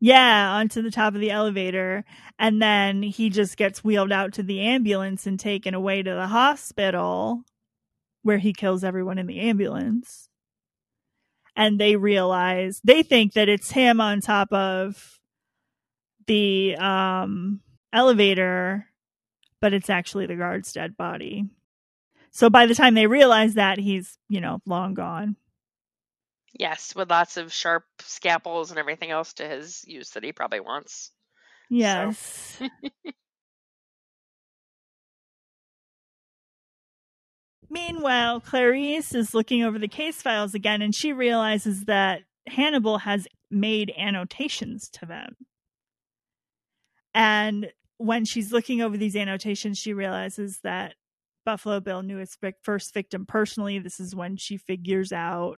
Yeah, 0.01 0.51
onto 0.53 0.83
the 0.83 0.91
top 0.91 1.15
of 1.15 1.21
the 1.21 1.31
elevator. 1.31 2.05
And 2.39 2.61
then 2.61 3.03
he 3.03 3.31
just 3.31 3.57
gets 3.57 3.83
wheeled 3.83 4.13
out 4.13 4.35
to 4.35 4.43
the 4.43 4.61
ambulance 4.61 5.27
and 5.27 5.39
taken 5.39 5.75
away 5.75 6.03
to 6.03 6.15
the 6.15 6.27
hospital 6.27 7.43
where 8.23 8.39
he 8.39 8.53
kills 8.53 8.85
everyone 8.85 9.19
in 9.19 9.27
the 9.27 9.41
ambulance. 9.41 10.29
And 11.55 11.81
they 11.81 11.97
realize 11.97 12.81
they 12.85 13.03
think 13.03 13.33
that 13.35 13.49
it's 13.49 13.71
him 13.71 14.01
on 14.01 14.21
top 14.21 14.53
of 14.53 15.21
the 16.27 16.77
um 16.77 17.61
elevator, 17.93 18.87
but 19.61 19.73
it's 19.73 19.89
actually 19.89 20.27
the 20.27 20.37
guard's 20.37 20.73
dead 20.73 20.97
body. 20.97 21.49
So 22.31 22.51
by 22.51 22.67
the 22.67 22.75
time 22.75 22.95
they 22.95 23.07
realize 23.07 23.55
that 23.55 23.79
he's, 23.79 24.19
you 24.29 24.41
know, 24.41 24.61
long 24.67 24.93
gone. 24.93 25.37
Yes, 26.59 26.95
with 26.95 27.11
lots 27.11 27.37
of 27.37 27.53
sharp 27.53 27.85
scalpels 28.01 28.71
and 28.71 28.79
everything 28.79 29.11
else 29.11 29.35
to 29.35 29.47
his 29.47 29.85
use 29.87 30.11
that 30.11 30.25
he 30.25 30.33
probably 30.33 30.61
wants. 30.61 31.11
Yes. 31.69 32.59
Meanwhile, 37.69 38.41
Clarice 38.41 39.15
is 39.15 39.35
looking 39.35 39.63
over 39.65 39.79
the 39.79 39.89
case 39.89 40.23
files 40.23 40.55
again 40.55 40.81
and 40.83 40.95
she 40.95 41.13
realizes 41.13 41.85
that 41.87 42.23
Hannibal 42.47 42.99
has 42.99 43.27
made 43.51 43.93
annotations 43.99 44.89
to 44.91 45.05
them. 45.05 45.37
And 47.13 47.73
when 47.99 48.25
she's 48.25 48.53
looking 48.53 48.81
over 48.81 48.97
these 48.97 49.17
annotations, 49.17 49.79
she 49.79 49.93
realizes 49.93 50.61
that 50.63 50.95
Buffalo 51.45 51.81
Bill 51.81 52.03
knew 52.03 52.19
his 52.19 52.37
first 52.63 52.95
victim 52.95 53.27
personally. 53.27 53.79
This 53.79 53.99
is 53.99 54.15
when 54.15 54.37
she 54.37 54.57
figures 54.57 55.13
out 55.13 55.59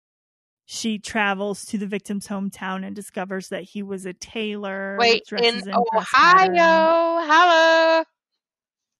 she 0.69 0.99
travels 0.99 1.63
to 1.65 1.77
the 1.77 1.87
victim's 1.87 2.27
hometown 2.27 2.85
and 2.85 2.93
discovers 2.93 3.47
that 3.49 3.63
he 3.63 3.81
was 3.81 4.05
a 4.05 4.11
tailor. 4.11 4.97
Wait, 4.99 5.25
dresses 5.25 5.65
in. 5.65 5.73
Ohio, 5.73 7.23
hello, 7.25 8.03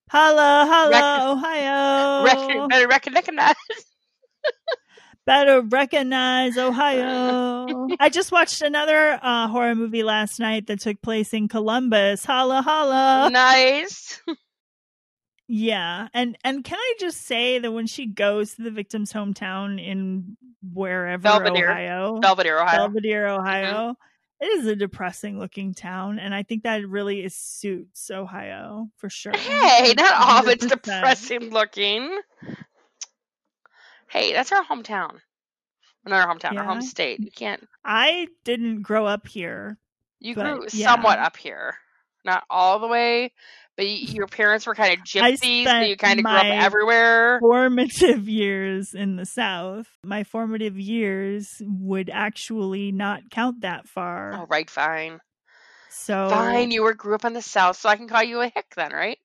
Hello, 0.10 0.66
hello, 0.66 0.90
Rec- 0.90 1.22
Ohio. 1.22 2.24
Rec- 2.24 2.70
better 2.70 2.88
recognize. 2.88 3.56
Better 5.26 5.62
recognize 5.62 6.58
Ohio. 6.58 7.88
I 8.00 8.08
just 8.08 8.32
watched 8.32 8.62
another 8.62 9.20
uh, 9.22 9.50
horror 9.50 9.76
movie 9.76 10.04
last 10.04 10.40
night 10.40 10.68
that 10.68 10.80
took 10.80 11.02
place 11.02 11.34
in 11.34 11.50
Columbus. 11.50 12.24
Holla, 12.24 12.62
holla. 12.62 13.30
nice. 13.30 14.22
Yeah, 15.48 16.10
and 16.14 16.38
and 16.44 16.64
can 16.64 16.78
I 16.78 16.94
just 17.00 17.26
say 17.26 17.60
that 17.60 17.72
when 17.72 17.88
she 17.88 18.06
goes 18.06 18.56
to 18.56 18.64
the 18.64 18.72
victim's 18.72 19.14
hometown 19.14 19.82
in 19.82 20.36
wherever 20.74 21.22
Belvedere. 21.22 21.70
Ohio, 21.70 22.20
Belvedere, 22.20 22.60
Ohio. 22.60 22.78
Belvedere, 22.78 23.28
mm-hmm. 23.28 23.42
Ohio, 23.42 23.96
it 24.42 24.46
is 24.46 24.68
a 24.68 24.76
depressing 24.76 25.40
looking 25.40 25.74
town, 25.74 26.20
and 26.20 26.36
I 26.36 26.44
think 26.44 26.64
that 26.64 26.88
really 26.88 27.24
is 27.24 27.34
suits 27.34 28.12
Ohio 28.12 28.90
for 28.98 29.10
sure. 29.10 29.32
Hey, 29.34 29.94
not 29.96 30.14
all 30.16 30.40
of 30.42 30.48
it's 30.50 30.66
depressing 30.66 31.50
looking. 31.50 32.20
Hey, 34.10 34.34
that's 34.34 34.52
our 34.52 34.66
hometown. 34.66 35.20
Not 36.06 36.28
our 36.28 36.36
hometown, 36.36 36.58
our 36.58 36.64
home 36.64 36.82
state. 36.82 37.20
You 37.20 37.32
can't. 37.32 37.66
I 37.84 38.28
didn't 38.44 38.82
grow 38.82 39.06
up 39.06 39.28
here. 39.28 39.78
You 40.20 40.36
grew 40.36 40.66
yeah. 40.74 40.94
somewhat 40.94 41.20
up 41.20 41.38
here, 41.38 41.76
not 42.28 42.44
all 42.50 42.80
the 42.80 42.88
way, 42.88 43.32
but 43.78 43.88
your 43.88 44.28
parents 44.28 44.66
were 44.66 44.76
kind 44.76 44.94
of 44.94 45.06
gypsies, 45.06 45.64
so 45.66 45.80
you 45.80 45.98
kind 45.98 46.20
of 46.20 46.26
grew 46.26 46.36
up 46.36 46.46
everywhere. 46.46 47.40
formative 47.40 48.28
years 48.28 48.94
in 48.94 49.16
the 49.16 49.26
South. 49.26 49.88
My 50.04 50.24
formative 50.24 50.80
years 50.80 51.62
would 51.62 52.10
actually 52.12 52.92
not 52.92 53.30
count 53.30 53.62
that 53.62 53.88
far. 53.88 54.34
All 54.34 54.48
right, 54.48 54.70
fine. 54.70 55.20
so 55.90 56.28
Fine, 56.30 56.72
you 56.72 56.84
were 56.84 56.96
grew 56.96 57.16
up 57.16 57.26
in 57.26 57.34
the 57.34 57.42
South, 57.42 57.78
so 57.78 57.88
I 57.88 57.96
can 57.96 58.08
call 58.08 58.24
you 58.24 58.42
a 58.42 58.48
hick 58.48 58.66
then, 58.76 58.92
right? 58.92 59.20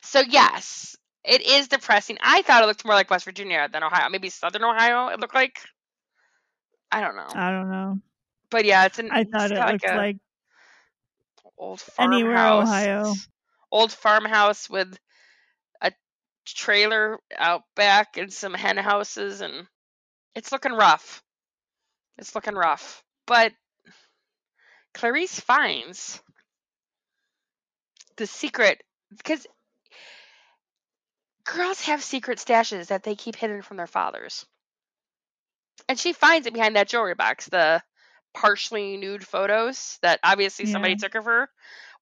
So 0.00 0.20
yes, 0.20 0.96
it 1.24 1.42
is 1.42 1.68
depressing. 1.68 2.18
I 2.20 2.42
thought 2.42 2.62
it 2.62 2.66
looked 2.66 2.84
more 2.84 2.94
like 2.94 3.10
West 3.10 3.24
Virginia 3.24 3.68
than 3.72 3.82
Ohio. 3.82 4.08
Maybe 4.10 4.28
Southern 4.28 4.64
Ohio. 4.64 5.08
It 5.08 5.20
looked 5.20 5.34
like. 5.34 5.58
I 6.90 7.00
don't 7.00 7.16
know, 7.16 7.28
I 7.34 7.50
don't 7.50 7.70
know. 7.70 7.98
but 8.50 8.64
yeah, 8.64 8.84
it's 8.84 8.98
an. 8.98 9.08
I 9.10 9.24
thought 9.24 9.50
it 9.50 9.54
got 9.54 9.72
looked 9.72 9.88
a 9.88 9.96
like 9.96 10.18
old 11.58 11.82
anywhere 11.98 12.36
farmhouse. 12.36 12.68
Ohio. 12.68 13.14
Old 13.70 13.92
farmhouse 13.92 14.68
with 14.68 14.98
a 15.80 15.92
trailer 16.46 17.18
out 17.36 17.62
back 17.74 18.16
and 18.16 18.32
some 18.32 18.54
hen 18.54 18.76
houses, 18.76 19.40
and 19.40 19.66
it's 20.34 20.52
looking 20.52 20.72
rough. 20.72 21.22
It's 22.18 22.34
looking 22.34 22.54
rough, 22.54 23.02
but 23.26 23.52
Clarice 24.94 25.40
finds 25.40 26.22
the 28.16 28.26
secret 28.26 28.82
because 29.16 29.46
girls 31.44 31.80
have 31.82 32.02
secret 32.02 32.38
stashes 32.38 32.88
that 32.88 33.02
they 33.02 33.14
keep 33.14 33.36
hidden 33.36 33.62
from 33.62 33.76
their 33.76 33.86
fathers. 33.86 34.44
And 35.88 35.98
she 35.98 36.12
finds 36.12 36.46
it 36.46 36.54
behind 36.54 36.76
that 36.76 36.88
jewelry 36.88 37.14
box, 37.14 37.46
the 37.46 37.82
partially 38.34 38.96
nude 38.96 39.26
photos 39.26 39.98
that 40.02 40.20
obviously 40.22 40.66
somebody 40.66 40.96
took 40.96 41.14
of 41.14 41.24
her. 41.24 41.48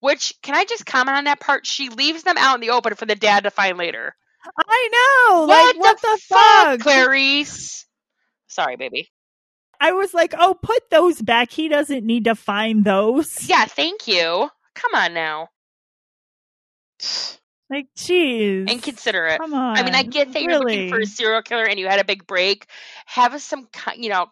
Which 0.01 0.35
can 0.43 0.55
I 0.55 0.65
just 0.65 0.87
comment 0.87 1.17
on 1.17 1.25
that 1.25 1.41
part? 1.41 1.67
She 1.67 1.91
leaves 1.91 2.23
them 2.23 2.39
out 2.39 2.55
in 2.55 2.61
the 2.61 2.71
open 2.71 2.95
for 2.95 3.07
the 3.07 3.15
dad 3.15 3.45
to 3.45 3.51
find 3.51 3.77
later. 3.77 4.15
I 4.57 4.89
know. 5.29 5.47
what, 5.47 5.77
like 5.77 5.79
what 5.79 6.01
the, 6.01 6.09
the, 6.09 6.23
fuck, 6.29 6.67
fuck? 6.67 6.81
Clarice? 6.81 7.87
Sorry, 8.49 8.77
baby. 8.77 9.11
I 9.81 9.93
was 9.93 10.13
like, 10.13 10.35
oh, 10.39 10.55
put 10.55 10.91
those 10.91 11.21
back. 11.21 11.51
He 11.51 11.69
doesn't 11.69 12.05
need 12.05 12.25
to 12.25 12.35
find 12.35 12.85
those. 12.85 13.49
Yeah, 13.49 13.65
thank 13.65 14.07
you. 14.07 14.51
Come 14.75 14.95
on 14.95 15.15
now. 15.15 15.49
Like, 17.71 17.87
jeez. 17.97 18.69
Inconsiderate. 18.69 19.41
Come 19.41 19.55
on. 19.55 19.77
I 19.79 19.83
mean, 19.85 19.95
I 19.95 20.03
get 20.03 20.33
that 20.33 20.43
you're 20.43 20.59
looking 20.59 20.91
for 20.91 20.99
a 20.99 21.07
serial 21.07 21.41
killer 21.41 21.65
and 21.65 21.79
you 21.79 21.87
had 21.87 22.01
a 22.01 22.05
big 22.05 22.27
break. 22.27 22.67
Have 23.07 23.41
some, 23.41 23.69
you 23.97 24.11
know, 24.11 24.27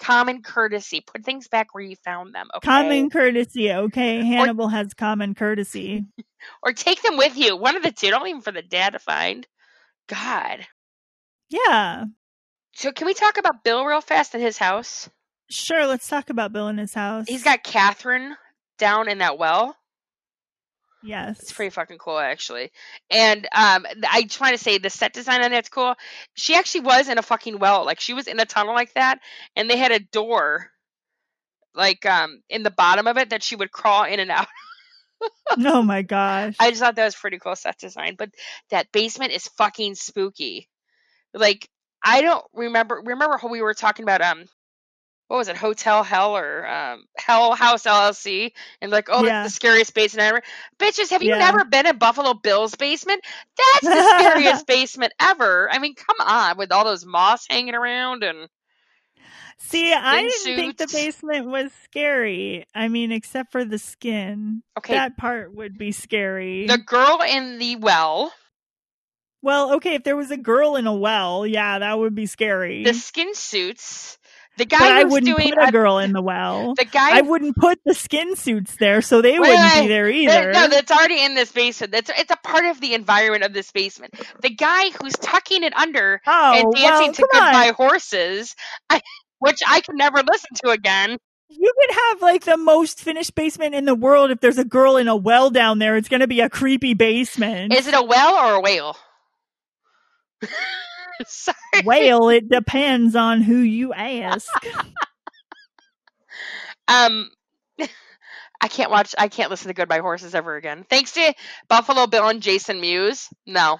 common 0.00 0.42
courtesy. 0.42 1.00
Put 1.00 1.24
things 1.24 1.48
back 1.48 1.74
where 1.74 1.84
you 1.84 1.96
found 2.04 2.34
them. 2.34 2.48
Okay. 2.56 2.66
Common 2.66 3.10
courtesy, 3.10 3.72
okay? 3.72 4.24
Hannibal 4.24 4.68
has 4.68 4.94
common 4.94 5.34
courtesy. 5.34 6.04
or 6.62 6.72
take 6.72 7.02
them 7.02 7.16
with 7.16 7.36
you. 7.36 7.56
One 7.56 7.76
of 7.76 7.82
the 7.82 7.92
two. 7.92 8.10
Don't 8.10 8.24
leave 8.24 8.34
them 8.34 8.42
for 8.42 8.52
the 8.52 8.62
dad 8.62 8.94
to 8.94 8.98
find. 8.98 9.46
God. 10.08 10.66
Yeah. 11.50 12.06
So 12.72 12.92
can 12.92 13.06
we 13.06 13.14
talk 13.14 13.36
about 13.36 13.62
Bill 13.62 13.84
real 13.84 14.00
fast 14.00 14.34
in 14.34 14.40
his 14.40 14.58
house? 14.58 15.08
Sure, 15.50 15.86
let's 15.86 16.08
talk 16.08 16.30
about 16.30 16.52
Bill 16.52 16.68
in 16.68 16.78
his 16.78 16.94
house. 16.94 17.26
He's 17.28 17.44
got 17.44 17.64
Catherine 17.64 18.36
down 18.78 19.08
in 19.08 19.18
that 19.18 19.38
well. 19.38 19.76
Yes. 21.02 21.40
It's 21.40 21.52
pretty 21.52 21.70
fucking 21.70 21.98
cool, 21.98 22.18
actually. 22.18 22.70
And 23.10 23.46
um, 23.54 23.86
I 24.08 24.22
just 24.22 24.40
want 24.40 24.56
to 24.56 24.62
say 24.62 24.78
the 24.78 24.90
set 24.90 25.12
design 25.12 25.42
on 25.42 25.50
that's 25.50 25.68
cool. 25.68 25.94
She 26.34 26.54
actually 26.54 26.82
was 26.82 27.08
in 27.08 27.18
a 27.18 27.22
fucking 27.22 27.58
well, 27.58 27.84
like 27.84 28.00
she 28.00 28.12
was 28.12 28.26
in 28.26 28.38
a 28.38 28.44
tunnel 28.44 28.74
like 28.74 28.92
that, 28.94 29.18
and 29.56 29.68
they 29.68 29.76
had 29.76 29.92
a 29.92 30.00
door, 30.00 30.70
like 31.74 32.04
um, 32.04 32.42
in 32.50 32.62
the 32.62 32.70
bottom 32.70 33.06
of 33.06 33.16
it 33.16 33.30
that 33.30 33.42
she 33.42 33.56
would 33.56 33.72
crawl 33.72 34.04
in 34.04 34.20
and 34.20 34.30
out. 34.30 34.48
oh 35.58 35.82
my 35.82 36.02
gosh. 36.02 36.56
I 36.60 36.70
just 36.70 36.80
thought 36.80 36.96
that 36.96 37.04
was 37.04 37.16
pretty 37.16 37.38
cool 37.38 37.56
set 37.56 37.78
design. 37.78 38.16
But 38.18 38.30
that 38.70 38.92
basement 38.92 39.32
is 39.32 39.48
fucking 39.56 39.94
spooky. 39.94 40.68
Like 41.32 41.68
I 42.04 42.20
don't 42.20 42.44
remember. 42.52 43.02
Remember 43.04 43.38
how 43.38 43.48
we 43.48 43.62
were 43.62 43.74
talking 43.74 44.02
about 44.02 44.20
um, 44.20 44.44
what 45.30 45.36
was 45.36 45.46
it, 45.46 45.56
Hotel 45.56 46.02
Hell 46.02 46.36
or 46.36 46.66
um, 46.68 47.04
Hell 47.16 47.54
House 47.54 47.84
LLC, 47.84 48.50
and 48.82 48.90
like, 48.90 49.06
oh, 49.12 49.22
Yeah. 49.22 49.44
that's 49.44 49.44
the 49.44 49.54
scariest 49.54 49.94
basement 49.94 50.26
ever. 50.26 50.42
Bitches, 50.80 51.10
have 51.10 51.22
you 51.22 51.28
Yeah. 51.28 51.38
never 51.38 51.64
been 51.66 51.86
in 51.86 51.98
Buffalo 51.98 52.34
Bill's 52.34 52.74
basement? 52.74 53.22
That's 53.56 53.94
the 53.94 54.02
scariest 54.02 54.66
basement 54.66 55.12
ever. 55.20 55.70
I 55.70 55.78
mean, 55.78 55.94
come 55.94 56.16
on, 56.26 56.58
with 56.58 56.72
all 56.72 56.84
those 56.84 57.06
moss 57.06 57.46
hanging 57.48 57.76
around 57.76 58.24
and 58.24 58.48
See, 59.58 59.92
I 59.92 60.20
didn't 60.20 60.56
think 60.56 60.78
the 60.78 60.88
basement 60.88 61.46
was 61.46 61.70
scary. 61.84 62.66
I 62.74 62.88
mean, 62.88 63.12
except 63.12 63.52
for 63.52 63.64
the 63.64 63.78
skin. 63.78 64.64
okay, 64.78 64.94
That 64.94 65.16
part 65.16 65.54
would 65.54 65.78
be 65.78 65.92
scary. 65.92 66.66
the 66.66 66.78
girl 66.78 67.20
in 67.24 67.58
the 67.58 67.76
well, 67.76 68.32
well, 69.42 69.74
okay, 69.74 69.94
if 69.94 70.02
there 70.02 70.16
was 70.16 70.30
a 70.30 70.36
girl 70.36 70.74
in 70.76 70.86
a 70.88 70.94
well, 70.94 71.46
yeah, 71.46 71.78
that 71.78 71.98
would 71.98 72.16
be 72.16 72.26
scary. 72.26 72.82
the 72.84 72.94
skin 72.94 73.34
suits, 73.34 74.18
the 74.60 74.66
but 74.66 74.78
guy 74.78 75.00
I 75.00 75.04
wouldn't 75.04 75.24
doing 75.24 75.52
put 75.54 75.68
a 75.68 75.72
girl 75.72 75.98
in 75.98 76.12
the 76.12 76.20
well. 76.20 76.74
the 76.74 76.84
guy 76.84 77.16
I 77.16 77.22
wouldn't 77.22 77.56
put 77.56 77.80
the 77.84 77.94
skin 77.94 78.36
suits 78.36 78.76
there, 78.76 79.00
so 79.00 79.22
they 79.22 79.32
Wait, 79.32 79.40
wouldn't 79.40 79.74
wait, 79.74 79.82
be 79.82 79.88
there 79.88 80.08
either. 80.08 80.52
no, 80.52 80.68
that's 80.68 80.90
already 80.90 81.24
in 81.24 81.34
this 81.34 81.50
basement. 81.50 81.92
That's 81.92 82.10
it's 82.16 82.30
a 82.30 82.36
part 82.36 82.66
of 82.66 82.80
the 82.80 82.92
environment 82.94 83.44
of 83.44 83.54
this 83.54 83.72
basement. 83.72 84.14
The 84.42 84.50
guy 84.50 84.90
who's 84.90 85.14
tucking 85.14 85.62
it 85.62 85.74
under 85.74 86.20
oh, 86.26 86.52
and 86.54 86.72
dancing 86.74 87.06
well, 87.06 87.12
to 87.12 87.28
come 87.32 87.42
on. 87.42 87.52
Goodbye 87.52 87.72
Horses, 87.76 88.54
I, 88.90 89.00
which 89.38 89.60
I 89.66 89.80
can 89.80 89.96
never 89.96 90.18
listen 90.18 90.50
to 90.64 90.70
again. 90.70 91.16
You 91.48 91.72
could 91.80 91.96
have 91.96 92.22
like 92.22 92.44
the 92.44 92.58
most 92.58 93.00
finished 93.00 93.34
basement 93.34 93.74
in 93.74 93.86
the 93.86 93.94
world. 93.94 94.30
If 94.30 94.40
there's 94.40 94.58
a 94.58 94.64
girl 94.64 94.96
in 94.96 95.08
a 95.08 95.16
well 95.16 95.50
down 95.50 95.78
there, 95.78 95.96
it's 95.96 96.08
going 96.08 96.20
to 96.20 96.28
be 96.28 96.40
a 96.40 96.50
creepy 96.50 96.94
basement. 96.94 97.74
Is 97.74 97.86
it 97.86 97.94
a 97.94 98.02
well 98.02 98.34
or 98.34 98.54
a 98.56 98.60
whale? 98.60 98.96
Sorry. 101.26 101.56
Whale, 101.84 102.28
it 102.30 102.48
depends 102.48 103.14
on 103.16 103.42
who 103.42 103.56
you 103.56 103.92
ask. 103.92 104.48
Um, 106.88 107.30
I 108.60 108.68
can't 108.68 108.90
watch. 108.90 109.14
I 109.18 109.28
can't 109.28 109.50
listen 109.50 109.68
to 109.68 109.74
Goodbye 109.74 110.00
Horses 110.00 110.34
ever 110.34 110.56
again. 110.56 110.84
Thanks 110.88 111.12
to 111.12 111.34
Buffalo 111.68 112.06
Bill 112.06 112.28
and 112.28 112.42
Jason 112.42 112.80
Mewes. 112.80 113.28
No, 113.46 113.78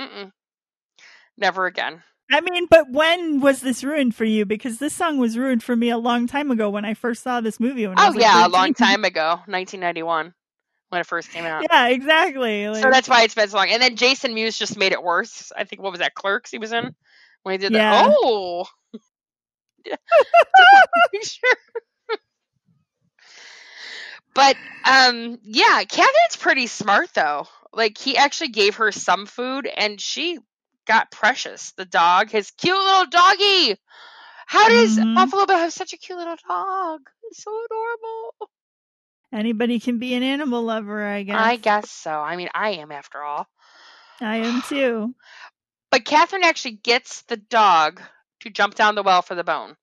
Mm-mm. 0.00 0.30
never 1.38 1.66
again. 1.66 2.02
I 2.30 2.40
mean, 2.40 2.66
but 2.70 2.90
when 2.90 3.40
was 3.40 3.60
this 3.60 3.82
ruined 3.82 4.14
for 4.14 4.24
you? 4.24 4.46
Because 4.46 4.78
this 4.78 4.94
song 4.94 5.18
was 5.18 5.36
ruined 5.36 5.64
for 5.64 5.74
me 5.74 5.90
a 5.90 5.98
long 5.98 6.26
time 6.28 6.50
ago 6.50 6.70
when 6.70 6.84
I 6.84 6.94
first 6.94 7.22
saw 7.22 7.40
this 7.40 7.58
movie. 7.58 7.86
When 7.86 7.98
I 7.98 8.04
Oh 8.04 8.06
was, 8.06 8.16
like, 8.16 8.22
yeah, 8.22 8.46
a 8.46 8.48
long 8.48 8.72
time 8.72 9.04
ago, 9.04 9.40
1991, 9.46 10.32
when 10.90 11.00
it 11.00 11.06
first 11.06 11.30
came 11.32 11.44
out. 11.44 11.66
Yeah, 11.70 11.88
exactly. 11.88 12.68
Like, 12.68 12.82
So 12.82 12.90
that's 12.90 13.08
why 13.08 13.22
it's 13.22 13.34
been 13.34 13.48
so 13.48 13.56
long. 13.56 13.70
And 13.70 13.82
then 13.82 13.96
Jason 13.96 14.34
Mewes 14.34 14.58
just 14.58 14.76
made 14.76 14.92
it 14.92 15.02
worse. 15.02 15.52
I 15.56 15.64
think 15.64 15.82
what 15.82 15.92
was 15.92 16.00
that 16.00 16.14
Clerks 16.14 16.50
he 16.50 16.58
was 16.58 16.72
in 16.72 16.94
when 17.42 17.54
he 17.54 17.58
did 17.58 17.72
Yeah. 17.72 17.90
that. 17.90 18.10
Oh, 18.22 18.66
sure. 21.22 21.54
but 24.34 24.56
um, 24.84 25.38
yeah, 25.42 25.82
Catherine's 25.84 26.36
pretty 26.38 26.66
smart 26.66 27.10
though. 27.14 27.46
Like 27.72 27.98
he 27.98 28.16
actually 28.16 28.48
gave 28.50 28.76
her 28.76 28.92
some 28.92 29.26
food, 29.26 29.66
and 29.66 30.00
she 30.00 30.38
got 30.86 31.10
Precious, 31.12 31.72
the 31.72 31.84
dog, 31.84 32.30
his 32.30 32.50
cute 32.52 32.76
little 32.76 33.06
doggy. 33.06 33.76
How 34.46 34.68
does 34.68 34.98
Mhm. 34.98 35.14
Buffalo 35.14 35.46
Bill 35.46 35.58
have 35.58 35.72
such 35.72 35.92
a 35.92 35.98
cute 35.98 36.18
little 36.18 36.36
dog? 36.48 37.00
It's 37.24 37.42
so 37.44 37.50
adorable. 37.64 38.50
Anybody 39.32 39.80
can 39.80 39.98
be 39.98 40.14
an 40.14 40.22
animal 40.22 40.62
lover, 40.62 41.04
I 41.04 41.22
guess. 41.22 41.36
I 41.36 41.56
guess 41.56 41.90
so. 41.90 42.10
I 42.10 42.36
mean, 42.36 42.48
I 42.54 42.70
am 42.70 42.92
after 42.92 43.22
all. 43.22 43.46
I 44.20 44.36
am 44.38 44.62
too. 44.68 45.14
But 45.90 46.04
Catherine 46.04 46.44
actually 46.44 46.72
gets 46.82 47.22
the 47.22 47.36
dog 47.36 48.00
to 48.40 48.50
jump 48.50 48.74
down 48.74 48.94
the 48.94 49.02
well 49.02 49.22
for 49.22 49.34
the 49.34 49.44
bone. 49.44 49.76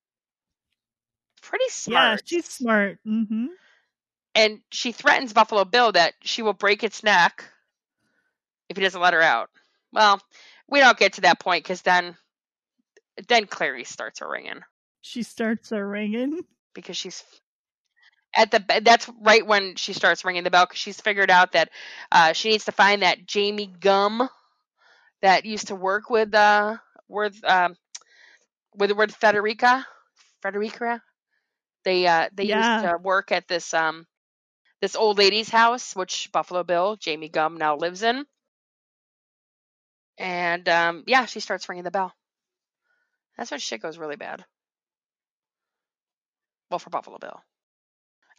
Pretty 1.42 1.70
smart. 1.70 2.20
Yeah, 2.20 2.26
she's 2.26 2.46
smart. 2.46 3.00
hmm 3.06 3.48
and 4.36 4.60
she 4.72 4.92
threatens 4.92 5.34
Buffalo 5.34 5.66
Bill 5.66 5.92
that 5.94 6.14
she 6.22 6.44
will 6.44 6.54
break 6.54 6.84
its 6.84 7.02
neck 7.04 7.44
if 8.70 8.78
he 8.78 8.84
doesn't 8.84 9.02
let 9.02 9.16
her 9.16 9.22
out. 9.22 9.50
Well, 9.92 10.22
we 10.70 10.80
don't 10.80 10.98
get 10.98 11.14
to 11.14 11.22
that 11.22 11.40
point 11.40 11.64
because 11.64 11.82
then, 11.82 12.16
then 13.28 13.48
Clarice 13.48 13.90
starts 13.90 14.22
a 14.22 14.28
ringing 14.28 14.60
She 15.02 15.24
starts 15.24 15.72
a 15.72 15.84
ringing. 15.84 16.42
because 16.76 16.96
she's 16.96 17.24
at 18.36 18.52
the. 18.52 18.64
That's 18.84 19.10
right 19.22 19.46
when 19.46 19.76
she 19.76 19.94
starts 19.94 20.26
ringing 20.26 20.44
the 20.44 20.52
bell 20.52 20.66
because 20.66 20.80
she's 20.80 21.02
figured 21.02 21.32
out 21.32 21.54
that 21.54 21.70
uh, 22.12 22.34
she 22.34 22.50
needs 22.50 22.66
to 22.66 22.72
find 22.72 23.02
that 23.02 23.26
Jamie 23.28 23.68
Gumb 23.80 24.30
that 25.22 25.46
used 25.46 25.68
to 25.68 25.76
work 25.76 26.10
with 26.10 26.34
uh 26.34 26.78
with 27.08 27.44
um 27.44 27.76
with 28.76 28.92
with 28.92 29.12
Federica 29.20 29.86
Frederica. 30.42 31.02
They 31.84 32.08
uh 32.08 32.30
they 32.34 32.46
Yeah. 32.46 32.58
used 32.58 32.80
to 32.82 32.98
work 33.02 33.32
at 33.32 33.48
this 33.48 33.74
um 33.74 34.06
this 34.82 34.96
old 34.96 35.18
lady's 35.18 35.50
house, 35.50 35.96
which 35.96 36.32
Buffalo 36.32 36.64
Bill 36.64 36.96
Jamie 36.98 37.30
Gumb 37.30 37.58
now 37.58 37.76
lives 37.78 38.04
in. 38.04 38.26
And 40.20 40.68
um 40.70 41.04
yeah, 41.08 41.26
she 41.26 41.40
starts 41.40 41.68
ringing 41.70 41.84
the 41.84 41.92
bell. 41.92 42.14
That's 43.38 43.52
when 43.52 43.60
shit 43.60 43.82
goes 43.82 43.98
really 43.98 44.16
bad. 44.18 44.46
Well, 46.70 46.80
for 46.80 46.90
Buffalo 46.90 47.18
Bill. 47.18 47.44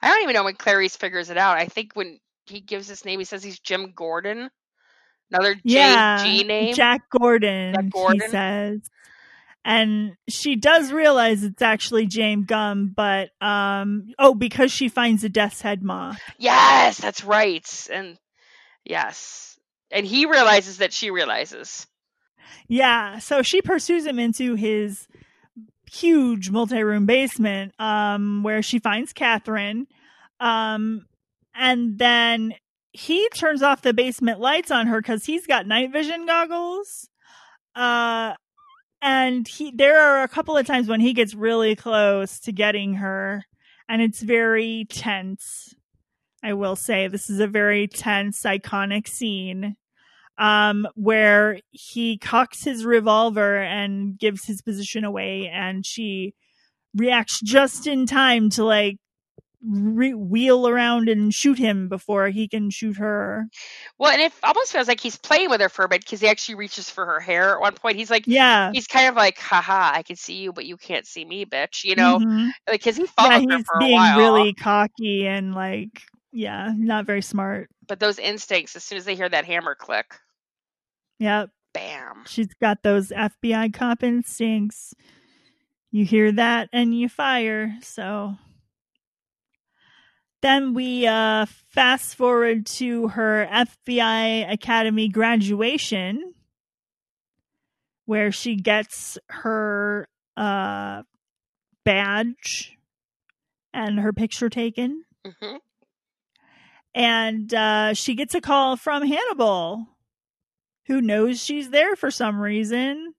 I 0.00 0.08
don't 0.08 0.22
even 0.22 0.34
know 0.34 0.44
when 0.44 0.54
Clarice 0.54 0.96
figures 0.96 1.30
it 1.30 1.36
out. 1.36 1.58
I 1.58 1.66
think 1.66 1.92
when 1.94 2.18
he 2.46 2.60
gives 2.60 2.88
his 2.88 3.04
name, 3.04 3.18
he 3.18 3.24
says 3.24 3.42
he's 3.42 3.58
Jim 3.58 3.92
Gordon. 3.94 4.50
Another 5.30 5.54
J 5.54 5.60
yeah, 5.64 6.24
G 6.24 6.44
name. 6.44 6.74
Jack 6.74 7.02
Gordon. 7.10 7.74
Jack 7.74 7.90
Gordon. 7.90 8.20
He 8.20 8.28
says, 8.28 8.80
and 9.64 10.16
she 10.28 10.56
does 10.56 10.92
realize 10.92 11.42
it's 11.42 11.60
actually 11.60 12.06
James 12.06 12.46
Gumb, 12.46 12.92
but 12.94 13.30
um, 13.40 14.14
oh, 14.18 14.34
because 14.34 14.72
she 14.72 14.88
finds 14.88 15.24
a 15.24 15.28
death's 15.28 15.60
head 15.60 15.82
moth. 15.82 16.20
Yes, 16.38 16.98
that's 16.98 17.22
right. 17.24 17.88
And 17.92 18.16
yes. 18.84 19.58
And 19.90 20.06
he 20.06 20.26
realizes 20.26 20.78
that 20.78 20.92
she 20.92 21.10
realizes. 21.10 21.86
Yeah, 22.66 23.18
so 23.18 23.42
she 23.42 23.60
pursues 23.60 24.06
him 24.06 24.18
into 24.18 24.54
his 24.54 25.06
huge 25.90 26.50
multi-room 26.50 27.06
basement, 27.06 27.72
um, 27.78 28.42
where 28.42 28.62
she 28.62 28.78
finds 28.78 29.12
Catherine, 29.12 29.86
um, 30.40 31.06
and 31.54 31.98
then 31.98 32.54
he 32.92 33.28
turns 33.30 33.62
off 33.62 33.82
the 33.82 33.94
basement 33.94 34.40
lights 34.40 34.70
on 34.70 34.86
her 34.86 35.00
because 35.00 35.24
he's 35.24 35.46
got 35.46 35.66
night 35.66 35.92
vision 35.92 36.26
goggles. 36.26 37.08
Uh, 37.74 38.34
and 39.00 39.46
he 39.46 39.70
there 39.70 40.00
are 40.00 40.22
a 40.22 40.28
couple 40.28 40.56
of 40.56 40.66
times 40.66 40.88
when 40.88 41.00
he 41.00 41.12
gets 41.12 41.34
really 41.34 41.76
close 41.76 42.40
to 42.40 42.52
getting 42.52 42.94
her, 42.94 43.44
and 43.88 44.02
it's 44.02 44.20
very 44.20 44.86
tense. 44.90 45.74
I 46.42 46.54
will 46.54 46.76
say 46.76 47.08
this 47.08 47.30
is 47.30 47.40
a 47.40 47.46
very 47.46 47.86
tense, 47.88 48.42
iconic 48.42 49.08
scene. 49.08 49.76
Um, 50.38 50.86
where 50.94 51.58
he 51.70 52.16
cocks 52.18 52.64
his 52.64 52.84
revolver 52.84 53.56
and 53.56 54.18
gives 54.18 54.44
his 54.46 54.62
position 54.62 55.04
away, 55.04 55.48
and 55.52 55.84
she 55.84 56.34
reacts 56.94 57.40
just 57.40 57.86
in 57.86 58.06
time 58.06 58.48
to 58.50 58.64
like 58.64 58.96
re- 59.62 60.14
wheel 60.14 60.68
around 60.68 61.08
and 61.08 61.34
shoot 61.34 61.58
him 61.58 61.88
before 61.88 62.28
he 62.28 62.46
can 62.48 62.70
shoot 62.70 62.96
her. 62.96 63.46
Well, 63.98 64.12
and 64.12 64.22
it 64.22 64.32
almost 64.44 64.72
feels 64.72 64.86
like 64.88 65.00
he's 65.00 65.16
playing 65.18 65.50
with 65.50 65.60
her 65.60 65.68
for 65.68 65.84
a 65.84 65.88
bit 65.88 66.02
because 66.02 66.20
he 66.20 66.28
actually 66.28 66.54
reaches 66.54 66.88
for 66.88 67.04
her 67.04 67.20
hair 67.20 67.54
at 67.54 67.60
one 67.60 67.74
point. 67.74 67.96
He's 67.96 68.10
like, 68.10 68.26
Yeah. 68.26 68.70
he's 68.72 68.86
kind 68.86 69.08
of 69.08 69.16
like, 69.16 69.38
haha, 69.38 69.90
I 69.92 70.02
can 70.02 70.16
see 70.16 70.34
you, 70.36 70.52
but 70.52 70.64
you 70.64 70.76
can't 70.76 71.06
see 71.06 71.24
me, 71.24 71.44
bitch. 71.44 71.82
You 71.84 71.96
know, 71.96 72.20
Mhm. 72.20 72.52
like 72.68 72.80
because 72.80 72.96
he 72.96 73.02
Yeah, 73.02 73.08
followed 73.16 73.32
her 73.50 73.56
he's 73.56 73.64
for 73.66 73.76
a 73.76 73.78
being 73.80 73.94
while. 73.96 74.18
really 74.18 74.54
cocky 74.54 75.26
and 75.26 75.54
like, 75.54 76.02
yeah, 76.32 76.72
not 76.76 77.06
very 77.06 77.22
smart. 77.22 77.68
But 77.88 77.98
those 78.00 78.18
instincts, 78.18 78.76
as 78.76 78.84
soon 78.84 78.98
as 78.98 79.04
they 79.04 79.16
hear 79.16 79.28
that 79.28 79.44
hammer 79.44 79.74
click, 79.74 80.14
Yep. 81.18 81.50
bam. 81.74 82.24
She's 82.26 82.54
got 82.54 82.82
those 82.82 83.08
FBI 83.10 83.72
cop 83.74 84.02
instincts. 84.02 84.94
You 85.90 86.04
hear 86.04 86.32
that 86.32 86.68
and 86.72 86.98
you 86.98 87.08
fire. 87.08 87.76
So 87.82 88.36
then 90.42 90.74
we 90.74 91.06
uh 91.06 91.46
fast 91.70 92.14
forward 92.14 92.66
to 92.66 93.08
her 93.08 93.48
FBI 93.50 94.52
Academy 94.52 95.08
graduation 95.08 96.34
where 98.04 98.30
she 98.30 98.56
gets 98.56 99.18
her 99.28 100.06
uh 100.36 101.02
badge 101.84 102.76
and 103.72 103.98
her 103.98 104.12
picture 104.12 104.48
taken 104.50 105.04
hmm 105.24 105.56
and 106.94 107.52
uh, 107.54 107.94
she 107.94 108.14
gets 108.14 108.34
a 108.34 108.40
call 108.40 108.76
from 108.76 109.06
Hannibal, 109.06 109.86
who 110.88 111.00
knows 111.00 111.42
she's 111.42 111.70
there 111.70 111.94
for 111.94 112.10
some 112.10 112.40
reason. 112.40 113.14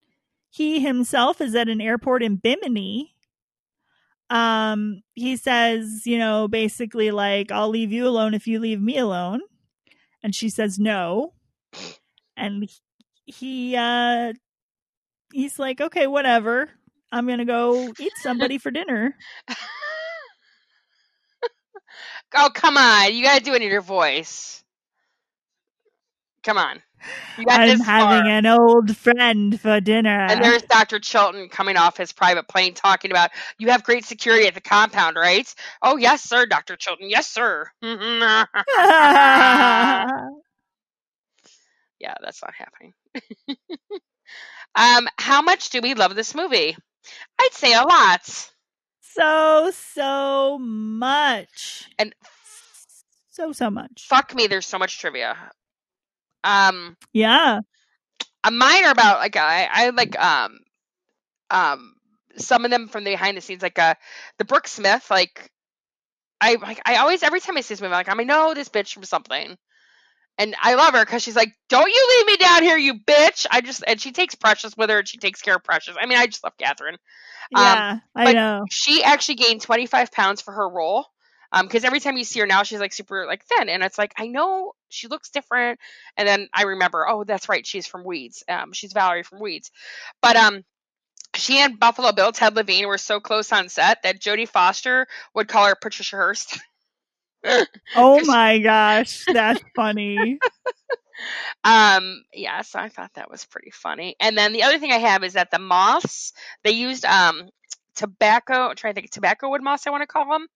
He 0.49 0.79
himself 0.79 1.39
is 1.39 1.55
at 1.55 1.69
an 1.69 1.79
airport 1.79 2.23
in 2.23 2.35
Bimini. 2.35 3.15
Um, 4.29 5.01
he 5.13 5.37
says, 5.37 6.01
you 6.05 6.17
know, 6.17 6.47
basically 6.47 7.11
like, 7.11 7.51
"I'll 7.51 7.69
leave 7.69 7.91
you 7.91 8.07
alone 8.07 8.33
if 8.33 8.47
you 8.47 8.59
leave 8.59 8.81
me 8.81 8.97
alone," 8.97 9.41
and 10.21 10.35
she 10.35 10.49
says 10.49 10.77
no, 10.77 11.33
and 12.35 12.69
he 13.25 13.75
uh, 13.75 14.33
he's 15.31 15.57
like, 15.57 15.79
"Okay, 15.81 16.07
whatever. 16.07 16.69
I'm 17.11 17.27
gonna 17.27 17.45
go 17.45 17.91
eat 17.99 18.13
somebody 18.21 18.57
for 18.57 18.71
dinner." 18.71 19.15
Oh, 22.35 22.49
come 22.53 22.77
on. 22.77 23.13
You 23.13 23.23
got 23.23 23.39
to 23.39 23.43
do 23.43 23.53
it 23.53 23.61
in 23.61 23.69
your 23.69 23.81
voice. 23.81 24.63
Come 26.43 26.57
on. 26.57 26.81
I'm 27.37 27.79
having 27.79 28.23
far. 28.23 28.29
an 28.29 28.45
old 28.45 28.95
friend 28.95 29.59
for 29.59 29.79
dinner. 29.79 30.27
And 30.29 30.43
there's 30.43 30.63
Dr. 30.63 30.99
Chilton 30.99 31.49
coming 31.49 31.77
off 31.77 31.97
his 31.97 32.11
private 32.11 32.47
plane 32.47 32.73
talking 32.73 33.11
about, 33.11 33.31
you 33.57 33.69
have 33.69 33.83
great 33.83 34.05
security 34.05 34.47
at 34.47 34.55
the 34.55 34.61
compound, 34.61 35.15
right? 35.15 35.53
Oh, 35.81 35.97
yes, 35.97 36.23
sir, 36.23 36.45
Dr. 36.45 36.75
Chilton. 36.75 37.09
Yes, 37.09 37.27
sir. 37.27 37.65
yeah, 37.81 38.45
that's 42.21 42.41
not 42.41 42.53
happening. 42.53 42.93
um, 44.75 45.07
how 45.17 45.41
much 45.41 45.69
do 45.69 45.81
we 45.81 45.93
love 45.93 46.15
this 46.15 46.35
movie? 46.35 46.75
I'd 47.39 47.53
say 47.53 47.73
a 47.73 47.83
lot. 47.83 48.51
so 49.01 49.71
so 49.73 50.59
much 50.59 51.89
And 51.97 52.13
so 53.29 53.51
so 53.51 53.69
much 53.71 54.05
fuck 54.07 54.35
me, 54.35 54.47
there's 54.47 54.67
so 54.67 54.77
much 54.77 54.99
trivia. 54.99 55.37
Um, 56.43 56.97
yeah. 57.13 57.59
A 58.43 58.51
mine 58.51 58.85
are 58.85 58.91
about 58.91 59.19
like 59.19 59.35
I, 59.35 59.67
I 59.71 59.89
like 59.89 60.17
um 60.19 60.59
um 61.49 61.95
some 62.37 62.63
of 62.63 62.71
them 62.71 62.87
from 62.87 63.03
the 63.03 63.11
behind 63.11 63.35
the 63.35 63.41
scenes 63.41 63.61
like 63.61 63.77
uh 63.77 63.95
the 64.37 64.45
Brooke 64.45 64.67
Smith 64.67 65.09
like 65.11 65.51
I 66.39 66.55
like 66.55 66.81
I 66.85 66.97
always 66.97 67.21
every 67.23 67.41
time 67.41 67.57
I 67.57 67.61
see 67.61 67.73
this 67.73 67.81
movie 67.81 67.93
I'm 67.93 67.99
like 67.99 68.09
I 68.09 68.23
know 68.23 68.53
this 68.53 68.69
bitch 68.69 68.93
from 68.93 69.03
something. 69.03 69.57
And 70.37 70.55
I 70.61 70.75
love 70.75 70.93
her 70.93 71.03
because 71.03 71.21
she's 71.21 71.35
like 71.35 71.53
don't 71.67 71.89
you 71.89 72.15
leave 72.17 72.27
me 72.27 72.37
down 72.37 72.63
here 72.63 72.77
you 72.77 72.93
bitch! 72.93 73.45
I 73.51 73.59
just 73.59 73.83
and 73.85 73.99
she 73.99 74.13
takes 74.13 74.35
Precious 74.35 74.77
with 74.77 74.89
her 74.89 74.99
and 74.99 75.07
she 75.07 75.17
takes 75.17 75.41
care 75.41 75.57
of 75.57 75.63
Precious. 75.65 75.97
I 75.99 76.05
mean 76.05 76.17
I 76.17 76.27
just 76.27 76.43
love 76.43 76.57
Catherine. 76.57 76.95
Um, 77.55 77.61
yeah 77.63 77.99
i 78.15 78.23
but- 78.25 78.35
know. 78.35 78.65
she 78.69 79.03
actually 79.03 79.35
gained 79.35 79.61
25 79.61 80.11
pounds 80.13 80.41
for 80.41 80.53
her 80.53 80.69
role 80.69 81.07
um 81.51 81.65
because 81.65 81.83
every 81.83 81.99
time 81.99 82.17
you 82.17 82.23
see 82.23 82.39
her 82.39 82.45
now 82.45 82.63
she's 82.63 82.79
like 82.79 82.93
super 82.93 83.25
like 83.25 83.43
thin 83.45 83.69
and 83.69 83.83
it's 83.83 83.97
like 83.97 84.13
i 84.17 84.27
know 84.27 84.73
she 84.89 85.07
looks 85.07 85.29
different 85.29 85.79
and 86.17 86.27
then 86.27 86.47
i 86.53 86.63
remember 86.63 87.07
oh 87.07 87.23
that's 87.23 87.49
right 87.49 87.65
she's 87.65 87.87
from 87.87 88.03
weeds 88.03 88.43
um 88.49 88.73
she's 88.73 88.93
valerie 88.93 89.23
from 89.23 89.39
weeds. 89.39 89.71
But 90.21 90.35
um 90.35 90.63
she 91.35 91.59
and 91.59 91.79
buffalo 91.79 92.11
bill 92.11 92.31
ted 92.31 92.55
levine 92.55 92.87
were 92.87 92.97
so 92.97 93.19
close 93.19 93.51
on 93.51 93.69
set 93.69 94.01
that 94.03 94.19
jodie 94.19 94.47
foster 94.47 95.07
would 95.35 95.47
call 95.47 95.67
her 95.67 95.75
patricia 95.75 96.15
hearst. 96.15 96.59
Oh 97.95 98.23
my 98.25 98.59
gosh 98.59 99.25
that's 99.31 99.63
funny. 99.73 100.39
Um 101.63 102.23
yeah 102.33 102.61
so 102.63 102.79
i 102.79 102.89
thought 102.89 103.11
that 103.15 103.31
was 103.31 103.45
pretty 103.45 103.71
funny. 103.71 104.15
And 104.19 104.37
then 104.37 104.51
the 104.51 104.63
other 104.63 104.77
thing 104.77 104.91
i 104.91 104.97
have 104.97 105.23
is 105.23 105.33
that 105.33 105.51
the 105.51 105.59
moths 105.59 106.33
they 106.63 106.71
used 106.71 107.05
um 107.05 107.49
tobacco 107.99 108.69
I'm 108.69 108.75
trying 108.75 108.93
to 108.93 109.01
think 109.01 109.11
tobacco 109.11 109.49
wood 109.49 109.61
moss. 109.61 109.85
i 109.85 109.89
want 109.89 110.01
to 110.01 110.07
call 110.07 110.31
them 110.31 110.47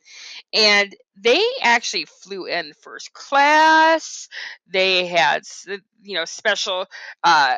and 0.54 0.96
they 1.22 1.44
actually 1.62 2.06
flew 2.06 2.46
in 2.46 2.74
first 2.82 3.14
class. 3.14 4.28
They 4.68 5.06
had 5.06 5.44
you 6.04 6.16
know 6.16 6.26
special 6.26 6.86
uh 7.24 7.58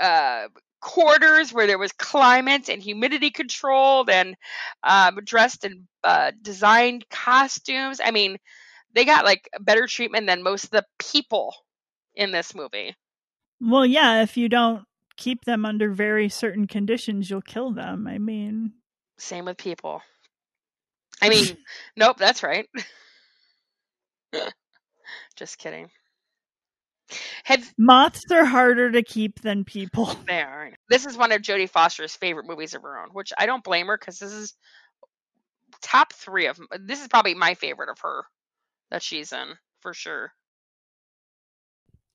uh 0.00 0.48
quarters 0.80 1.52
where 1.52 1.66
there 1.66 1.78
was 1.78 1.92
climate 1.92 2.68
and 2.68 2.82
humidity 2.82 3.30
controlled 3.30 4.10
and 4.10 4.34
um, 4.82 5.20
dressed 5.24 5.64
in 5.64 5.86
uh, 6.02 6.32
designed 6.42 7.08
costumes. 7.08 8.00
I 8.04 8.10
mean 8.10 8.38
they 8.92 9.04
got 9.04 9.24
like 9.24 9.48
better 9.60 9.86
treatment 9.86 10.26
than 10.26 10.42
most 10.42 10.64
of 10.64 10.70
the 10.70 10.84
people 10.98 11.54
in 12.14 12.32
this 12.32 12.54
movie. 12.54 12.94
Well 13.60 13.86
yeah 13.86 14.22
if 14.22 14.36
you 14.36 14.48
don't 14.48 14.84
keep 15.16 15.44
them 15.44 15.64
under 15.64 15.92
very 15.92 16.28
certain 16.28 16.66
conditions 16.66 17.28
you'll 17.28 17.42
kill 17.42 17.70
them 17.70 18.06
i 18.06 18.16
mean 18.16 18.72
Same 19.22 19.44
with 19.44 19.56
people. 19.56 20.02
I 21.22 21.28
mean, 21.28 21.56
nope, 21.96 22.16
that's 22.18 22.42
right. 22.42 22.68
Just 25.36 25.58
kidding. 25.58 25.90
Have 27.44 27.72
moths 27.78 28.24
are 28.32 28.44
harder 28.44 28.90
to 28.90 29.02
keep 29.04 29.40
than 29.40 29.64
people 29.64 30.06
they 30.26 30.40
are. 30.40 30.72
This 30.88 31.06
is 31.06 31.16
one 31.16 31.30
of 31.30 31.40
Jodie 31.40 31.70
Foster's 31.70 32.16
favorite 32.16 32.48
movies 32.48 32.74
of 32.74 32.82
her 32.82 32.98
own, 32.98 33.10
which 33.12 33.32
I 33.38 33.46
don't 33.46 33.62
blame 33.62 33.86
her 33.86 33.96
because 33.96 34.18
this 34.18 34.32
is 34.32 34.54
top 35.82 36.12
three 36.12 36.48
of. 36.48 36.58
This 36.80 37.00
is 37.00 37.06
probably 37.06 37.34
my 37.34 37.54
favorite 37.54 37.90
of 37.90 38.00
her 38.00 38.24
that 38.90 39.02
she's 39.02 39.32
in 39.32 39.54
for 39.80 39.94
sure. 39.94 40.32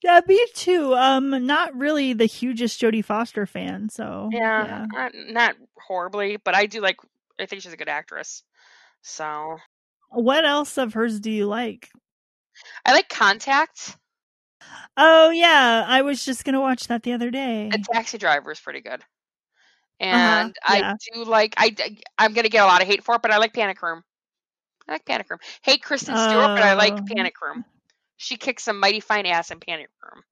Yeah 0.08 0.22
me 0.26 0.48
too 0.56 0.94
um 0.96 1.46
not 1.46 1.76
really 1.76 2.14
the 2.14 2.26
hugest 2.26 2.80
jodie 2.82 3.04
foster 3.04 3.46
fan 3.46 3.90
so 3.90 4.30
Yeah, 4.32 4.86
Not, 4.92 5.12
not 5.14 5.56
horribly, 5.78 6.38
but 6.38 6.56
I 6.56 6.66
do 6.66 6.80
like. 6.82 6.98
I 7.40 7.46
think 7.46 7.62
she's 7.62 7.74
a 7.74 7.78
good 7.78 7.90
actress. 7.90 8.44
So 9.02 9.58
what 10.10 10.46
else 10.46 10.78
of 10.78 10.94
hers 10.94 11.20
do 11.20 11.30
you 11.30 11.46
like 11.46 11.90
I 12.86 12.94
like 12.94 13.10
Contact. 13.10 13.98
Oh 14.96 15.30
yeah, 15.30 15.86
I 15.88 16.02
was 16.02 16.26
just 16.26 16.44
gonna 16.46 16.62
watch 16.62 16.88
that 16.88 17.04
the 17.04 17.14
other 17.14 17.30
day. 17.30 17.70
A 17.74 17.78
Taxi 17.94 18.18
Driver 18.18 18.52
is 18.52 18.60
pretty 18.60 18.82
good. 18.82 19.04
And 20.00 20.56
Uh-huh, 20.66 20.76
yeah. 20.78 20.94
I 20.94 20.98
do 21.14 21.24
like 21.26 21.54
I 21.58 21.76
I'm 22.18 22.34
gonna 22.34 22.50
get 22.50 22.64
a 22.64 22.68
lot 22.68 22.82
of 22.82 22.88
hate 22.88 23.04
for 23.04 23.16
it, 23.16 23.22
but 23.22 23.32
I 23.32 23.38
like 23.38 23.54
Panic 23.54 23.82
Room. 23.82 24.04
I 24.88 24.94
like 24.94 25.06
Panic 25.06 25.30
Room. 25.30 25.40
Hate 25.64 25.84
Kristen 25.84 26.16
Stewart, 26.16 26.48
but 26.56 26.64
I 26.64 26.74
like 26.74 26.94
Oh. 26.94 27.04
Panic 27.16 27.36
Room. 27.42 27.66
She 28.18 28.36
kicks 28.36 28.64
some 28.64 28.80
mighty 28.80 29.00
fine 29.00 29.26
ass 29.28 29.52
in 29.52 29.60
Panic 29.60 29.90
Room. 30.04 30.24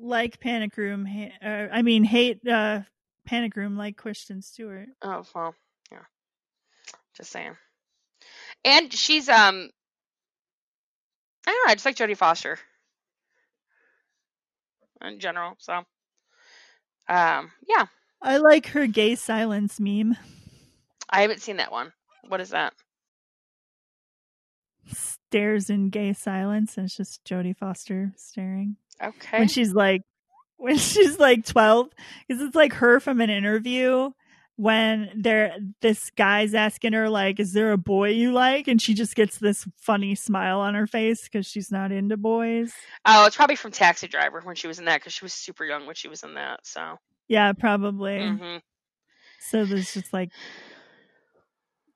Like 0.00 0.38
Panic 0.38 0.76
Room, 0.76 1.08
uh, 1.44 1.46
I 1.72 1.82
mean, 1.82 2.04
hate 2.04 2.46
uh, 2.46 2.80
Panic 3.26 3.56
Room 3.56 3.76
like 3.76 3.96
Kristen 3.96 4.42
Stewart. 4.42 4.88
Oh 5.02 5.24
well, 5.34 5.54
yeah. 5.90 6.04
Just 7.16 7.30
saying. 7.30 7.56
And 8.64 8.92
she's 8.92 9.28
um 9.28 9.70
I 11.46 11.50
don't 11.50 11.66
know, 11.66 11.70
I 11.70 11.74
just 11.74 11.84
like 11.86 11.96
Jodie 11.96 12.16
Foster. 12.16 12.58
In 15.00 15.18
general, 15.18 15.56
so 15.58 15.72
um 17.08 17.50
yeah. 17.66 17.86
I 18.20 18.36
like 18.36 18.68
her 18.68 18.86
gay 18.86 19.16
silence 19.16 19.80
meme. 19.80 20.16
I 21.10 21.22
haven't 21.22 21.42
seen 21.42 21.56
that 21.56 21.72
one. 21.72 21.92
What 22.28 22.40
is 22.40 22.50
that? 22.50 22.72
Stares 25.32 25.70
in 25.70 25.88
gay 25.88 26.12
silence, 26.12 26.76
and 26.76 26.86
it's 26.86 26.96
just 26.96 27.24
Jodie 27.24 27.56
Foster 27.56 28.12
staring. 28.16 28.76
Okay. 29.02 29.38
when 29.38 29.48
she's 29.48 29.72
like, 29.72 30.02
when 30.58 30.76
she's 30.78 31.18
like 31.18 31.46
twelve, 31.46 31.88
because 32.28 32.42
it's 32.42 32.54
like 32.54 32.74
her 32.74 33.00
from 33.00 33.20
an 33.20 33.30
interview, 33.30 34.10
when 34.56 35.10
there 35.16 35.56
this 35.80 36.10
guy's 36.10 36.54
asking 36.54 36.92
her 36.92 37.08
like 37.08 37.40
is 37.40 37.52
there 37.52 37.72
a 37.72 37.78
boy 37.78 38.10
you 38.10 38.32
like? 38.32 38.68
And 38.68 38.80
she 38.80 38.94
just 38.94 39.14
gets 39.14 39.38
this 39.38 39.66
funny 39.76 40.14
smile 40.14 40.60
on 40.60 40.74
her 40.74 40.86
face 40.86 41.24
because 41.24 41.46
she's 41.46 41.70
not 41.70 41.92
into 41.92 42.16
boys. 42.16 42.72
Oh, 43.06 43.26
it's 43.26 43.36
probably 43.36 43.56
from 43.56 43.72
Taxi 43.72 44.08
Driver 44.08 44.40
when 44.44 44.54
she 44.54 44.68
was 44.68 44.78
in 44.78 44.84
that 44.84 45.00
because 45.00 45.14
she 45.14 45.24
was 45.24 45.32
super 45.32 45.64
young 45.64 45.86
when 45.86 45.94
she 45.94 46.08
was 46.08 46.22
in 46.22 46.34
that. 46.34 46.60
So, 46.64 46.98
yeah 47.28 47.52
probably. 47.54 48.28
Hmm 48.28 48.58
so 49.42 49.64
there's 49.64 49.92
just 49.92 50.12
like 50.12 50.30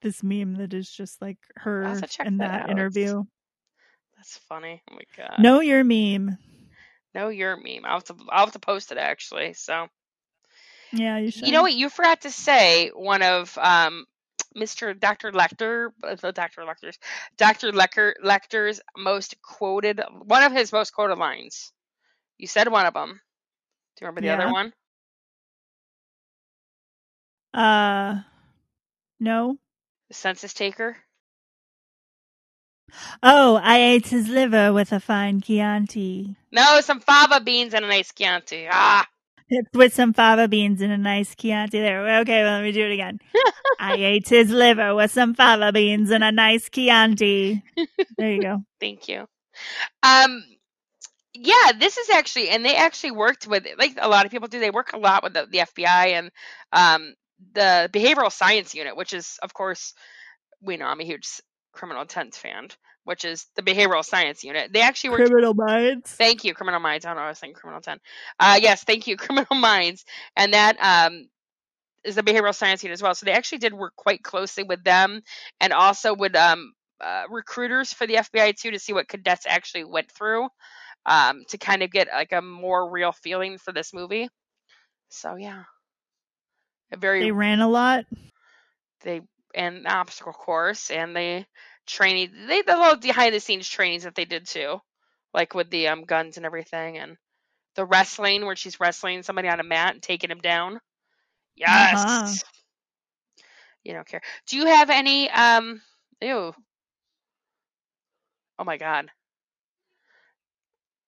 this 0.07 0.22
meme 0.22 0.54
that 0.54 0.72
is 0.72 0.88
just 0.88 1.20
like 1.20 1.38
her 1.57 1.82
have 1.88 2.00
to 2.00 2.07
check 2.07 2.28
in 2.28 2.38
that 2.38 2.52
that 2.52 2.70
interview 2.70 3.24
that's 4.16 4.38
funny. 4.48 4.82
Oh 4.90 4.94
my 4.94 5.02
god. 5.16 5.40
know 5.40 5.61
your 5.61 5.82
meme 5.84 6.38
no, 7.14 7.28
you're 7.28 7.57
meme. 7.57 7.84
I'll 7.86 7.94
have 7.94 8.04
to, 8.04 8.16
I'll 8.28 8.44
have 8.44 8.52
to 8.52 8.59
post 8.59 8.92
it 8.92 8.98
actually. 8.98 9.54
So, 9.54 9.88
yeah 10.92 11.18
you 11.18 11.30
should 11.30 11.46
you 11.46 11.52
know 11.52 11.62
what? 11.62 11.72
You 11.72 11.88
forgot 11.88 12.20
to 12.22 12.30
say 12.30 12.90
one 12.94 13.22
of 13.22 13.57
um, 13.59 14.04
Mr. 14.57 14.98
Dr. 14.98 15.32
Lecter, 15.32 15.88
uh, 16.04 16.30
Dr. 16.32 16.62
Lecter's, 16.62 16.98
Dr. 17.38 17.72
Lecker, 17.72 18.12
Lecter's 18.22 18.80
most 18.96 19.40
quoted, 19.42 20.00
one 20.26 20.42
of 20.42 20.52
his 20.52 20.72
most 20.72 20.92
quoted 20.92 21.18
lines. 21.18 21.72
You 22.38 22.46
said 22.46 22.68
one 22.68 22.86
of 22.86 22.94
them. 22.94 23.20
Do 23.96 24.04
you 24.04 24.09
remember 24.09 24.20
the 24.20 24.26
Yeah. 24.26 24.34
other 24.34 24.52
one? 24.52 24.72
uh 27.54 28.16
no 29.20 29.59
The 30.09 30.14
census 30.14 30.54
taker. 30.54 30.96
oh 33.22 33.57
i 33.62 33.78
ate 33.78 34.07
his 34.09 34.28
liver 34.28 34.72
with 34.72 34.92
a 34.92 35.00
fine 35.00 35.40
chianti 35.40 36.36
No, 36.52 36.80
some 36.80 37.00
fava 37.00 37.40
beans 37.40 37.74
and 37.74 37.84
a 37.84 37.88
nice 37.88 38.12
Chianti. 38.12 38.68
Ah, 38.70 39.07
with 39.74 39.92
some 39.92 40.12
fava 40.12 40.48
beans 40.48 40.80
and 40.80 40.92
a 40.92 40.96
nice 40.98 41.34
Chianti 41.34 41.78
there. 41.80 42.20
Okay, 42.20 42.42
well, 42.42 42.54
let 42.54 42.62
me 42.64 42.72
do 42.72 42.84
it 42.84 42.92
again. 42.92 43.18
I 43.78 43.94
ate 43.94 44.28
his 44.28 44.50
liver 44.50 44.94
with 44.94 45.11
some 45.12 45.34
fava 45.34 45.70
beans 45.72 46.11
and 46.11 46.24
a 46.24 46.32
nice 46.32 46.68
Chianti. 46.70 47.62
There 48.18 48.32
you 48.32 48.40
go. 48.42 48.62
thank 48.80 49.09
you. 49.09 49.26
Um, 50.02 50.42
yeah, 51.34 51.72
this 51.78 51.96
is 51.98 52.09
actually, 52.11 52.48
and 52.48 52.64
they 52.64 52.74
actually 52.76 53.11
worked 53.12 53.46
with, 53.46 53.66
like 53.78 53.94
a 54.00 54.09
lot 54.09 54.24
of 54.24 54.30
people 54.32 54.48
do. 54.48 54.59
They 54.61 54.70
work 54.70 54.92
a 54.94 54.98
lot 54.98 55.22
with 55.22 55.34
the, 55.34 55.46
the 55.50 55.59
FBI 55.59 56.07
and 56.18 56.30
um, 56.72 57.14
the 57.53 57.91
behavioral 57.93 58.32
science 58.32 58.74
unit, 58.74 58.97
which 58.97 59.12
is, 59.12 59.39
of 59.43 59.53
course, 59.55 59.95
we 60.61 60.76
know 60.76 60.87
I'm 60.87 61.01
a 61.01 61.05
huge 61.05 61.28
criminal 61.72 62.03
intent 62.03 62.34
fan, 62.34 62.68
which 63.05 63.24
is 63.24 63.47
the 63.57 63.62
behavioral 63.62 64.05
science 64.05 64.43
unit. 64.43 64.72
They 64.72 64.80
actually 64.80 65.11
worked 65.11 65.30
Criminal 65.30 65.55
Minds. 65.55 66.11
Thank 66.12 66.45
you, 66.45 66.55
Criminal 66.55 66.80
Minds. 66.80 67.05
I 67.05 67.11
don't 67.11 67.16
know, 67.16 67.24
I 67.24 67.28
was 67.28 67.39
saying 67.39 67.55
Criminal 67.55 67.80
10. 67.80 67.99
Uh, 68.41 68.59
yes, 68.61 68.84
thank 68.84 69.07
you, 69.07 69.16
Criminal 69.16 69.55
Minds. 69.55 70.05
And 70.37 70.55
that 70.55 70.76
um, 70.80 71.28
is 72.05 72.14
the 72.14 72.22
behavioral 72.22 72.55
science 72.55 72.82
unit 72.82 72.95
as 72.95 73.03
well. 73.03 73.14
So 73.14 73.26
they 73.26 73.32
actually 73.32 73.59
did 73.59 73.74
work 73.74 73.95
quite 73.97 74.22
closely 74.22 74.64
with 74.64 74.82
them 74.84 75.20
and 75.61 75.72
also 75.72 76.14
with 76.14 76.34
um, 76.34 76.72
uh, 77.01 77.24
recruiters 77.30 77.93
for 77.93 78.07
the 78.07 78.14
FBI 78.14 78.57
too 78.57 78.70
to 78.70 78.78
see 78.78 78.93
what 78.93 79.09
cadets 79.09 79.45
actually 79.47 79.84
went 79.84 80.11
through 80.11 80.49
um, 81.05 81.45
to 81.49 81.59
kind 81.59 81.82
of 81.82 81.91
get 81.91 82.09
like 82.12 82.32
a 82.32 82.43
more 82.43 82.91
real 82.91 83.12
feeling 83.12 83.59
for 83.59 83.72
this 83.72 83.93
movie. 83.93 84.28
So 85.09 85.37
yeah, 85.37 85.64
a 86.93 86.97
very 86.97 87.26
They 87.26 87.32
ran 87.32 87.61
a 87.61 87.68
lot. 87.68 88.05
they 89.03 89.20
and 89.55 89.84
the 89.84 89.91
obstacle 89.91 90.32
course 90.32 90.91
and 90.91 91.14
they 91.16 91.47
training 91.87 92.47
they 92.49 92.62
the 92.62 92.76
little 92.76 92.97
behind 92.97 93.34
the 93.34 93.41
scenes 93.41 93.68
trainings 93.68 94.05
that 94.05 94.14
they 94.14 94.24
did 94.24 94.47
too 94.47 94.80
like 95.32 95.55
with 95.55 95.70
the 95.70 95.89
um 95.89 96.05
guns 96.05 96.37
and 96.37 96.47
everything 96.47 96.99
and 96.99 97.16
the 97.76 97.84
wrestling 97.84 98.45
where 98.45 98.57
she's 98.57 98.80
wrestling 98.80 99.22
somebody 99.22 99.49
on 99.49 99.61
a 99.61 99.64
mat 99.64 99.95
and 99.95 100.03
taking 100.03 100.30
him 100.30 100.41
down. 100.41 100.80
Yes. 101.57 102.05
Uh-huh. 102.05 102.37
you 103.84 103.93
don't 103.93 104.07
care. 104.07 104.20
Do 104.47 104.57
you 104.57 104.66
have 104.66 104.91
any 104.91 105.30
um 105.30 105.80
ew. 106.20 106.55
Oh 108.59 108.64
my 108.64 108.76
god. 108.76 109.11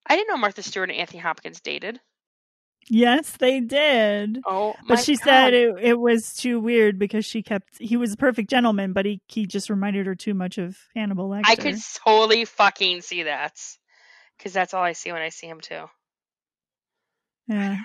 I 0.07 0.17
didn't 0.17 0.29
know 0.29 0.37
martha 0.37 0.63
stewart 0.63 0.91
and 0.91 0.99
anthony 0.99 1.21
hopkins 1.21 1.61
dated 1.61 2.01
Yes, 2.91 3.33
they 3.33 3.61
did. 3.61 4.41
oh 4.47 4.75
But 4.87 5.01
she 5.01 5.17
God. 5.17 5.25
said 5.25 5.55
it, 5.55 5.75
it 5.81 5.99
was 5.99 6.35
too 6.35 6.59
weird 6.61 6.99
because 6.99 7.25
she 7.25 7.43
kept. 7.43 7.79
He 7.79 7.97
was 7.97 8.15
a 8.15 8.17
perfect 8.17 8.49
gentleman, 8.51 8.93
but 8.93 9.05
he, 9.05 9.21
he 9.29 9.47
just 9.47 9.69
reminded 9.71 10.07
her 10.07 10.15
too 10.15 10.35
much 10.35 10.59
of 10.59 10.79
Hannibal 10.95 11.29
Lecter. 11.29 11.43
i 11.47 11.57
could 11.57 11.77
totally 12.05 12.45
fucking 12.45 13.01
see 13.03 13.25
that 13.25 13.61
because 14.37 14.53
that's 14.53 14.73
all 14.75 14.83
i 14.83 14.93
see 14.93 15.13
when 15.13 15.23
i 15.23 15.29
see 15.29 15.47
him 15.47 15.61
too 15.61 15.85
Yeah. 17.47 17.79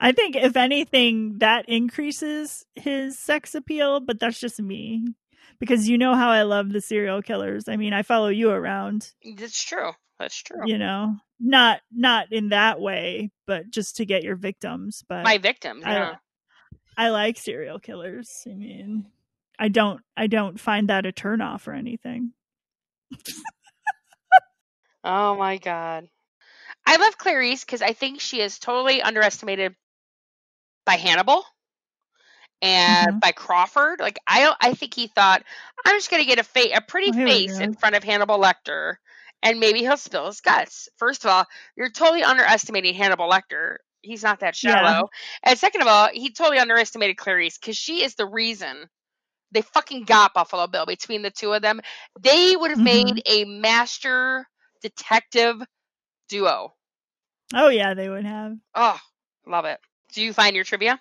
I 0.00 0.10
think 0.12 0.34
if 0.34 0.56
anything, 0.56 1.38
that 1.38 1.68
increases 1.68 2.64
his 2.74 3.16
sex 3.18 3.54
appeal, 3.54 4.00
but 4.00 4.18
that's 4.18 4.40
just 4.40 4.60
me. 4.60 5.04
Because 5.60 5.88
you 5.88 5.96
know 5.96 6.16
how 6.16 6.30
I 6.30 6.42
love 6.42 6.70
the 6.72 6.80
serial 6.80 7.22
killers. 7.22 7.68
I 7.68 7.76
mean, 7.76 7.92
I 7.92 8.02
follow 8.02 8.28
you 8.28 8.50
around, 8.50 9.12
that's 9.36 9.62
true 9.62 9.92
that's 10.22 10.40
true 10.42 10.62
you 10.64 10.78
know. 10.78 11.16
Not 11.40 11.80
not 11.92 12.32
in 12.32 12.50
that 12.50 12.80
way, 12.80 13.30
but 13.48 13.68
just 13.70 13.96
to 13.96 14.06
get 14.06 14.22
your 14.22 14.36
victims. 14.36 15.02
But 15.08 15.24
my 15.24 15.38
victims 15.38 15.82
I, 15.84 15.92
yeah 15.92 16.14
I 16.96 17.08
like 17.08 17.36
serial 17.36 17.80
killers. 17.80 18.30
I 18.46 18.54
mean, 18.54 19.06
I 19.58 19.68
don't 19.68 20.00
I 20.16 20.28
don't 20.28 20.60
find 20.60 20.88
that 20.88 21.04
a 21.04 21.12
turnoff 21.12 21.66
or 21.66 21.72
anything. 21.72 22.32
Oh 25.04 25.34
my 25.36 25.58
god. 25.58 26.08
I 26.86 26.96
love 26.96 27.18
Clarice 27.18 27.64
because 27.64 27.82
I 27.82 27.92
think 27.92 28.20
she 28.20 28.40
is 28.40 28.58
totally 28.58 29.02
underestimated 29.02 29.74
by 30.86 30.94
Hannibal 30.94 31.44
and 32.60 33.14
Mhm. 33.14 33.20
by 33.20 33.32
Crawford. 33.32 33.98
Like 33.98 34.18
I 34.28 34.54
I 34.60 34.74
think 34.74 34.94
he 34.94 35.08
thought 35.08 35.42
I'm 35.84 35.96
just 35.96 36.10
gonna 36.10 36.24
get 36.24 36.38
a 36.38 36.44
fa- 36.44 36.74
a 36.76 36.80
pretty 36.80 37.10
Oh, 37.10 37.26
face 37.26 37.58
in 37.58 37.74
front 37.74 37.96
of 37.96 38.04
Hannibal 38.04 38.38
Lecter 38.38 38.96
and 39.42 39.60
maybe 39.60 39.80
he'll 39.80 39.96
spill 39.96 40.26
his 40.26 40.40
guts. 40.40 40.88
First 40.98 41.24
of 41.24 41.30
all, 41.30 41.44
you're 41.76 41.90
totally 41.90 42.22
underestimating 42.22 42.94
Hannibal 42.94 43.28
Lecter. 43.30 43.76
He's 44.02 44.22
not 44.22 44.40
that 44.40 44.56
Yeah. 44.62 44.82
shallow. 44.82 45.08
And 45.42 45.58
second 45.58 45.82
of 45.82 45.88
all, 45.88 46.08
he 46.12 46.32
totally 46.32 46.58
underestimated 46.58 47.16
Clarice 47.16 47.58
because 47.58 47.76
she 47.76 48.02
is 48.02 48.14
the 48.14 48.26
reason 48.26 48.88
they 49.52 49.62
fucking 49.62 50.04
got 50.04 50.34
Buffalo 50.34 50.66
Bill 50.66 50.86
between 50.86 51.22
the 51.22 51.30
two 51.30 51.52
of 51.52 51.62
them. 51.62 51.80
They 52.20 52.56
would 52.56 52.70
have 52.70 52.80
Mhm. 52.80 52.84
made 52.84 53.22
a 53.26 53.44
master 53.44 54.48
detective 54.82 55.62
duo. 56.28 56.74
Oh 57.54 57.68
yeah, 57.68 57.94
they 57.94 58.08
would 58.08 58.24
have. 58.24 58.56
Oh, 58.74 58.98
love 59.46 59.64
it. 59.66 59.78
Do 60.12 60.22
you 60.22 60.32
find 60.32 60.56
your 60.56 60.64
trivia? 60.64 61.00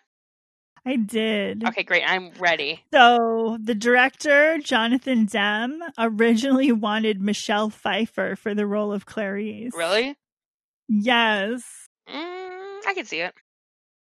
I 0.86 0.96
did. 0.96 1.64
Okay, 1.68 1.84
great. 1.84 2.04
I'm 2.06 2.32
ready. 2.40 2.84
So 2.94 3.58
the 3.62 3.76
director, 3.76 4.58
Jonathan 4.60 5.26
Demme, 5.26 5.80
originally 5.98 6.72
wanted 6.72 7.22
Michelle 7.22 7.70
Pfeiffer 7.70 8.36
for 8.36 8.56
the 8.56 8.66
role 8.66 8.92
of 8.92 9.06
Clarice. 9.06 9.74
Really? 9.76 10.16
Yes. 10.88 11.64
Mm, 12.10 12.80
I 12.88 12.94
can 12.96 13.06
see 13.06 13.22
it. 13.22 13.34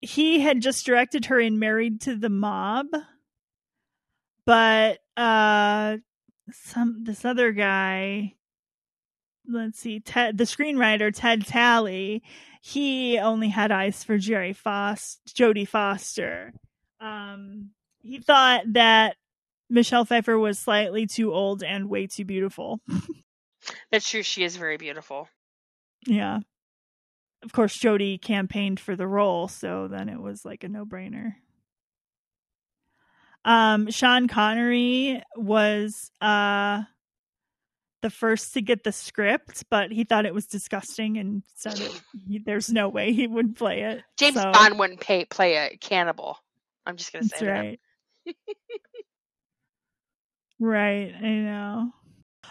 He 0.02 0.40
had 0.40 0.62
just 0.62 0.86
directed 0.86 1.26
her 1.26 1.40
in 1.40 1.60
Married 1.60 2.02
to 2.02 2.16
the 2.16 2.30
Mob. 2.30 2.88
But 4.46 5.00
uh 5.16 5.98
some 6.52 7.04
this 7.04 7.24
other 7.24 7.52
guy 7.52 8.34
let's 9.48 9.80
see, 9.80 10.00
Ted 10.00 10.38
the 10.38 10.44
screenwriter 10.44 11.12
Ted 11.14 11.46
Tally, 11.46 12.24
he 12.66 13.20
only 13.20 13.50
had 13.50 13.74
eyes 13.74 14.06
for 14.06 14.18
Jerry 14.18 14.54
Foss 14.54 15.20
Jodie 15.28 15.68
Foster. 15.68 16.54
Um 17.02 17.72
he 18.02 18.20
thought 18.20 18.62
that 18.68 19.18
Michelle 19.70 20.06
Pfeiffer 20.06 20.40
was 20.40 20.60
slightly 20.60 21.06
too 21.06 21.34
old 21.34 21.62
and 21.62 21.90
way 21.90 22.08
too 22.08 22.24
beautiful. 22.24 22.80
That's 23.92 24.10
true. 24.10 24.24
She 24.24 24.46
is 24.46 24.56
very 24.56 24.78
beautiful. 24.78 25.28
Yeah. 26.08 26.40
Of 27.44 27.52
course, 27.52 27.78
Jodie 27.78 28.22
campaigned 28.22 28.80
for 28.80 28.96
the 28.96 29.08
role, 29.08 29.50
so 29.50 29.90
then 29.90 30.08
it 30.08 30.22
was 30.22 30.46
like 30.46 30.64
a 30.64 30.70
no 30.70 30.86
brainer. 30.86 31.34
Um, 33.44 33.92
Sean 33.92 34.30
Connery 34.30 35.22
was 35.36 36.12
uh 36.22 36.84
the 38.04 38.12
first 38.12 38.54
to 38.54 38.62
get 38.62 38.84
the 38.84 38.92
script, 38.92 39.64
but 39.72 39.92
he 39.92 40.04
thought 40.04 40.28
it 40.28 40.34
was 40.34 40.46
disgusting 40.46 41.18
and 41.18 41.42
said 41.56 41.80
it, 41.80 42.02
he, 42.28 42.38
there's 42.38 42.70
no 42.70 42.90
way 42.90 43.14
he 43.14 43.26
would 43.26 43.56
play 43.56 43.82
it. 43.82 44.04
James 44.18 44.36
So, 44.36 44.52
Bond 44.52 44.78
wouldn't 44.78 45.00
pay, 45.00 45.26
play 45.26 45.56
a 45.56 45.78
cannibal. 45.78 46.38
I'm 46.86 46.98
just 46.98 47.12
gonna 47.12 47.24
That's 47.24 47.40
say 47.40 47.46
that. 47.48 47.66
right. 47.66 47.80
right, 50.60 51.14
I 51.16 51.28
know. 51.30 51.92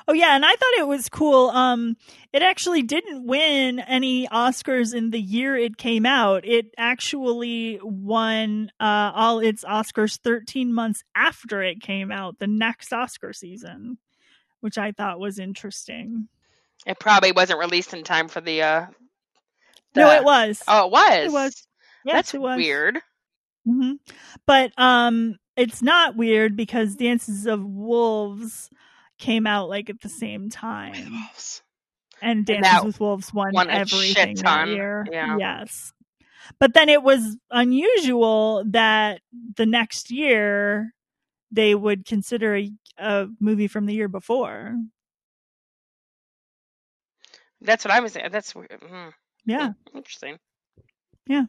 Oh 0.08 0.14
yeah, 0.14 0.34
and 0.34 0.44
I 0.44 0.50
thought 0.50 0.78
it 0.78 0.86
was 0.88 1.08
cool. 1.08 1.50
Um, 1.50 1.96
it 2.32 2.42
actually 2.42 2.82
didn't 2.82 3.26
win 3.26 3.78
any 3.78 4.26
Oscars 4.28 4.94
in 4.94 5.10
the 5.10 5.20
year 5.20 5.54
it 5.54 5.76
came 5.76 6.06
out. 6.06 6.44
It 6.44 6.74
actually 6.78 7.78
won 7.82 8.72
uh, 8.80 9.12
all 9.14 9.38
its 9.38 9.64
Oscars 9.64 10.18
13 10.18 10.72
months 10.72 11.04
after 11.14 11.62
it 11.62 11.82
came 11.82 12.10
out, 12.10 12.38
the 12.38 12.46
next 12.46 12.92
Oscar 12.92 13.32
season, 13.32 13.98
which 14.62 14.78
I 14.78 14.92
thought 14.92 15.20
was 15.20 15.38
interesting. 15.38 16.28
It 16.86 16.98
probably 16.98 17.32
wasn't 17.32 17.60
released 17.60 17.92
in 17.94 18.02
time 18.02 18.26
for 18.28 18.40
the. 18.40 18.62
uh 18.62 18.86
no, 19.94 20.10
it 20.10 20.24
was. 20.24 20.62
Oh, 20.66 20.86
it 20.86 20.90
was. 20.90 21.26
It 21.26 21.32
was. 21.32 21.66
Yes, 22.04 22.14
That's 22.14 22.34
it 22.34 22.40
was. 22.40 22.56
weird. 22.56 22.98
hmm 23.66 23.92
But 24.46 24.72
um, 24.78 25.36
it's 25.56 25.82
not 25.82 26.16
weird 26.16 26.56
because 26.56 26.96
Dances 26.96 27.46
of 27.46 27.62
Wolves 27.64 28.70
came 29.18 29.46
out 29.46 29.68
like 29.68 29.90
at 29.90 30.00
the 30.00 30.08
same 30.08 30.48
time, 30.50 31.12
Wolves. 31.12 31.62
and 32.22 32.46
Dances 32.46 32.72
that 32.72 32.84
with 32.84 32.98
Wolves 33.00 33.32
won, 33.34 33.52
won 33.52 33.68
everything 33.70 34.34
that 34.36 34.66
year. 34.68 35.06
yeah. 35.12 35.36
Yes, 35.38 35.92
but 36.58 36.72
then 36.74 36.88
it 36.88 37.02
was 37.02 37.36
unusual 37.50 38.64
that 38.68 39.20
the 39.56 39.66
next 39.66 40.10
year 40.10 40.94
they 41.52 41.74
would 41.74 42.06
consider 42.06 42.56
a, 42.56 42.72
a 42.98 43.28
movie 43.40 43.68
from 43.68 43.86
the 43.86 43.94
year 43.94 44.08
before. 44.08 44.76
That's 47.60 47.84
what 47.84 47.92
I 47.92 48.00
was 48.00 48.12
saying. 48.12 48.30
That's 48.32 48.54
weird. 48.54 48.82
Hmm. 48.82 49.10
Yeah. 49.44 49.72
Interesting. 49.94 50.38
Yeah. 51.26 51.44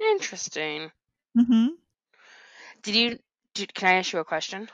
Interesting. 0.00 0.92
hmm 1.36 1.66
Did 2.82 2.94
you? 2.94 3.18
Did, 3.54 3.74
can 3.74 3.88
I 3.88 3.94
ask 3.94 4.12
you 4.12 4.20
a 4.20 4.24
question? 4.24 4.70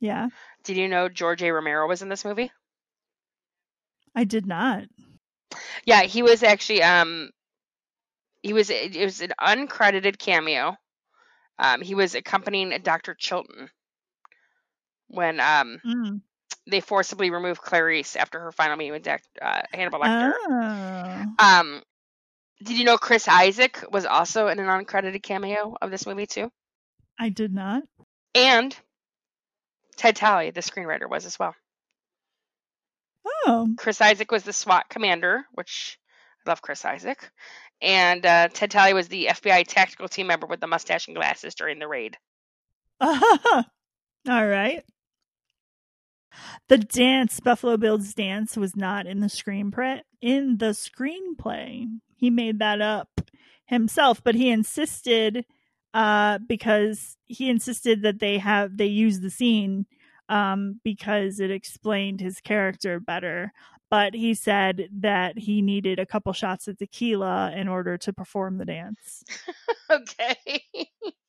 Yeah. 0.00 0.28
Did 0.64 0.76
you 0.76 0.88
know 0.88 1.08
George 1.08 1.42
A. 1.42 1.52
Romero 1.52 1.88
was 1.88 2.02
in 2.02 2.08
this 2.08 2.24
movie? 2.24 2.52
I 4.14 4.24
did 4.24 4.46
not. 4.46 4.84
Yeah, 5.84 6.02
he 6.02 6.22
was 6.22 6.42
actually. 6.42 6.82
Um, 6.82 7.30
he 8.42 8.52
was. 8.52 8.70
It 8.70 8.96
was 8.96 9.20
an 9.20 9.32
uncredited 9.40 10.18
cameo. 10.18 10.76
Um, 11.58 11.82
he 11.82 11.94
was 11.94 12.14
accompanying 12.14 12.78
Dr. 12.82 13.14
Chilton 13.14 13.70
when 15.10 15.40
um 15.40 15.78
Mm. 15.84 16.20
they 16.66 16.80
forcibly 16.80 17.30
removed 17.30 17.60
Clarice 17.60 18.16
after 18.16 18.40
her 18.40 18.52
final 18.52 18.76
meeting 18.76 18.92
with 18.92 19.06
uh, 19.08 19.18
Hannibal 19.72 20.00
Lecter. 20.00 20.32
Oh. 20.48 21.24
Um, 21.38 21.82
did 22.62 22.78
you 22.78 22.84
know 22.84 22.98
Chris 22.98 23.26
Isaak 23.26 23.84
was 23.90 24.04
also 24.06 24.48
in 24.48 24.58
an 24.58 24.66
uncredited 24.66 25.22
cameo 25.22 25.76
of 25.80 25.90
this 25.90 26.06
movie 26.06 26.26
too? 26.26 26.50
I 27.18 27.28
did 27.30 27.52
not. 27.52 27.82
And 28.34 28.76
Ted 29.96 30.16
Tally, 30.16 30.50
the 30.50 30.60
screenwriter, 30.60 31.08
was 31.08 31.26
as 31.26 31.38
well. 31.38 31.54
Oh. 33.46 33.68
Chris 33.76 34.00
Isaak 34.00 34.30
was 34.30 34.44
the 34.44 34.52
SWAT 34.52 34.88
commander, 34.88 35.44
which 35.52 35.98
I 36.46 36.50
love 36.50 36.62
Chris 36.62 36.84
Isaak. 36.84 37.30
And 37.82 38.24
uh, 38.24 38.48
Ted 38.48 38.70
Tally 38.70 38.92
was 38.92 39.08
the 39.08 39.26
FBI 39.30 39.64
tactical 39.66 40.08
team 40.08 40.26
member 40.26 40.46
with 40.46 40.60
the 40.60 40.66
mustache 40.66 41.08
and 41.08 41.16
glasses 41.16 41.54
during 41.54 41.78
the 41.78 41.88
raid. 41.88 42.16
All 43.00 43.64
right. 44.26 44.84
The 46.68 46.78
dance, 46.78 47.40
Buffalo 47.40 47.76
Bill's 47.76 48.14
dance, 48.14 48.56
was 48.56 48.76
not 48.76 49.06
in 49.06 49.20
the 49.20 49.26
screenplay. 49.26 50.00
In 50.20 50.58
the 50.58 50.66
screenplay, 50.66 51.86
he 52.16 52.30
made 52.30 52.58
that 52.60 52.80
up 52.80 53.20
himself, 53.66 54.22
but 54.22 54.34
he 54.34 54.50
insisted 54.50 55.44
uh, 55.94 56.38
because 56.46 57.16
he 57.26 57.50
insisted 57.50 58.02
that 58.02 58.20
they 58.20 58.38
have 58.38 58.76
they 58.76 58.86
use 58.86 59.20
the 59.20 59.30
scene 59.30 59.86
um, 60.28 60.80
because 60.84 61.40
it 61.40 61.50
explained 61.50 62.20
his 62.20 62.40
character 62.40 63.00
better. 63.00 63.52
But 63.90 64.14
he 64.14 64.34
said 64.34 64.88
that 65.00 65.36
he 65.36 65.62
needed 65.62 65.98
a 65.98 66.06
couple 66.06 66.32
shots 66.32 66.68
of 66.68 66.78
tequila 66.78 67.52
in 67.56 67.66
order 67.66 67.98
to 67.98 68.12
perform 68.12 68.58
the 68.58 68.64
dance. 68.64 69.24
okay. 69.90 70.36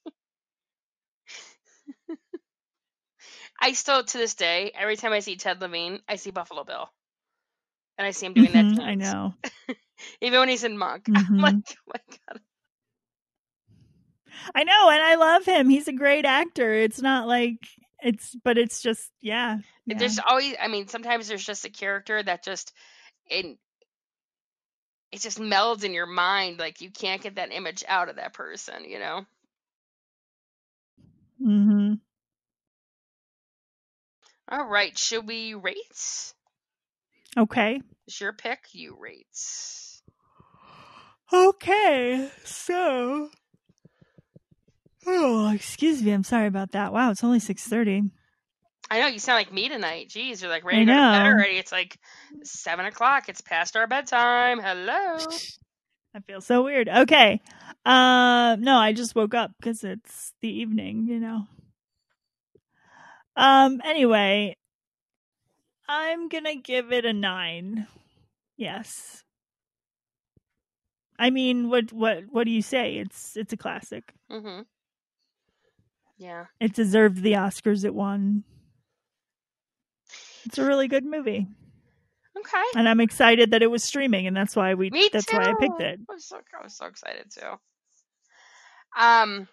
I 3.61 3.73
still, 3.73 4.03
to 4.03 4.17
this 4.17 4.33
day, 4.33 4.71
every 4.75 4.97
time 4.97 5.13
I 5.13 5.19
see 5.19 5.35
Ted 5.37 5.61
Levine, 5.61 6.01
I 6.09 6.15
see 6.15 6.31
Buffalo 6.31 6.63
Bill. 6.63 6.89
And 7.97 8.07
I 8.07 8.11
see 8.11 8.25
him 8.25 8.33
doing 8.33 8.53
Mhm, 8.53 8.77
that 8.77 8.83
I 8.83 8.95
know. 8.95 9.33
Even 10.21 10.39
when 10.39 10.49
he's 10.49 10.63
in 10.63 10.77
Monk. 10.77 11.07
I'm 11.15 11.23
Mhm. 11.23 11.41
like, 11.41 11.55
oh 11.69 11.93
my 11.93 12.17
god. 12.27 12.41
I 14.55 14.63
know, 14.63 14.89
and 14.89 15.01
I 15.03 15.15
love 15.15 15.45
him. 15.45 15.69
He's 15.69 15.87
a 15.87 15.93
great 15.93 16.25
actor. 16.25 16.73
It's 16.73 17.01
not 17.01 17.27
like 17.27 17.67
it's, 18.01 18.35
but 18.43 18.57
it's 18.57 18.81
just, 18.81 19.11
yeah. 19.21 19.59
yeah. 19.85 19.95
There's 19.97 20.19
always, 20.19 20.55
I 20.59 20.67
mean, 20.67 20.87
sometimes 20.87 21.27
there's 21.27 21.45
just 21.45 21.65
a 21.65 21.69
character 21.69 22.21
that 22.23 22.43
just, 22.43 22.73
it, 23.27 23.57
it 25.11 25.21
just 25.21 25.39
melds 25.39 25.83
in 25.83 25.93
your 25.93 26.07
mind. 26.07 26.57
Like 26.59 26.81
you 26.81 26.89
can't 26.89 27.21
get 27.21 27.35
that 27.35 27.51
image 27.51 27.83
out 27.87 28.09
of 28.09 28.15
that 28.15 28.33
person, 28.33 28.85
you 28.85 28.99
know? 28.99 29.25
hmm 31.39 31.93
All 34.51 34.65
right. 34.65 34.97
Should 34.97 35.27
we 35.27 35.53
rate? 35.53 36.33
Okay. 37.37 37.81
It's 38.05 38.19
your 38.19 38.33
pick. 38.33 38.59
You 38.73 38.97
rate. 38.99 39.25
Okay. 41.31 42.29
So. 42.43 43.29
Oh, 45.07 45.51
excuse 45.51 46.03
me. 46.03 46.11
I'm 46.11 46.25
sorry 46.25 46.47
about 46.47 46.73
that. 46.73 46.91
Wow, 46.91 47.11
it's 47.11 47.23
only 47.23 47.39
six 47.39 47.65
thirty. 47.65 48.03
I 48.89 48.99
know 48.99 49.07
you 49.07 49.19
sound 49.19 49.37
like 49.37 49.53
me 49.53 49.69
tonight. 49.69 50.09
Jeez, 50.09 50.41
you're 50.41 50.51
like 50.51 50.65
ready 50.65 50.85
to 50.85 50.85
go 50.85 50.91
to 50.91 50.99
bed 50.99 51.25
already. 51.25 51.57
It's 51.57 51.71
like 51.71 51.97
seven 52.43 52.85
o'clock. 52.85 53.29
It's 53.29 53.39
past 53.39 53.77
our 53.77 53.87
bedtime. 53.87 54.59
Hello. 54.59 55.17
I 56.13 56.19
feel 56.27 56.41
so 56.41 56.61
weird. 56.63 56.89
Okay. 56.89 57.39
Uh, 57.85 58.57
no, 58.59 58.75
I 58.75 58.91
just 58.91 59.15
woke 59.15 59.33
up 59.33 59.51
because 59.57 59.85
it's 59.85 60.33
the 60.41 60.49
evening. 60.49 61.07
You 61.07 61.21
know. 61.21 61.47
Um. 63.35 63.81
Anyway, 63.85 64.55
I'm 65.87 66.27
gonna 66.29 66.55
give 66.55 66.91
it 66.91 67.05
a 67.05 67.13
nine. 67.13 67.87
Yes. 68.57 69.23
I 71.17 71.29
mean, 71.29 71.69
what 71.69 71.91
what 71.93 72.23
what 72.29 72.45
do 72.45 72.51
you 72.51 72.61
say? 72.61 72.97
It's 72.97 73.37
it's 73.37 73.53
a 73.53 73.57
classic. 73.57 74.13
Mhm. 74.31 74.65
Yeah. 76.17 76.45
It 76.59 76.73
deserved 76.73 77.21
the 77.21 77.33
Oscars 77.33 77.85
it 77.85 77.93
won. 77.93 78.43
It's 80.45 80.57
a 80.57 80.65
really 80.65 80.87
good 80.87 81.05
movie, 81.05 81.47
Okay. 82.37 82.63
and 82.75 82.89
I'm 82.89 82.99
excited 82.99 83.51
that 83.51 83.61
it 83.61 83.67
was 83.67 83.83
streaming, 83.83 84.25
and 84.27 84.35
that's 84.35 84.55
why 84.55 84.73
we 84.73 84.89
Me 84.89 85.09
that's 85.13 85.25
too. 85.25 85.37
why 85.37 85.43
I 85.51 85.53
picked 85.59 85.79
it. 85.81 85.99
I 86.09 86.13
was 86.13 86.25
so 86.27 86.37
I 86.37 86.63
was 86.63 86.75
so 86.75 86.85
excited 86.87 87.31
too. 87.31 87.59
Um, 88.99 89.47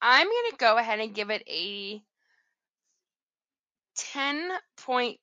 I'm 0.00 0.26
gonna 0.26 0.56
go 0.58 0.76
ahead 0.76 1.00
and 1.00 1.14
give 1.14 1.30
it 1.30 1.42
a 1.48 2.02
ten 3.96 4.50
point 4.76 5.18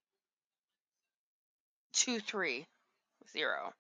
two 1.94 2.20
three 2.20 2.66
zero. 3.32 3.74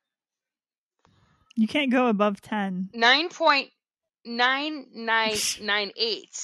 You 1.56 1.68
can't 1.68 1.92
go 1.92 2.08
above 2.08 2.42
ten. 2.42 2.90
Nine 2.94 3.30
point 3.30 3.70
nine 4.26 4.88
nine 4.94 5.38
nine 5.62 5.92
eight. 5.98 6.38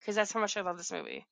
Because 0.00 0.16
that's 0.16 0.32
how 0.32 0.40
much 0.40 0.56
I 0.56 0.62
love 0.62 0.78
this 0.78 0.92
movie. 0.92 1.26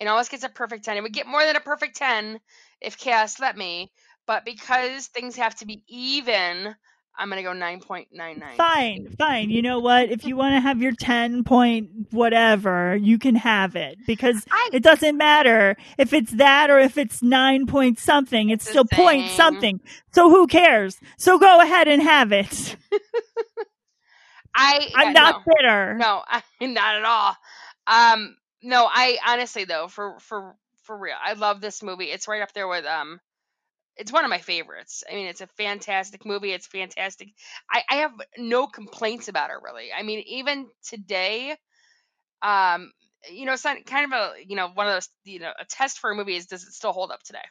It 0.00 0.06
always 0.06 0.28
gets 0.28 0.44
a 0.44 0.48
perfect 0.48 0.84
ten. 0.84 0.96
It 0.96 1.02
would 1.02 1.12
get 1.12 1.26
more 1.26 1.44
than 1.44 1.56
a 1.56 1.60
perfect 1.60 1.96
ten 1.96 2.40
if 2.80 2.98
chaos 2.98 3.40
let 3.40 3.56
me. 3.56 3.90
But 4.26 4.44
because 4.44 5.06
things 5.06 5.36
have 5.36 5.54
to 5.56 5.66
be 5.66 5.82
even, 5.88 6.74
I'm 7.18 7.28
gonna 7.28 7.42
go 7.42 7.52
nine 7.52 7.80
point 7.80 8.08
nine 8.12 8.38
nine. 8.38 8.56
Fine, 8.56 9.16
fine. 9.18 9.50
You 9.50 9.60
know 9.60 9.80
what? 9.80 10.08
If 10.10 10.24
you 10.24 10.36
want 10.36 10.54
to 10.54 10.60
have 10.60 10.80
your 10.80 10.92
ten 10.92 11.42
point 11.42 11.90
whatever, 12.10 12.96
you 12.96 13.18
can 13.18 13.34
have 13.34 13.74
it 13.74 13.98
because 14.06 14.46
I 14.50 14.70
it 14.72 14.84
doesn't 14.84 15.16
matter 15.16 15.76
if 15.98 16.12
it's 16.12 16.30
that 16.32 16.70
or 16.70 16.78
if 16.78 16.96
it's 16.96 17.20
nine 17.20 17.66
point 17.66 17.98
something. 17.98 18.50
It's 18.50 18.68
still 18.68 18.84
point 18.84 19.30
something. 19.32 19.80
So 20.12 20.30
who 20.30 20.46
cares? 20.46 20.96
So 21.16 21.38
go 21.38 21.60
ahead 21.60 21.88
and 21.88 22.00
have 22.02 22.30
it. 22.30 22.76
I 24.54 24.88
I'm 24.94 25.08
uh, 25.08 25.12
not 25.12 25.42
no. 25.46 25.54
bitter. 25.56 25.94
No, 25.94 26.22
I, 26.28 26.42
not 26.60 26.96
at 26.96 27.04
all. 27.04 27.36
Um, 27.86 28.36
no, 28.62 28.88
I 28.88 29.18
honestly 29.26 29.64
though, 29.64 29.88
for 29.88 30.18
for 30.20 30.54
for 30.84 30.96
real, 30.96 31.16
I 31.20 31.32
love 31.32 31.60
this 31.60 31.82
movie. 31.82 32.06
It's 32.06 32.28
right 32.28 32.42
up 32.42 32.52
there 32.52 32.68
with 32.68 32.84
um, 32.84 33.20
it's 33.98 34.12
one 34.12 34.24
of 34.24 34.30
my 34.30 34.38
favorites. 34.38 35.04
I 35.10 35.14
mean, 35.14 35.26
it's 35.26 35.40
a 35.40 35.46
fantastic 35.48 36.24
movie. 36.24 36.52
It's 36.52 36.66
fantastic. 36.66 37.30
I 37.70 37.82
I 37.90 37.94
have 37.96 38.12
no 38.38 38.66
complaints 38.66 39.28
about 39.28 39.50
it 39.50 39.56
really. 39.62 39.92
I 39.92 40.02
mean, 40.02 40.20
even 40.26 40.68
today, 40.84 41.56
um, 42.42 42.92
you 43.30 43.46
know, 43.46 43.52
it's 43.52 43.64
not 43.64 43.84
kind 43.86 44.12
of 44.12 44.18
a 44.18 44.32
you 44.46 44.56
know 44.56 44.68
one 44.68 44.86
of 44.86 44.94
those 44.94 45.08
you 45.24 45.40
know 45.40 45.52
a 45.58 45.64
test 45.64 45.98
for 45.98 46.10
a 46.10 46.14
movie 46.14 46.36
is 46.36 46.46
does 46.46 46.62
it 46.64 46.72
still 46.72 46.92
hold 46.92 47.10
up 47.10 47.22
today? 47.22 47.44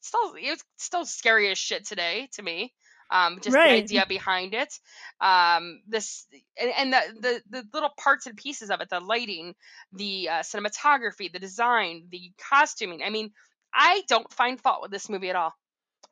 Still, 0.00 0.34
it's 0.36 0.64
still 0.78 1.04
scary 1.06 1.50
as 1.50 1.58
shit 1.58 1.86
today 1.86 2.28
to 2.34 2.42
me. 2.42 2.74
Um, 3.10 3.40
just 3.42 3.60
Right. 3.60 3.62
the 3.62 3.72
idea 3.72 4.06
behind 4.08 4.54
it, 4.54 4.72
um, 5.20 5.82
this 5.86 6.26
and, 6.58 6.70
and 6.76 6.92
the, 6.92 7.02
the 7.20 7.42
the 7.60 7.68
little 7.74 7.90
parts 7.98 8.26
and 8.26 8.36
pieces 8.36 8.70
of 8.70 8.80
it, 8.80 8.88
the 8.88 9.00
lighting, 9.00 9.54
the 9.92 10.30
uh, 10.30 10.40
cinematography, 10.40 11.30
the 11.30 11.38
design, 11.38 12.08
the 12.10 12.32
costuming. 12.38 13.02
I 13.02 13.10
mean, 13.10 13.32
I 13.74 14.02
don't 14.08 14.32
find 14.32 14.58
fault 14.60 14.80
with 14.82 14.90
this 14.90 15.10
movie 15.10 15.28
at 15.30 15.36
all. 15.36 15.54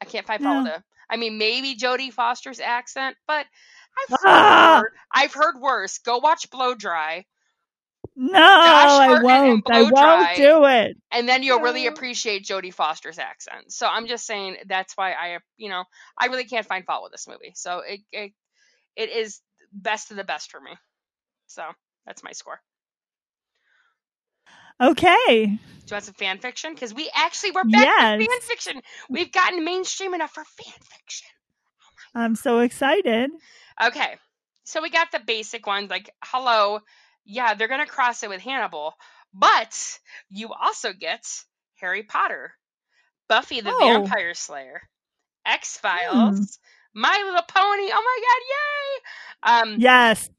I 0.00 0.04
can't 0.06 0.26
find 0.26 0.42
fault 0.42 0.64
with 0.64 0.74
it. 0.74 0.82
I 1.10 1.16
mean, 1.16 1.38
maybe 1.38 1.76
Jodie 1.76 2.12
Foster's 2.12 2.60
accent, 2.60 3.16
but 3.26 3.46
I've 3.98 4.18
Ah! 4.24 4.82
heard, 4.82 4.90
I've 5.12 5.34
heard 5.34 5.60
worse. 5.60 5.98
Go 5.98 6.18
watch 6.18 6.50
Blow 6.50 6.74
Dry, 6.74 7.24
No, 8.16 8.40
I 8.40 9.14
won't. 9.14 9.64
I 9.70 9.82
won't 9.82 10.34
do 10.34 10.64
it. 10.66 10.96
and 11.12 11.28
then 11.28 11.42
you'll 11.42 11.60
really 11.60 11.86
appreciate 11.86 12.44
Jodie 12.44 12.74
Foster's 12.74 13.18
accent. 13.18 13.72
So 13.72 13.86
I'm 13.86 14.06
just 14.06 14.26
saying 14.26 14.56
that's 14.66 14.96
why 14.96 15.12
I, 15.12 15.38
you 15.56 15.68
know, 15.68 15.84
I 16.18 16.26
really 16.26 16.44
can't 16.44 16.66
find 16.66 16.84
fault 16.84 17.02
with 17.04 17.12
this 17.12 17.28
movie. 17.28 17.52
So 17.54 17.80
it 17.80 18.00
it, 18.12 18.32
it 18.96 19.10
is 19.10 19.40
best 19.72 20.10
of 20.10 20.16
the 20.16 20.24
best 20.24 20.50
for 20.50 20.60
me. 20.60 20.72
So 21.46 21.62
that's 22.06 22.22
my 22.24 22.32
score. 22.32 22.60
Okay. 24.80 25.46
Do 25.46 25.50
you 25.50 25.94
want 25.94 26.04
some 26.04 26.14
fan 26.14 26.38
fiction? 26.38 26.72
Because 26.74 26.94
we 26.94 27.10
actually 27.14 27.50
we're 27.52 27.64
back 27.64 27.84
Yes. 27.84 28.20
to 28.20 28.26
fan 28.26 28.40
fiction. 28.42 28.82
We've 29.08 29.32
gotten 29.32 29.64
mainstream 29.64 30.14
enough 30.14 30.32
for 30.32 30.44
fan 30.44 30.74
fiction. 30.96 31.28
I'm 32.14 32.34
so 32.36 32.60
excited. 32.60 33.30
Okay. 33.82 34.16
So 34.64 34.80
we 34.82 34.90
got 34.90 35.10
the 35.12 35.20
basic 35.26 35.66
ones 35.66 35.90
like 35.90 36.10
hello. 36.24 36.80
Yeah, 37.24 37.54
they're 37.54 37.68
gonna 37.68 37.86
cross 37.86 38.22
it 38.22 38.28
with 38.30 38.40
Hannibal. 38.40 38.94
But 39.34 39.98
you 40.28 40.52
also 40.52 40.92
get 40.92 41.24
Harry 41.80 42.02
Potter, 42.02 42.52
Buffy 43.28 43.60
the 43.60 43.70
Oh. 43.72 43.78
Vampire 43.78 44.34
Slayer, 44.34 44.82
X 45.46 45.76
Files, 45.78 46.58
My 46.94 47.22
Little 47.24 47.42
Pony. 47.48 47.90
Oh 47.92 49.00
my 49.42 49.54
god, 49.62 49.62
yay! 49.62 49.72
Um 49.72 49.80
Yes. 49.80 50.30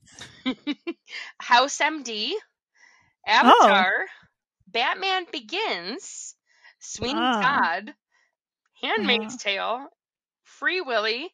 House 1.40 1.78
MD, 1.78 2.34
Avatar, 3.26 4.06
Batman 4.72 5.26
Begins, 5.32 6.36
Sweeney 6.80 7.20
Ah. 7.20 7.42
Todd, 7.42 7.94
Handmaid's 8.82 9.36
Ah. 9.36 9.38
Tale, 9.40 9.88
Free 10.44 10.82
Willy, 10.82 11.34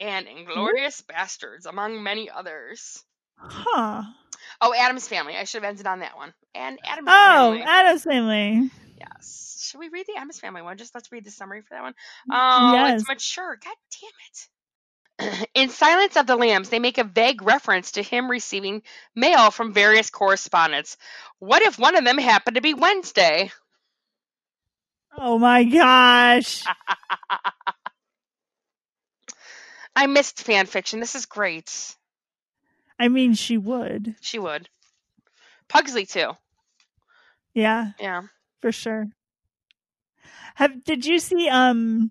and 0.00 0.26
Inglourious 0.26 1.02
Basterds, 1.04 1.66
among 1.66 2.02
many 2.02 2.30
others. 2.30 3.02
Huh. 3.36 4.02
Oh, 4.60 4.74
Addams 4.74 5.08
Family. 5.08 5.36
I 5.36 5.44
should 5.44 5.62
have 5.62 5.68
ended 5.70 5.86
on 5.86 6.00
that 6.00 6.16
one. 6.16 6.32
And 6.54 6.78
Addams 6.84 7.08
Oh, 7.10 7.50
Family. 7.50 7.62
Oh, 7.62 7.68
Addams 7.70 8.04
Family. 8.04 8.70
yes. 8.98 9.58
Should 9.70 9.78
we 9.80 9.88
read 9.88 10.06
the 10.06 10.16
Addams 10.16 10.38
Family 10.38 10.62
one? 10.62 10.76
Just 10.76 10.94
let's 10.94 11.10
read 11.10 11.24
the 11.24 11.30
summary 11.30 11.62
for 11.62 11.70
that 11.74 11.82
one. 11.82 11.94
Oh, 12.30 12.72
Yes. 12.74 13.00
it's 13.00 13.08
mature. 13.08 13.56
God 13.56 13.74
damn 14.00 14.10
it. 14.30 14.48
In 15.54 15.68
Silence 15.68 16.16
of 16.16 16.26
the 16.26 16.36
Lambs, 16.36 16.68
they 16.68 16.78
make 16.78 16.98
a 16.98 17.04
vague 17.04 17.42
reference 17.42 17.92
to 17.92 18.02
him 18.02 18.30
receiving 18.30 18.82
mail 19.14 19.50
from 19.50 19.72
various 19.72 20.10
correspondents. 20.10 20.96
What 21.38 21.62
if 21.62 21.78
one 21.78 21.96
of 21.96 22.04
them 22.04 22.18
happened 22.18 22.56
to 22.56 22.60
be 22.62 22.74
Wednesday? 22.74 23.50
Oh 25.16 25.38
my 25.38 25.62
gosh. 25.64 26.64
I 29.96 30.06
missed 30.08 30.42
fan 30.42 30.66
fiction. 30.66 30.98
This 30.98 31.14
is 31.14 31.26
great. 31.26 31.94
I 32.98 33.08
mean, 33.08 33.34
she 33.34 33.56
would. 33.56 34.16
She 34.20 34.38
would. 34.40 34.68
Pugsley 35.68 36.04
too. 36.06 36.32
Yeah, 37.54 37.92
Yeah. 38.00 38.22
for 38.60 38.72
sure. 38.72 39.06
Have 40.56 40.82
did 40.84 41.06
you 41.06 41.18
see 41.20 41.48
um 41.48 42.10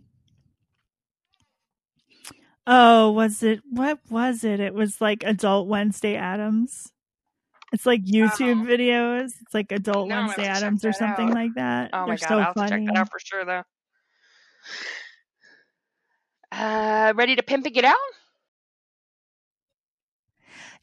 Oh, 2.65 3.11
was 3.11 3.43
it 3.43 3.61
what 3.69 3.99
was 4.09 4.43
it? 4.43 4.59
It 4.59 4.73
was 4.73 5.01
like 5.01 5.23
Adult 5.23 5.67
Wednesday 5.67 6.15
Addams. 6.15 6.91
It's 7.73 7.85
like 7.85 8.03
YouTube 8.05 8.61
Oh. 8.63 8.65
videos. 8.65 9.31
It's 9.41 9.53
like 9.53 9.71
Adult 9.71 10.07
No, 10.07 10.15
Wednesday 10.21 10.43
have 10.43 10.55
to 10.57 10.61
check 10.61 10.63
Addams 10.63 10.85
or 10.85 10.93
something 10.93 11.29
out. 11.29 11.33
like 11.35 11.53
that. 11.55 11.89
Oh 11.91 11.97
They're 12.05 12.07
my 12.07 12.15
god, 12.17 12.27
so 12.29 12.39
I'll 12.39 12.53
to 12.53 12.69
check 12.69 12.85
that 12.85 12.95
out 12.97 13.09
for 13.11 13.19
sure 13.19 13.45
though. 13.45 13.63
Uh, 16.51 17.13
ready 17.15 17.35
to 17.35 17.43
pimp 17.43 17.65
and 17.65 17.73
get 17.73 17.83
out? 17.85 17.97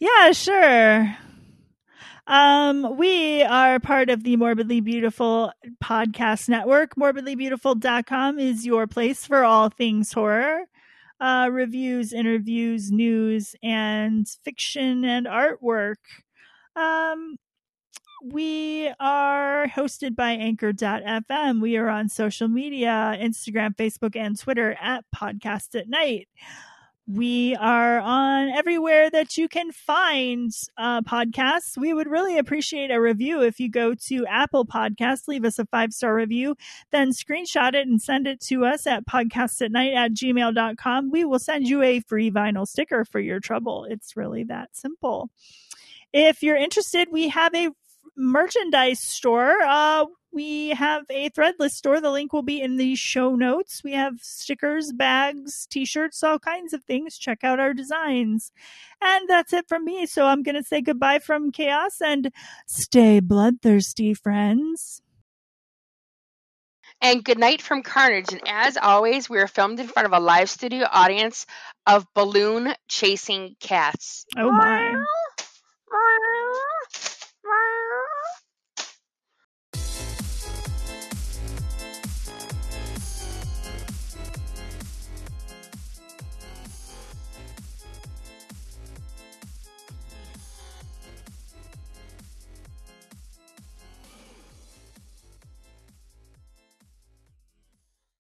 Yeah, 0.01 0.33
sure. 0.33 1.17
Um, 2.27 2.97
we 2.97 3.43
are 3.43 3.79
part 3.81 4.09
of 4.11 4.23
the 4.25 4.37
Morbidly 4.37 4.83
Beautiful 4.83 5.53
podcast 5.83 6.49
network. 6.49 6.95
Morbidlybeautiful.com 6.97 8.39
is 8.39 8.65
your 8.67 8.87
place 8.87 9.27
for 9.27 9.45
all 9.45 9.69
things 9.69 10.13
horror. 10.13 10.63
Uh, 11.21 11.51
reviews, 11.53 12.13
interviews, 12.13 12.91
news, 12.91 13.55
and 13.63 14.27
fiction 14.43 15.05
and 15.05 15.27
artwork. 15.27 15.97
Um, 16.77 17.37
we 18.25 18.93
are 19.01 19.67
hosted 19.67 20.15
by 20.15 20.33
anchor.fm. 20.33 21.61
We 21.61 21.77
are 21.77 21.89
on 21.89 22.09
social 22.09 22.49
media, 22.49 23.17
Instagram, 23.21 23.77
Facebook, 23.77 24.17
and 24.17 24.39
Twitter 24.39 24.77
at 24.81 25.05
Podcast 25.15 25.79
at 25.79 25.89
Night. 25.89 26.29
We 27.13 27.57
are 27.57 27.99
on 27.99 28.51
everywhere 28.51 29.11
that 29.11 29.37
you 29.37 29.49
can 29.49 29.73
find 29.73 30.53
uh, 30.79 31.01
podcasts. 31.01 31.77
We 31.77 31.93
would 31.93 32.07
really 32.07 32.39
appreciate 32.39 32.93
a 32.93 33.01
review 33.01 33.43
if 33.43 33.59
you 33.59 33.69
go 33.69 33.95
to 34.07 34.27
Apple 34.27 34.65
Podcasts, 34.65 35.27
leave 35.27 35.45
us 35.45 35.59
a 35.59 35.67
five 35.67 35.93
star 35.93 36.15
review, 36.15 36.55
then 36.93 37.11
screenshot 37.11 37.75
it 37.75 37.89
and 37.89 38.01
send 38.01 38.29
it 38.29 38.41
to 38.43 38.65
us 38.65 38.87
at 38.87 39.07
podcastatnight 39.07 39.97
at 39.97 40.13
gmail.com. 40.13 41.11
We 41.11 41.25
will 41.25 41.41
send 41.41 41.67
you 41.67 41.83
a 41.83 41.99
free 42.01 42.31
vinyl 42.31 42.67
sticker 42.67 43.05
for 43.05 43.19
your 43.19 43.41
trouble. 43.41 43.87
It's 43.91 44.17
really 44.17 44.45
that 44.45 44.69
simple. 44.77 45.31
If 46.13 46.45
you're 46.45 46.57
interested, 46.57 47.09
we 47.11 47.29
have 47.29 47.55
a 47.57 47.71
merchandise 48.21 49.01
store. 49.01 49.57
Uh, 49.63 50.05
we 50.33 50.69
have 50.71 51.05
a 51.11 51.31
threadless 51.31 51.71
store. 51.71 52.01
The 52.01 52.11
link 52.11 52.33
will 52.33 52.43
be 52.43 52.61
in 52.61 52.77
the 52.77 52.95
show 52.95 53.35
notes. 53.35 53.83
We 53.83 53.93
have 53.93 54.21
stickers, 54.21 54.93
bags, 54.93 55.67
t 55.69 55.85
shirts, 55.85 56.23
all 56.23 56.39
kinds 56.39 56.73
of 56.73 56.85
things. 56.85 57.19
Check 57.19 57.43
out 57.43 57.59
our 57.59 57.75
designs. 57.75 58.53
And 59.03 59.29
that's 59.29 59.53
it 59.53 59.67
from 59.69 59.85
me. 59.85 60.07
So 60.07 60.27
I'm 60.27 60.43
going 60.43 60.55
to 60.55 60.63
say 60.63 60.83
goodbye 60.83 61.19
from 61.19 61.51
Chaos 61.51 62.01
and 62.01 62.31
stay 62.67 63.19
bloodthirsty, 63.19 64.15
friends. 64.15 65.03
And 67.03 67.25
good 67.25 67.39
night 67.39 67.63
from 67.63 67.83
Carnage. 67.83 68.31
And 68.31 68.43
as 68.47 68.77
always, 68.77 69.29
we 69.29 69.39
are 69.39 69.49
filmed 69.49 69.81
in 69.81 69.89
front 69.89 70.07
of 70.07 70.13
a 70.13 70.21
live 70.21 70.51
studio 70.51 70.87
audience 70.91 71.47
of 71.87 72.07
balloon 72.15 72.75
chasing 72.89 73.57
cats. 73.59 74.27
Oh 74.37 74.51
my. 74.53 74.95